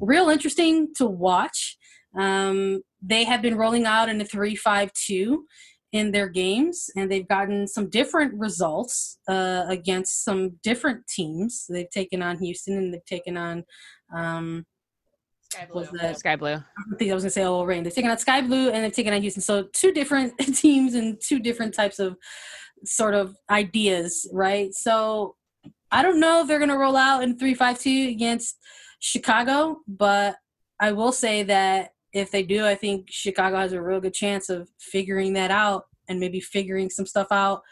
real 0.00 0.28
interesting 0.28 0.92
to 0.96 1.06
watch. 1.06 1.78
Um, 2.16 2.82
they 3.00 3.24
have 3.24 3.40
been 3.40 3.56
rolling 3.56 3.86
out 3.86 4.10
in 4.10 4.20
a 4.20 4.24
3 4.24 4.54
5 4.54 4.92
2 4.92 5.44
in 5.92 6.12
their 6.12 6.28
games, 6.28 6.90
and 6.94 7.10
they've 7.10 7.28
gotten 7.28 7.66
some 7.66 7.88
different 7.88 8.34
results 8.38 9.18
uh, 9.28 9.64
against 9.68 10.24
some 10.24 10.58
different 10.62 11.06
teams. 11.06 11.64
They've 11.70 11.90
taken 11.90 12.22
on 12.22 12.38
Houston 12.38 12.76
and 12.76 12.92
they've 12.92 13.04
taken 13.06 13.38
on. 13.38 13.64
Um, 14.14 14.66
Sky 15.52 15.66
Blue. 15.70 15.86
that, 16.00 16.18
Sky 16.18 16.36
Blue. 16.36 16.54
I 16.54 16.96
think 16.98 17.10
I 17.10 17.14
was 17.14 17.24
gonna 17.24 17.30
say 17.30 17.44
oh 17.44 17.64
rain. 17.64 17.82
They've 17.84 17.94
taken 17.94 18.10
out 18.10 18.20
Sky 18.20 18.40
Blue 18.40 18.70
and 18.70 18.82
they've 18.82 18.92
taken 18.92 19.12
out 19.12 19.20
Houston. 19.20 19.42
So 19.42 19.64
two 19.72 19.92
different 19.92 20.38
teams 20.54 20.94
and 20.94 21.20
two 21.20 21.38
different 21.38 21.74
types 21.74 21.98
of 21.98 22.16
sort 22.84 23.14
of 23.14 23.36
ideas, 23.50 24.28
right? 24.32 24.72
So 24.72 25.36
I 25.90 26.02
don't 26.02 26.20
know 26.20 26.40
if 26.40 26.48
they're 26.48 26.58
gonna 26.58 26.78
roll 26.78 26.96
out 26.96 27.22
in 27.22 27.38
three 27.38 27.54
five 27.54 27.78
two 27.78 28.08
against 28.10 28.56
Chicago, 29.00 29.80
but 29.86 30.36
I 30.80 30.92
will 30.92 31.12
say 31.12 31.42
that 31.44 31.90
if 32.14 32.30
they 32.30 32.42
do, 32.42 32.66
I 32.66 32.74
think 32.74 33.08
Chicago 33.10 33.56
has 33.56 33.72
a 33.72 33.82
real 33.82 34.00
good 34.00 34.14
chance 34.14 34.48
of 34.48 34.68
figuring 34.80 35.34
that 35.34 35.50
out 35.50 35.84
and 36.08 36.18
maybe 36.18 36.40
figuring 36.40 36.88
some 36.88 37.06
stuff 37.06 37.28
out 37.30 37.62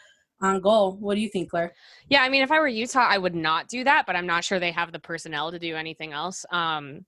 on 0.43 0.61
goal. 0.61 0.97
What 0.99 1.15
do 1.15 1.21
you 1.21 1.29
think, 1.29 1.51
Claire? 1.51 1.73
Yeah, 2.09 2.23
I 2.23 2.29
mean, 2.29 2.43
if 2.43 2.51
I 2.51 2.59
were 2.59 2.69
Utah, 2.69 3.07
I 3.09 3.19
would 3.19 3.35
not 3.35 3.69
do 3.69 3.85
that, 3.85 4.07
but 4.07 4.17
I'm 4.17 4.27
not 4.27 4.45
sure 4.45 4.59
they 4.59 4.73
have 4.73 4.93
the 4.93 4.99
personnel 4.99 5.51
to 5.51 5.59
do 5.59 5.77
anything 5.77 6.13
else. 6.13 6.47
Um, 6.51 7.05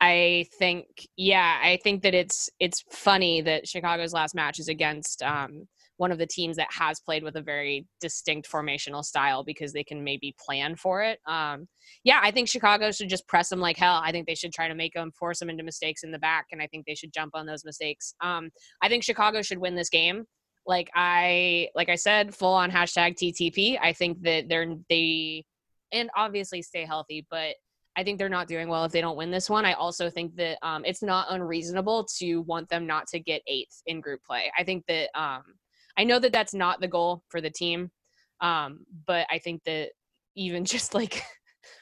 I 0.00 0.46
think, 0.58 0.86
yeah, 1.16 1.60
I 1.62 1.78
think 1.82 2.02
that 2.02 2.14
it's 2.14 2.48
it's 2.58 2.82
funny 2.90 3.42
that 3.42 3.68
Chicago's 3.68 4.14
last 4.14 4.34
match 4.34 4.58
is 4.58 4.68
against 4.68 5.22
um, 5.22 5.68
one 5.98 6.10
of 6.10 6.16
the 6.16 6.26
teams 6.26 6.56
that 6.56 6.68
has 6.70 7.00
played 7.00 7.22
with 7.22 7.36
a 7.36 7.42
very 7.42 7.86
distinct 8.00 8.50
formational 8.50 9.04
style 9.04 9.44
because 9.44 9.74
they 9.74 9.84
can 9.84 10.02
maybe 10.02 10.34
plan 10.42 10.74
for 10.74 11.02
it. 11.02 11.18
Um, 11.26 11.68
yeah, 12.02 12.20
I 12.22 12.30
think 12.30 12.48
Chicago 12.48 12.90
should 12.90 13.10
just 13.10 13.28
press 13.28 13.50
them 13.50 13.60
like 13.60 13.76
hell. 13.76 14.00
I 14.02 14.10
think 14.10 14.26
they 14.26 14.34
should 14.34 14.54
try 14.54 14.68
to 14.68 14.74
make 14.74 14.94
them 14.94 15.12
force 15.12 15.38
them 15.38 15.50
into 15.50 15.62
mistakes 15.62 16.02
in 16.02 16.12
the 16.12 16.18
back, 16.18 16.46
and 16.52 16.62
I 16.62 16.66
think 16.68 16.86
they 16.86 16.94
should 16.94 17.12
jump 17.12 17.32
on 17.34 17.44
those 17.44 17.66
mistakes. 17.66 18.14
Um, 18.22 18.48
I 18.80 18.88
think 18.88 19.04
Chicago 19.04 19.42
should 19.42 19.58
win 19.58 19.74
this 19.74 19.90
game. 19.90 20.24
Like 20.66 20.88
I 20.94 21.68
like 21.74 21.90
I 21.90 21.96
said, 21.96 22.34
full 22.34 22.54
on 22.54 22.70
hashtag 22.70 23.16
TTP. 23.16 23.78
I 23.78 23.92
think 23.92 24.22
that 24.22 24.48
they're 24.48 24.74
they 24.88 25.44
and 25.92 26.08
obviously 26.16 26.62
stay 26.62 26.86
healthy, 26.86 27.26
but 27.30 27.56
I 27.96 28.04
think 28.04 28.18
they're 28.18 28.28
not 28.28 28.48
doing 28.48 28.68
well 28.68 28.84
if 28.84 28.92
they 28.92 29.00
don't 29.00 29.16
win 29.16 29.30
this 29.30 29.50
one. 29.50 29.64
I 29.64 29.72
also 29.72 30.08
think 30.10 30.36
that 30.36 30.58
um, 30.62 30.84
it's 30.84 31.02
not 31.02 31.26
unreasonable 31.30 32.06
to 32.18 32.38
want 32.42 32.68
them 32.68 32.86
not 32.86 33.06
to 33.08 33.18
get 33.18 33.42
eighth 33.46 33.82
in 33.86 34.00
group 34.00 34.22
play. 34.24 34.50
I 34.56 34.64
think 34.64 34.84
that 34.86 35.10
um, 35.20 35.42
I 35.98 36.04
know 36.04 36.18
that 36.18 36.32
that's 36.32 36.54
not 36.54 36.80
the 36.80 36.88
goal 36.88 37.22
for 37.28 37.40
the 37.40 37.50
team, 37.50 37.90
um, 38.40 38.86
but 39.06 39.26
I 39.30 39.38
think 39.38 39.64
that 39.64 39.90
even 40.36 40.64
just 40.64 40.94
like 40.94 41.22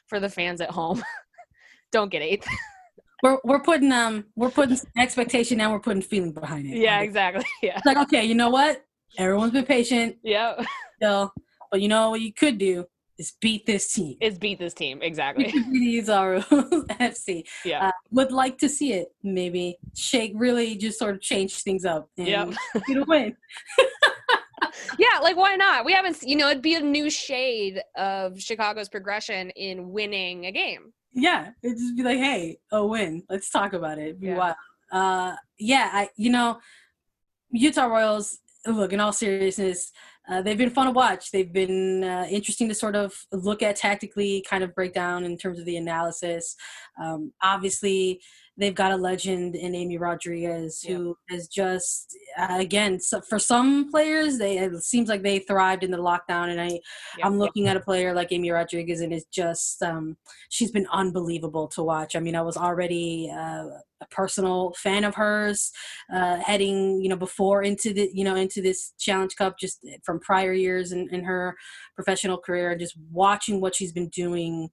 for 0.06 0.18
the 0.18 0.28
fans 0.28 0.60
at 0.60 0.70
home, 0.70 1.02
don't 1.92 2.10
get 2.10 2.22
eighth. 2.22 2.48
we're 3.22 3.38
we're 3.44 3.60
putting 3.60 3.92
um 3.92 4.24
we're 4.36 4.50
putting 4.50 4.78
expectation 4.96 5.60
and 5.60 5.72
we're 5.72 5.80
putting 5.80 6.02
feeling 6.02 6.32
behind 6.32 6.66
it. 6.66 6.78
Yeah, 6.78 7.00
exactly. 7.00 7.44
Yeah. 7.62 7.76
It's 7.76 7.86
like 7.86 7.98
okay, 7.98 8.24
you 8.24 8.34
know 8.34 8.50
what? 8.50 8.84
Everyone's 9.18 9.52
been 9.52 9.66
patient. 9.66 10.16
Yeah. 10.22 10.62
So, 11.00 11.32
but 11.70 11.80
you 11.80 11.88
know 11.88 12.10
what 12.10 12.20
you 12.20 12.32
could 12.32 12.58
do 12.58 12.86
is 13.18 13.32
beat 13.40 13.66
this 13.66 13.92
team. 13.92 14.16
Is 14.20 14.38
beat 14.38 14.58
this 14.58 14.74
team 14.74 15.00
exactly. 15.02 15.52
These 15.72 16.08
are 16.08 16.36
FC. 16.38 17.44
Yeah. 17.64 17.88
Uh, 17.88 17.92
would 18.10 18.32
like 18.32 18.58
to 18.58 18.68
see 18.68 18.92
it 18.92 19.08
maybe 19.22 19.78
shake 19.96 20.32
really 20.34 20.76
just 20.76 20.98
sort 20.98 21.14
of 21.14 21.20
change 21.20 21.62
things 21.62 21.84
up. 21.84 22.08
Yeah. 22.16 22.50
Get 22.86 22.96
a 22.98 23.04
win 23.04 23.36
yeah, 24.98 25.18
like 25.22 25.36
why 25.36 25.56
not? 25.56 25.84
We 25.84 25.92
haven't, 25.92 26.22
you 26.22 26.36
know, 26.36 26.48
it'd 26.48 26.62
be 26.62 26.74
a 26.74 26.80
new 26.80 27.10
shade 27.10 27.80
of 27.96 28.40
Chicago's 28.40 28.88
progression 28.88 29.50
in 29.50 29.90
winning 29.90 30.46
a 30.46 30.52
game. 30.52 30.92
Yeah, 31.12 31.50
it'd 31.62 31.78
just 31.78 31.96
be 31.96 32.02
like, 32.02 32.18
hey, 32.18 32.58
a 32.70 32.84
win. 32.84 33.24
Let's 33.28 33.50
talk 33.50 33.72
about 33.72 33.98
it. 33.98 34.20
be 34.20 34.28
yeah. 34.28 34.36
wild. 34.36 34.56
Uh, 34.90 35.36
yeah, 35.58 35.90
I, 35.92 36.08
you 36.16 36.30
know, 36.30 36.58
Utah 37.50 37.86
Royals. 37.86 38.38
Look, 38.66 38.92
in 38.92 39.00
all 39.00 39.12
seriousness, 39.12 39.92
uh, 40.28 40.42
they've 40.42 40.58
been 40.58 40.70
fun 40.70 40.86
to 40.86 40.92
watch. 40.92 41.30
They've 41.30 41.52
been 41.52 42.04
uh, 42.04 42.26
interesting 42.30 42.68
to 42.68 42.74
sort 42.74 42.96
of 42.96 43.14
look 43.32 43.62
at 43.62 43.76
tactically, 43.76 44.44
kind 44.48 44.62
of 44.62 44.74
break 44.74 44.92
down 44.92 45.24
in 45.24 45.38
terms 45.38 45.58
of 45.58 45.64
the 45.64 45.76
analysis. 45.76 46.54
Um, 47.02 47.32
obviously, 47.42 48.20
they've 48.58 48.74
got 48.74 48.92
a 48.92 48.96
legend 48.96 49.54
in 49.54 49.74
Amy 49.74 49.96
Rodriguez 49.96 50.82
who 50.82 51.16
yeah. 51.30 51.36
is 51.36 51.46
just 51.46 52.14
uh, 52.36 52.56
again 52.58 52.98
so 53.00 53.20
for 53.20 53.38
some 53.38 53.88
players 53.88 54.36
they 54.36 54.58
it 54.58 54.82
seems 54.82 55.08
like 55.08 55.22
they 55.22 55.38
thrived 55.38 55.84
in 55.84 55.92
the 55.92 55.96
lockdown 55.96 56.50
and 56.50 56.60
I 56.60 56.80
yeah. 57.16 57.24
I'm 57.26 57.38
looking 57.38 57.68
at 57.68 57.76
a 57.76 57.80
player 57.80 58.12
like 58.12 58.32
Amy 58.32 58.50
Rodriguez 58.50 59.00
and 59.00 59.12
it's 59.12 59.26
just 59.32 59.80
um, 59.82 60.16
she's 60.50 60.72
been 60.72 60.88
unbelievable 60.92 61.68
to 61.68 61.82
watch. 61.82 62.16
I 62.16 62.20
mean 62.20 62.34
I 62.34 62.42
was 62.42 62.56
already 62.56 63.32
uh, 63.34 63.64
a 64.00 64.06
personal 64.06 64.72
fan 64.76 65.04
of 65.04 65.14
hers 65.14 65.72
uh, 66.14 66.36
heading 66.36 67.00
you 67.02 67.08
know 67.08 67.16
before 67.16 67.62
into 67.62 67.92
the 67.92 68.10
you 68.12 68.24
know 68.24 68.36
into 68.36 68.62
this 68.62 68.92
Challenge 68.98 69.34
Cup 69.36 69.58
just 69.58 69.84
from 70.04 70.20
prior 70.20 70.52
years 70.52 70.92
in, 70.92 71.08
in 71.10 71.24
her 71.24 71.56
professional 71.94 72.38
career 72.38 72.70
and 72.70 72.80
just 72.80 72.96
watching 73.10 73.60
what 73.60 73.74
she's 73.74 73.92
been 73.92 74.08
doing 74.08 74.68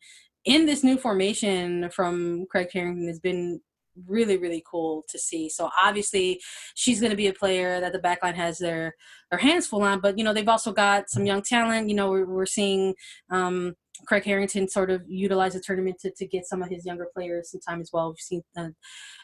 in 0.46 0.66
this 0.66 0.84
new 0.84 0.98
formation 0.98 1.90
from 1.90 2.46
Craig 2.50 2.70
Harrington 2.72 3.08
has 3.08 3.20
been 3.20 3.60
really 4.08 4.38
really 4.38 4.64
cool 4.70 5.04
to 5.08 5.18
see 5.18 5.50
so 5.50 5.70
obviously 5.82 6.40
she's 6.76 7.00
going 7.00 7.10
to 7.10 7.16
be 7.16 7.28
a 7.28 7.34
player 7.34 7.80
that 7.80 7.94
the 7.94 8.00
backline 8.00 8.36
has 8.36 8.58
their 8.58 8.94
their 9.32 9.40
hands 9.40 9.68
full 9.68 9.84
on 9.84 10.00
but 10.00 10.18
you 10.18 10.24
know 10.24 10.34
they've 10.34 10.50
also 10.50 10.72
got 10.72 11.10
some 11.10 11.26
young 11.26 11.42
talent 11.42 11.90
you 11.90 11.96
know 11.96 12.10
we're, 12.10 12.26
we're 12.26 12.46
seeing 12.46 12.94
um, 13.30 13.74
Craig 14.06 14.24
Harrington 14.24 14.68
sort 14.68 14.90
of 14.90 15.02
utilize 15.08 15.54
the 15.54 15.60
tournament 15.60 15.98
to, 16.02 16.12
to 16.12 16.28
get 16.28 16.46
some 16.46 16.62
of 16.62 16.70
his 16.70 16.86
younger 16.86 17.08
players 17.14 17.52
some 17.52 17.62
time 17.62 17.82
as 17.82 17.92
well. 17.94 18.10
We've 18.10 18.18
seen 18.18 18.44
uh, 18.58 18.70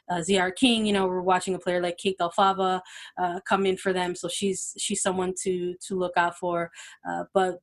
uh, 0.09 0.19
Tziarra 0.19 0.55
King, 0.55 0.86
you 0.86 0.93
know, 0.93 1.07
we're 1.07 1.22
watching 1.22 1.55
a 1.55 1.59
player 1.59 1.82
like 1.82 1.97
Kate 1.97 2.17
Del 2.17 2.32
Fava 2.32 2.82
uh, 3.17 3.39
come 3.47 3.65
in 3.65 3.78
for 3.78 3.93
them. 3.93 4.15
So 4.15 4.28
she's 4.28 4.74
she's 4.78 5.01
someone 5.01 5.34
to 5.43 5.76
to 5.88 5.95
look 5.95 6.13
out 6.17 6.38
for. 6.38 6.72
Uh, 7.07 7.24
but 7.34 7.59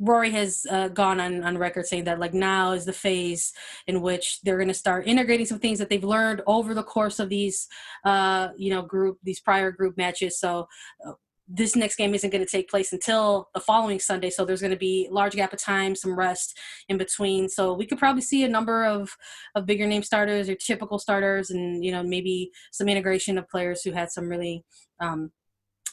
Rory 0.00 0.30
has 0.30 0.66
uh, 0.70 0.88
gone 0.88 1.20
on, 1.20 1.44
on 1.44 1.58
record 1.58 1.86
saying 1.86 2.04
that 2.04 2.18
like 2.18 2.34
now 2.34 2.72
is 2.72 2.86
the 2.86 2.92
phase 2.92 3.52
in 3.86 4.00
which 4.00 4.40
they're 4.42 4.56
going 4.56 4.68
to 4.68 4.74
start 4.74 5.06
integrating 5.06 5.46
some 5.46 5.58
things 5.58 5.78
that 5.78 5.90
they've 5.90 6.02
learned 6.02 6.40
over 6.46 6.72
the 6.72 6.82
course 6.82 7.18
of 7.18 7.28
these, 7.28 7.68
uh, 8.04 8.48
you 8.56 8.70
know, 8.70 8.82
group 8.82 9.18
these 9.22 9.40
prior 9.40 9.70
group 9.70 9.96
matches. 9.98 10.40
So 10.40 10.66
uh, 11.06 11.12
this 11.52 11.74
next 11.74 11.96
game 11.96 12.14
isn't 12.14 12.30
going 12.30 12.44
to 12.44 12.50
take 12.50 12.70
place 12.70 12.92
until 12.92 13.48
the 13.54 13.60
following 13.60 13.98
Sunday. 13.98 14.30
So 14.30 14.44
there's 14.44 14.60
going 14.60 14.70
to 14.70 14.78
be 14.78 15.08
large 15.10 15.34
gap 15.34 15.52
of 15.52 15.60
time, 15.60 15.96
some 15.96 16.16
rest 16.16 16.58
in 16.88 16.96
between. 16.96 17.48
So 17.48 17.74
we 17.74 17.86
could 17.86 17.98
probably 17.98 18.22
see 18.22 18.44
a 18.44 18.48
number 18.48 18.84
of 18.84 19.10
of 19.54 19.66
bigger 19.66 19.86
name 19.86 20.02
starters 20.02 20.48
or 20.48 20.54
typical 20.54 20.98
starters, 20.98 21.50
and 21.50 21.84
you 21.84 21.92
know 21.92 22.02
maybe 22.02 22.52
some 22.72 22.88
integration 22.88 23.36
of 23.36 23.48
players 23.48 23.82
who 23.82 23.90
had 23.90 24.10
some 24.10 24.28
really 24.28 24.64
um, 25.00 25.32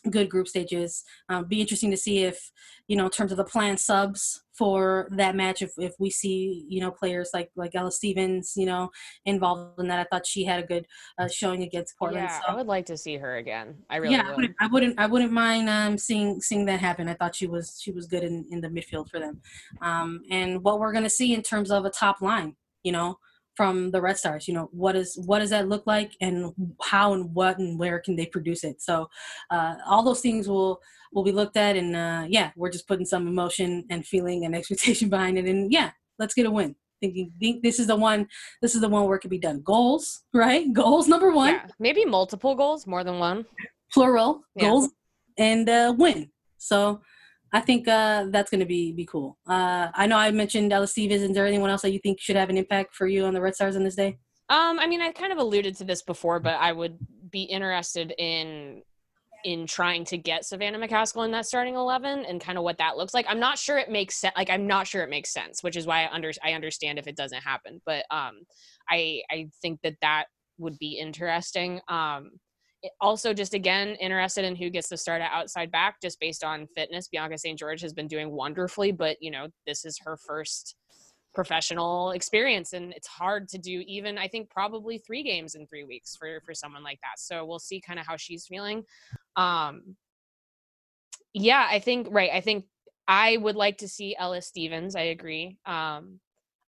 good 0.10 0.30
group 0.30 0.48
stages. 0.48 1.04
Um, 1.30 1.46
be 1.46 1.62
interesting 1.62 1.92
to 1.92 1.98
see 1.98 2.24
if, 2.24 2.52
you 2.88 2.96
know, 2.96 3.06
in 3.06 3.12
terms 3.12 3.32
of 3.32 3.38
the 3.38 3.44
planned 3.44 3.80
subs 3.80 4.42
for 4.58 5.08
that 5.12 5.36
match, 5.36 5.62
if, 5.62 5.72
if 5.78 5.94
we 6.00 6.10
see, 6.10 6.66
you 6.68 6.82
know, 6.82 6.92
players 6.92 7.30
like 7.34 7.50
like 7.56 7.76
Ella 7.76 7.92
Stevens, 7.92 8.54
you 8.56 8.66
know, 8.66 8.90
involved 9.26 9.80
in 9.80 9.88
that. 9.88 10.00
I 10.00 10.06
thought 10.10 10.26
she 10.26 10.44
had 10.44 10.64
a 10.64 10.68
good 10.68 10.86
uh, 11.20 11.28
showing 11.28 11.64
against 11.64 11.98
Portland. 11.98 12.28
Yeah, 12.30 12.40
so, 12.40 12.54
I 12.54 12.56
would 12.56 12.68
like 12.68 12.86
to 12.88 12.98
see 12.98 13.18
her 13.18 13.38
again. 13.38 13.76
I 13.90 13.98
really 13.98 14.16
yeah, 14.16 14.24
would. 14.24 14.32
I, 14.32 14.36
wouldn't, 14.36 14.56
I 14.60 14.68
wouldn't. 14.68 15.00
I 15.00 15.06
wouldn't 15.08 15.32
mind 15.32 15.70
um, 15.70 15.98
seeing 15.98 16.42
seeing 16.42 16.66
that 16.66 16.80
happen. 16.80 17.08
I 17.08 17.14
thought 17.14 17.36
she 17.36 17.48
was 17.48 17.80
she 17.82 17.92
was 17.92 18.08
good 18.08 18.24
in 18.24 18.46
in 18.52 18.62
the 18.62 18.70
midfield 18.70 19.10
for 19.10 19.20
them. 19.20 19.42
Um, 19.82 20.22
and 20.30 20.64
what 20.64 20.80
we're 20.80 20.94
gonna 20.94 21.10
see 21.10 21.34
in 21.34 21.42
terms 21.42 21.72
of 21.72 21.86
a 21.86 21.90
top 21.90 22.22
line, 22.22 22.56
you 22.84 22.92
know 22.92 23.18
from 23.58 23.90
the 23.90 24.00
Red 24.00 24.18
Stars. 24.18 24.48
You 24.48 24.54
know, 24.54 24.70
what 24.72 24.96
is 24.96 25.20
what 25.26 25.40
does 25.40 25.50
that 25.50 25.68
look 25.68 25.86
like, 25.88 26.16
and 26.22 26.54
how 26.82 27.14
and 27.14 27.34
what 27.34 27.58
and 27.58 27.78
where 27.78 28.00
can 28.00 28.16
they 28.16 28.28
produce 28.28 28.64
it? 28.64 28.82
So, 28.82 29.10
uh, 29.50 29.76
all 29.86 30.04
those 30.04 30.22
things 30.22 30.48
will 30.48 30.80
will 31.12 31.24
be 31.24 31.32
looked 31.32 31.58
at, 31.58 31.76
and 31.76 31.96
uh, 31.96 32.26
yeah, 32.30 32.52
we're 32.56 32.72
just 32.72 32.88
putting 32.88 33.06
some 33.06 33.28
emotion 33.28 33.86
and 33.90 34.06
feeling 34.06 34.46
and 34.46 34.56
expectation 34.60 35.10
behind 35.10 35.38
it, 35.38 35.46
and 35.46 35.74
yeah, 35.74 35.90
let's 36.20 36.36
get 36.36 36.46
a 36.46 36.52
win. 36.52 36.76
Thinking, 37.02 37.32
think 37.40 37.64
this 37.64 37.80
is 37.80 37.88
the 37.88 37.96
one. 37.96 38.28
This 38.62 38.76
is 38.76 38.82
the 38.82 38.90
one 38.90 39.06
where 39.06 39.18
it 39.18 39.22
can 39.22 39.30
be 39.30 39.40
done. 39.40 39.62
Goals, 39.62 40.24
right? 40.34 40.72
Goals 40.82 41.08
number 41.08 41.32
one. 41.32 41.56
Yeah, 41.56 41.66
maybe 41.80 42.06
multiple 42.06 42.56
goals, 42.56 42.88
more 42.88 43.04
than 43.04 43.20
one. 43.20 43.46
Plural 43.92 44.44
yeah. 44.56 44.66
goals 44.66 44.90
and 45.38 45.68
uh, 45.70 45.94
win. 45.98 46.30
So 46.58 47.02
I 47.54 47.62
think 47.62 47.88
uh, 47.88 48.26
that's 48.30 48.50
going 48.50 48.60
to 48.60 48.66
be 48.66 48.92
be 48.92 49.06
cool. 49.06 49.38
Uh, 49.48 49.88
I 49.94 50.08
know 50.08 50.18
I 50.18 50.32
mentioned 50.32 50.74
Ella 50.74 50.88
Stevens. 50.88 51.22
Is 51.22 51.32
there 51.34 51.46
anyone 51.46 51.70
else 51.70 51.82
that 51.84 51.92
you 51.92 52.00
think 52.00 52.20
should 52.20 52.36
have 52.36 52.50
an 52.50 52.58
impact 52.58 52.96
for 52.96 53.08
you 53.08 53.26
on 53.26 53.34
the 53.34 53.42
Red 53.42 53.56
Stars 53.56 53.76
on 53.76 53.84
this 53.84 53.96
day? 53.96 54.18
Um, 54.50 54.80
I 54.80 54.88
mean, 54.88 55.02
I 55.02 55.12
kind 55.12 55.32
of 55.32 55.40
alluded 55.40 55.76
to 55.78 55.84
this 55.84 56.02
before, 56.02 56.40
but 56.40 56.56
I 56.56 56.72
would 56.72 56.98
be 57.30 57.44
interested 57.44 58.14
in 58.18 58.82
in 59.44 59.68
trying 59.68 60.04
to 60.04 60.18
get 60.18 60.46
Savannah 60.46 60.80
McCaskill 60.80 61.24
in 61.24 61.32
that 61.32 61.46
starting 61.46 61.76
eleven 61.76 62.26
and 62.26 62.42
kind 62.42 62.58
of 62.58 62.64
what 62.64 62.78
that 62.80 62.98
looks 62.98 63.14
like. 63.14 63.26
I'm 63.30 63.40
not 63.40 63.58
sure 63.58 63.78
it 63.78 63.90
makes 63.90 64.16
sense. 64.16 64.34
Like, 64.36 64.50
I'm 64.50 64.68
not 64.68 64.88
sure 64.88 65.04
it 65.04 65.10
makes 65.10 65.32
sense, 65.32 65.64
which 65.64 65.78
is 65.78 65.86
why 65.86 66.04
I 66.04 66.12
under 66.12 66.32
I 66.44 66.54
understand 66.54 67.00
if 67.00 67.08
it 67.08 67.16
doesn't 67.16 67.44
happen. 67.44 67.82
But 67.86 68.06
um, 68.10 68.42
I 68.90 69.22
I 69.30 69.48
think 69.62 69.82
that 69.84 69.96
that 70.02 70.26
would 70.58 70.78
be 70.80 70.98
interesting. 70.98 71.82
Um, 71.88 72.32
also, 73.02 73.34
just 73.34 73.54
again, 73.54 73.90
interested 73.96 74.46
in 74.46 74.56
who 74.56 74.70
gets 74.70 74.90
to 74.90 74.98
start 74.98 75.22
at 75.22 75.32
outside 75.32 75.72
back 75.72 76.02
just 76.02 76.20
based 76.20 76.44
on 76.44 76.68
fitness. 76.68 77.08
Bianca 77.08 77.38
St. 77.38 77.58
Georges 77.58 77.82
has 77.82 77.94
been 77.94 78.08
doing 78.08 78.32
wonderfully, 78.32 78.92
but 78.92 79.18
you 79.20 79.32
know, 79.32 79.48
this 79.66 79.86
is 79.86 80.00
her 80.04 80.18
first 80.18 80.76
professional 81.38 82.12
experience 82.12 82.74
and 82.74 82.92
it's 82.94 83.06
hard 83.06 83.48
to 83.48 83.60
do 83.60 83.84
even 83.86 84.18
i 84.18 84.28
think 84.28 84.50
probably 84.50 84.98
three 84.98 85.22
games 85.22 85.54
in 85.54 85.68
three 85.68 85.84
weeks 85.84 86.16
for 86.16 86.42
for 86.44 86.56
someone 86.56 86.82
like 86.82 87.00
that 87.02 87.20
so 87.20 87.46
we'll 87.46 87.60
see 87.60 87.80
kind 87.80 88.00
of 88.00 88.08
how 88.08 88.18
she's 88.18 88.48
feeling 88.48 88.84
um 89.36 89.96
yeah 91.36 91.68
i 91.70 91.78
think 91.78 92.08
right 92.10 92.32
i 92.34 92.42
think 92.42 92.66
i 93.08 93.38
would 93.38 93.56
like 93.56 93.78
to 93.78 93.88
see 93.88 94.16
ellis 94.18 94.48
stevens 94.48 94.96
i 94.96 95.02
agree 95.02 95.60
um 95.68 96.20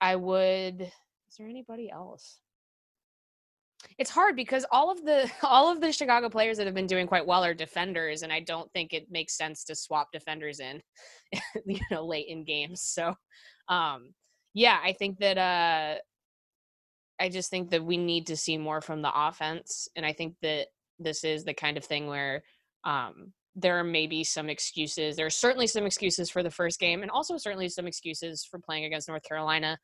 i 0.00 0.14
would 0.14 0.82
is 0.82 1.36
there 1.36 1.48
anybody 1.48 1.90
else 1.90 2.38
it's 3.98 4.10
hard 4.10 4.36
because 4.36 4.64
all 4.70 4.90
of 4.90 5.04
the 5.04 5.30
all 5.42 5.70
of 5.70 5.80
the 5.80 5.92
Chicago 5.92 6.28
players 6.28 6.56
that 6.58 6.66
have 6.66 6.74
been 6.74 6.86
doing 6.86 7.06
quite 7.06 7.26
well 7.26 7.44
are 7.44 7.54
defenders, 7.54 8.22
and 8.22 8.32
I 8.32 8.40
don't 8.40 8.70
think 8.72 8.92
it 8.92 9.10
makes 9.10 9.36
sense 9.36 9.64
to 9.64 9.74
swap 9.74 10.12
defenders 10.12 10.60
in, 10.60 10.82
you 11.66 11.80
know, 11.90 12.04
late 12.04 12.26
in 12.28 12.44
games. 12.44 12.82
So, 12.82 13.14
um, 13.68 14.14
yeah, 14.54 14.78
I 14.82 14.92
think 14.92 15.18
that 15.18 15.38
uh, 15.38 15.98
I 17.20 17.28
just 17.28 17.50
think 17.50 17.70
that 17.70 17.84
we 17.84 17.96
need 17.96 18.26
to 18.28 18.36
see 18.36 18.58
more 18.58 18.80
from 18.80 19.02
the 19.02 19.12
offense, 19.14 19.88
and 19.96 20.04
I 20.04 20.12
think 20.12 20.36
that 20.42 20.68
this 20.98 21.24
is 21.24 21.44
the 21.44 21.54
kind 21.54 21.76
of 21.76 21.84
thing 21.84 22.06
where 22.06 22.42
um, 22.84 23.32
there 23.54 23.78
are 23.78 23.84
maybe 23.84 24.24
some 24.24 24.48
excuses. 24.48 25.16
There 25.16 25.26
are 25.26 25.30
certainly 25.30 25.66
some 25.66 25.86
excuses 25.86 26.30
for 26.30 26.42
the 26.42 26.50
first 26.50 26.78
game, 26.80 27.02
and 27.02 27.10
also 27.10 27.36
certainly 27.36 27.68
some 27.68 27.86
excuses 27.86 28.44
for 28.44 28.58
playing 28.58 28.84
against 28.84 29.08
North 29.08 29.22
Carolina. 29.22 29.78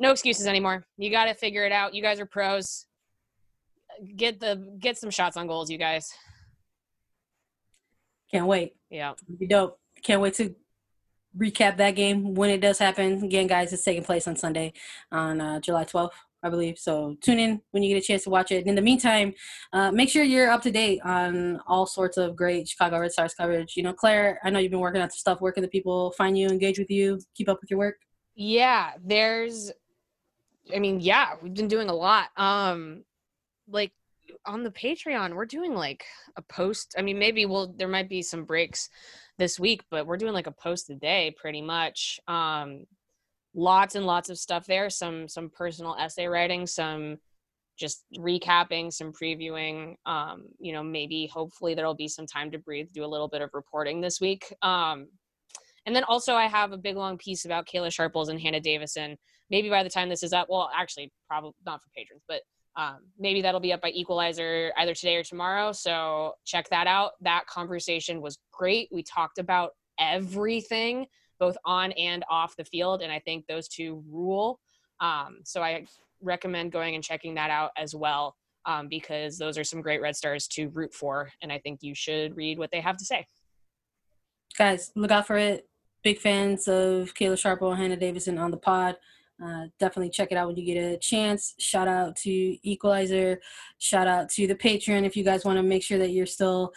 No 0.00 0.10
excuses 0.10 0.46
anymore. 0.46 0.86
You 0.96 1.10
got 1.10 1.26
to 1.26 1.34
figure 1.34 1.64
it 1.64 1.72
out. 1.72 1.94
You 1.94 2.02
guys 2.02 2.18
are 2.18 2.26
pros 2.26 2.86
get 4.16 4.40
the 4.40 4.76
get 4.78 4.98
some 4.98 5.10
shots 5.10 5.36
on 5.36 5.46
goals, 5.46 5.70
you 5.70 5.78
guys. 5.78 6.12
Can't 8.30 8.46
wait. 8.46 8.74
Yeah, 8.90 9.12
It'll 9.12 9.38
be 9.38 9.46
dope. 9.46 9.78
Can't 10.02 10.20
wait 10.20 10.34
to 10.34 10.54
recap 11.36 11.76
that 11.76 11.92
game 11.92 12.34
when 12.34 12.50
it 12.50 12.60
does 12.60 12.78
happen. 12.78 13.22
Again, 13.24 13.46
guys, 13.46 13.72
it's 13.72 13.84
taking 13.84 14.04
place 14.04 14.26
on 14.28 14.36
Sunday, 14.36 14.72
on 15.10 15.40
uh, 15.40 15.60
July 15.60 15.84
12th, 15.84 16.10
I 16.42 16.50
believe. 16.50 16.78
So 16.78 17.16
tune 17.20 17.38
in 17.38 17.60
when 17.70 17.82
you 17.82 17.94
get 17.94 18.02
a 18.02 18.06
chance 18.06 18.24
to 18.24 18.30
watch 18.30 18.52
it. 18.52 18.66
In 18.66 18.74
the 18.74 18.82
meantime, 18.82 19.34
uh, 19.72 19.90
make 19.90 20.08
sure 20.08 20.22
you're 20.22 20.50
up 20.50 20.62
to 20.62 20.70
date 20.70 21.00
on 21.04 21.60
all 21.66 21.86
sorts 21.86 22.16
of 22.16 22.36
great 22.36 22.68
Chicago 22.68 23.00
Red 23.00 23.12
Stars 23.12 23.34
coverage. 23.34 23.76
You 23.76 23.82
know, 23.82 23.92
Claire, 23.92 24.38
I 24.44 24.50
know 24.50 24.58
you've 24.58 24.70
been 24.70 24.80
working 24.80 25.02
on 25.02 25.10
some 25.10 25.18
stuff. 25.18 25.40
Where 25.40 25.52
can 25.52 25.62
the 25.62 25.68
people 25.68 26.12
find 26.12 26.36
you, 26.36 26.48
engage 26.48 26.78
with 26.78 26.90
you, 26.90 27.20
keep 27.34 27.48
up 27.48 27.60
with 27.60 27.70
your 27.70 27.78
work? 27.78 27.96
Yeah, 28.34 28.92
there's. 29.04 29.72
I 30.74 30.78
mean, 30.78 31.00
yeah, 31.00 31.34
we've 31.42 31.54
been 31.54 31.68
doing 31.68 31.90
a 31.90 31.94
lot. 31.94 32.28
Um, 32.36 33.04
like 33.68 33.92
on 34.46 34.62
the 34.62 34.70
Patreon, 34.70 35.34
we're 35.34 35.46
doing 35.46 35.74
like 35.74 36.04
a 36.36 36.42
post. 36.42 36.94
I 36.98 37.02
mean, 37.02 37.18
maybe 37.18 37.46
we'll 37.46 37.72
there 37.76 37.88
might 37.88 38.08
be 38.08 38.22
some 38.22 38.44
breaks 38.44 38.88
this 39.38 39.58
week, 39.58 39.82
but 39.90 40.06
we're 40.06 40.16
doing 40.16 40.32
like 40.32 40.46
a 40.46 40.52
post 40.52 40.90
a 40.90 40.94
day 40.94 41.34
pretty 41.36 41.62
much. 41.62 42.20
Um 42.28 42.84
lots 43.54 43.94
and 43.94 44.06
lots 44.06 44.30
of 44.30 44.38
stuff 44.38 44.66
there, 44.66 44.90
some 44.90 45.28
some 45.28 45.50
personal 45.50 45.96
essay 45.98 46.26
writing, 46.26 46.66
some 46.66 47.18
just 47.76 48.04
recapping, 48.16 48.92
some 48.92 49.12
previewing. 49.12 49.96
Um, 50.06 50.44
you 50.60 50.72
know, 50.72 50.82
maybe 50.82 51.26
hopefully 51.26 51.74
there'll 51.74 51.94
be 51.94 52.08
some 52.08 52.26
time 52.26 52.50
to 52.52 52.58
breathe, 52.58 52.88
do 52.92 53.04
a 53.04 53.06
little 53.06 53.28
bit 53.28 53.42
of 53.42 53.50
reporting 53.52 54.00
this 54.00 54.20
week. 54.20 54.52
Um 54.62 55.08
and 55.86 55.94
then 55.94 56.04
also 56.04 56.34
I 56.34 56.46
have 56.46 56.72
a 56.72 56.78
big 56.78 56.96
long 56.96 57.18
piece 57.18 57.44
about 57.44 57.66
Kayla 57.66 57.92
Sharples 57.92 58.28
and 58.28 58.40
Hannah 58.40 58.60
Davison. 58.60 59.16
Maybe 59.50 59.68
by 59.68 59.82
the 59.82 59.90
time 59.90 60.08
this 60.08 60.22
is 60.22 60.32
up, 60.32 60.48
well, 60.48 60.70
actually, 60.74 61.12
probably 61.28 61.52
not 61.66 61.82
for 61.82 61.90
patrons, 61.94 62.22
but 62.26 62.40
um, 62.76 62.98
maybe 63.18 63.40
that'll 63.40 63.60
be 63.60 63.72
up 63.72 63.80
by 63.80 63.90
Equalizer 63.90 64.72
either 64.78 64.94
today 64.94 65.16
or 65.16 65.22
tomorrow. 65.22 65.72
So 65.72 66.34
check 66.44 66.68
that 66.70 66.86
out. 66.86 67.12
That 67.20 67.46
conversation 67.46 68.20
was 68.20 68.38
great. 68.52 68.88
We 68.90 69.02
talked 69.02 69.38
about 69.38 69.72
everything, 70.00 71.06
both 71.38 71.56
on 71.64 71.92
and 71.92 72.24
off 72.28 72.56
the 72.56 72.64
field. 72.64 73.02
And 73.02 73.12
I 73.12 73.20
think 73.20 73.46
those 73.46 73.68
two 73.68 74.02
rule. 74.10 74.60
Um, 75.00 75.38
so 75.44 75.62
I 75.62 75.86
recommend 76.20 76.72
going 76.72 76.94
and 76.94 77.04
checking 77.04 77.34
that 77.34 77.50
out 77.50 77.70
as 77.76 77.94
well 77.94 78.36
um, 78.66 78.88
because 78.88 79.38
those 79.38 79.56
are 79.56 79.64
some 79.64 79.80
great 79.80 80.00
Red 80.00 80.16
Stars 80.16 80.48
to 80.48 80.68
root 80.68 80.92
for. 80.94 81.30
And 81.42 81.52
I 81.52 81.58
think 81.58 81.80
you 81.82 81.94
should 81.94 82.36
read 82.36 82.58
what 82.58 82.70
they 82.72 82.80
have 82.80 82.96
to 82.96 83.04
say. 83.04 83.26
Guys, 84.58 84.90
look 84.96 85.10
out 85.10 85.26
for 85.26 85.36
it. 85.36 85.68
Big 86.02 86.18
fans 86.18 86.68
of 86.68 87.14
Kayla 87.14 87.38
Sharples 87.38 87.72
and 87.72 87.82
Hannah 87.82 87.96
Davison 87.96 88.38
on 88.38 88.50
the 88.50 88.56
pod. 88.56 88.96
Uh, 89.42 89.64
definitely 89.80 90.10
check 90.10 90.28
it 90.30 90.36
out 90.36 90.46
when 90.46 90.56
you 90.56 90.64
get 90.64 90.80
a 90.80 90.96
chance. 90.98 91.54
Shout 91.58 91.88
out 91.88 92.16
to 92.16 92.30
Equalizer. 92.30 93.40
Shout 93.78 94.06
out 94.06 94.28
to 94.30 94.46
the 94.46 94.54
Patreon. 94.54 95.04
If 95.04 95.16
you 95.16 95.24
guys 95.24 95.44
want 95.44 95.56
to 95.58 95.62
make 95.62 95.82
sure 95.82 95.98
that 95.98 96.10
you're 96.10 96.26
still 96.26 96.72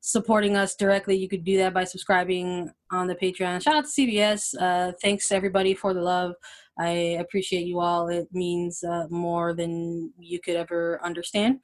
supporting 0.00 0.56
us 0.56 0.74
directly, 0.74 1.16
you 1.16 1.28
could 1.28 1.44
do 1.44 1.56
that 1.58 1.72
by 1.72 1.84
subscribing 1.84 2.70
on 2.90 3.06
the 3.06 3.14
Patreon. 3.14 3.62
Shout 3.62 3.76
out 3.76 3.84
to 3.84 3.90
CBS. 3.90 4.54
Uh, 4.60 4.92
thanks 5.00 5.32
everybody 5.32 5.74
for 5.74 5.94
the 5.94 6.02
love. 6.02 6.34
I 6.78 6.88
appreciate 7.20 7.66
you 7.66 7.80
all. 7.80 8.08
It 8.08 8.28
means 8.32 8.82
uh, 8.82 9.06
more 9.10 9.54
than 9.54 10.12
you 10.18 10.40
could 10.40 10.56
ever 10.56 11.00
understand. 11.04 11.60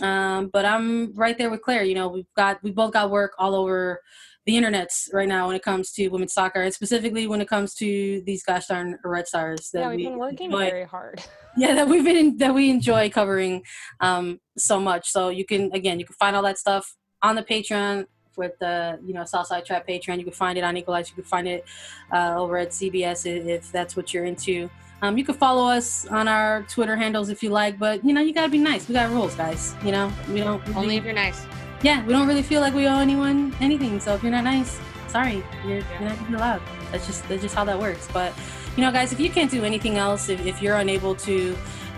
Um, 0.00 0.50
but 0.52 0.64
I'm 0.64 1.14
right 1.14 1.36
there 1.36 1.50
with 1.50 1.62
Claire. 1.62 1.84
You 1.84 1.94
know, 1.94 2.08
we've 2.08 2.32
got 2.36 2.62
we 2.62 2.70
both 2.70 2.92
got 2.92 3.10
work 3.10 3.32
all 3.38 3.54
over 3.54 4.00
the 4.44 4.54
internets 4.54 5.12
right 5.12 5.28
now 5.28 5.46
when 5.46 5.56
it 5.56 5.62
comes 5.62 5.92
to 5.92 6.08
women's 6.08 6.32
soccer, 6.32 6.62
and 6.62 6.74
specifically 6.74 7.26
when 7.26 7.40
it 7.40 7.48
comes 7.48 7.74
to 7.74 8.22
these 8.26 8.42
gosh 8.42 8.66
darn 8.66 8.98
Red 9.04 9.26
Stars. 9.28 9.70
That 9.72 9.80
yeah, 9.80 9.88
we've 9.88 9.96
we 9.98 10.04
been 10.06 10.18
working 10.18 10.46
enjoy. 10.46 10.70
very 10.70 10.84
hard. 10.84 11.22
Yeah, 11.54 11.74
that 11.74 11.86
we've 11.86 12.02
been 12.02 12.38
that 12.38 12.54
we 12.54 12.70
enjoy 12.70 13.10
covering 13.10 13.62
um, 14.00 14.40
so 14.56 14.80
much. 14.80 15.10
So 15.10 15.28
you 15.28 15.44
can 15.44 15.70
again, 15.74 16.00
you 16.00 16.06
can 16.06 16.14
find 16.14 16.34
all 16.34 16.42
that 16.44 16.56
stuff 16.56 16.96
on 17.20 17.36
the 17.36 17.42
Patreon 17.42 18.06
with 18.38 18.52
the 18.58 18.98
you 19.04 19.12
know 19.12 19.26
Southside 19.26 19.66
Trap 19.66 19.86
Patreon. 19.86 20.16
You 20.16 20.24
can 20.24 20.32
find 20.32 20.56
it 20.56 20.64
on 20.64 20.78
Equalize. 20.78 21.10
You 21.10 21.14
can 21.16 21.24
find 21.24 21.46
it 21.46 21.66
uh, 22.10 22.36
over 22.38 22.56
at 22.56 22.70
CBS 22.70 23.26
if 23.26 23.70
that's 23.70 23.96
what 23.96 24.14
you're 24.14 24.24
into. 24.24 24.70
Um, 25.02 25.18
you 25.18 25.24
can 25.24 25.34
follow 25.34 25.68
us 25.68 26.06
on 26.06 26.26
our 26.26 26.62
Twitter 26.70 26.96
handles 26.96 27.28
if 27.28 27.42
you 27.42 27.50
like, 27.50 27.78
but 27.78 28.02
you 28.02 28.14
know 28.14 28.22
you 28.22 28.32
gotta 28.32 28.48
be 28.48 28.56
nice. 28.56 28.88
We 28.88 28.94
got 28.94 29.10
rules, 29.10 29.34
guys. 29.34 29.74
You 29.84 29.92
know 29.92 30.10
we 30.30 30.38
don't 30.38 30.66
only 30.74 30.96
if 30.96 31.04
you're 31.04 31.12
nice 31.12 31.44
yeah, 31.82 32.04
we 32.06 32.12
don't 32.12 32.28
really 32.28 32.42
feel 32.42 32.60
like 32.60 32.74
we 32.74 32.86
owe 32.86 32.98
anyone 32.98 33.54
anything. 33.60 34.00
So 34.00 34.14
if 34.14 34.22
you're 34.22 34.32
not 34.32 34.44
nice, 34.44 34.80
sorry, 35.08 35.44
you're, 35.66 35.78
you're 35.78 36.08
not 36.08 36.28
be 36.28 36.34
allowed. 36.34 36.62
That's 36.90 37.06
just 37.06 37.28
that's 37.28 37.42
just 37.42 37.54
how 37.54 37.64
that 37.64 37.78
works. 37.78 38.08
But 38.12 38.32
you 38.76 38.82
know, 38.82 38.90
guys, 38.90 39.12
if 39.12 39.20
you 39.20 39.30
can't 39.30 39.50
do 39.50 39.64
anything 39.64 39.96
else, 39.96 40.28
if, 40.28 40.44
if 40.46 40.62
you're 40.62 40.76
unable 40.76 41.14
to 41.16 41.56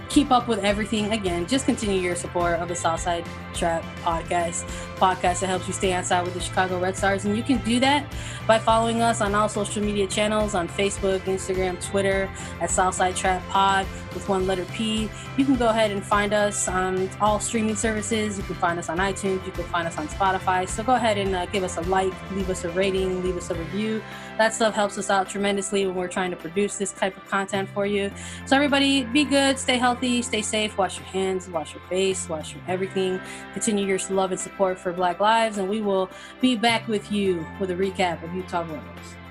keep 0.09 0.30
up 0.30 0.48
with 0.48 0.61
everything. 0.64 1.12
Again, 1.12 1.46
just 1.46 1.66
continue 1.66 2.00
your 2.00 2.16
support 2.16 2.59
of 2.61 2.68
the 2.68 2.76
Southside 2.76 3.24
Trap 3.55 3.84
podcast, 4.02 4.64
podcast 4.96 5.40
that 5.40 5.46
helps 5.46 5.66
you 5.66 5.72
stay 5.72 5.92
outside 5.92 6.24
with 6.24 6.34
the 6.34 6.40
Chicago 6.40 6.80
Red 6.80 6.96
Stars. 6.96 7.24
And 7.24 7.36
you 7.36 7.42
can 7.42 7.59
do 7.59 7.80
that 7.80 8.05
by 8.46 8.59
following 8.59 9.00
us 9.00 9.20
on 9.20 9.34
all 9.34 9.48
social 9.48 9.82
media 9.82 10.07
channels 10.07 10.55
on 10.55 10.68
Facebook, 10.68 11.20
Instagram, 11.20 11.82
Twitter 11.84 12.28
at 12.61 12.70
Southside 12.70 13.16
Trap 13.16 13.42
Pod 13.48 13.86
with 14.12 14.28
one 14.28 14.46
letter 14.46 14.64
P. 14.66 15.09
You 15.36 15.44
can 15.44 15.57
go 15.57 15.68
ahead 15.68 15.90
and 15.90 16.05
find 16.05 16.32
us 16.32 16.68
on 16.68 17.09
all 17.20 17.40
streaming 17.40 17.76
services. 17.76 18.36
You 18.38 18.44
can 18.44 18.55
find 18.57 18.78
us 18.78 18.88
on 18.88 18.98
iTunes. 18.98 19.44
You 19.46 19.52
can 19.52 19.64
find 19.64 19.86
us 19.86 19.98
on 19.98 20.09
Spotify. 20.09 20.68
So 20.68 20.82
go 20.82 20.94
ahead 20.94 21.18
and 21.18 21.34
uh, 21.34 21.46
give 21.46 21.64
us 21.64 21.76
a 21.76 21.82
like, 21.82 22.12
leave 22.32 22.50
us 22.50 22.64
a 22.64 22.70
rating, 22.70 23.22
leave 23.22 23.36
us 23.36 23.50
a 23.50 23.55
review. 23.55 24.02
That 24.39 24.53
stuff 24.53 24.74
helps 24.74 24.99
us 24.99 25.11
out 25.11 25.28
tremendously 25.28 25.87
when 25.87 25.95
we're 25.95 26.09
trying 26.09 26.30
to 26.30 26.37
produce 26.37 26.76
this 26.76 26.93
type 26.93 27.16
of 27.16 27.24
content 27.28 27.68
for 27.68 27.87
you. 27.87 28.11
So 28.47 28.57
everybody, 28.57 29.05
be 29.05 29.24
good, 29.24 29.59
stay 29.59 29.78
healthy, 29.78 30.22
stay 30.22 30.43
safe, 30.43 30.76
wash 30.76 30.99
your 30.99 31.07
hands, 31.07 31.49
wash 31.49 31.72
your 31.72 31.82
face, 31.85 32.28
wash 32.28 32.53
your 32.53 32.62
everything. 32.66 33.20
Continue 33.53 33.87
your 33.87 33.99
love 34.11 34.32
and 34.32 34.41
support 34.41 34.78
for 34.78 34.93
Black 34.93 35.20
Lives, 35.20 35.59
and 35.59 35.68
we 35.68 35.80
will 35.80 36.11
be 36.41 36.57
back 36.57 36.89
with 36.89 37.12
you 37.12 37.47
with 37.61 37.70
a 37.70 37.74
recap 37.74 38.22
of 38.24 38.35
Utah 38.35 38.62
Royals. 38.62 39.24